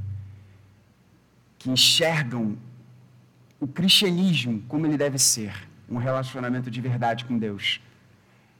Que 1.57 1.69
enxergam 1.69 2.57
o 3.61 3.67
cristianismo 3.67 4.63
como 4.67 4.87
ele 4.87 4.97
deve 4.97 5.19
ser, 5.19 5.53
um 5.87 5.97
relacionamento 5.97 6.71
de 6.71 6.81
verdade 6.81 7.25
com 7.25 7.37
Deus. 7.37 7.79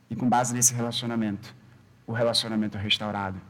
E 0.08 0.16
com 0.16 0.30
base 0.30 0.54
nesse 0.54 0.76
relacionamento, 0.76 1.56
o 2.06 2.14
relacionamento 2.14 2.78
restaurado 2.78 3.41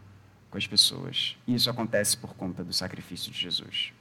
com 0.50 0.58
as 0.58 0.66
pessoas. 0.66 1.36
E 1.46 1.54
isso 1.54 1.70
acontece 1.70 2.16
por 2.16 2.36
conta 2.36 2.64
do 2.64 2.72
sacrifício 2.72 3.32
de 3.32 3.38
Jesus. 3.38 3.92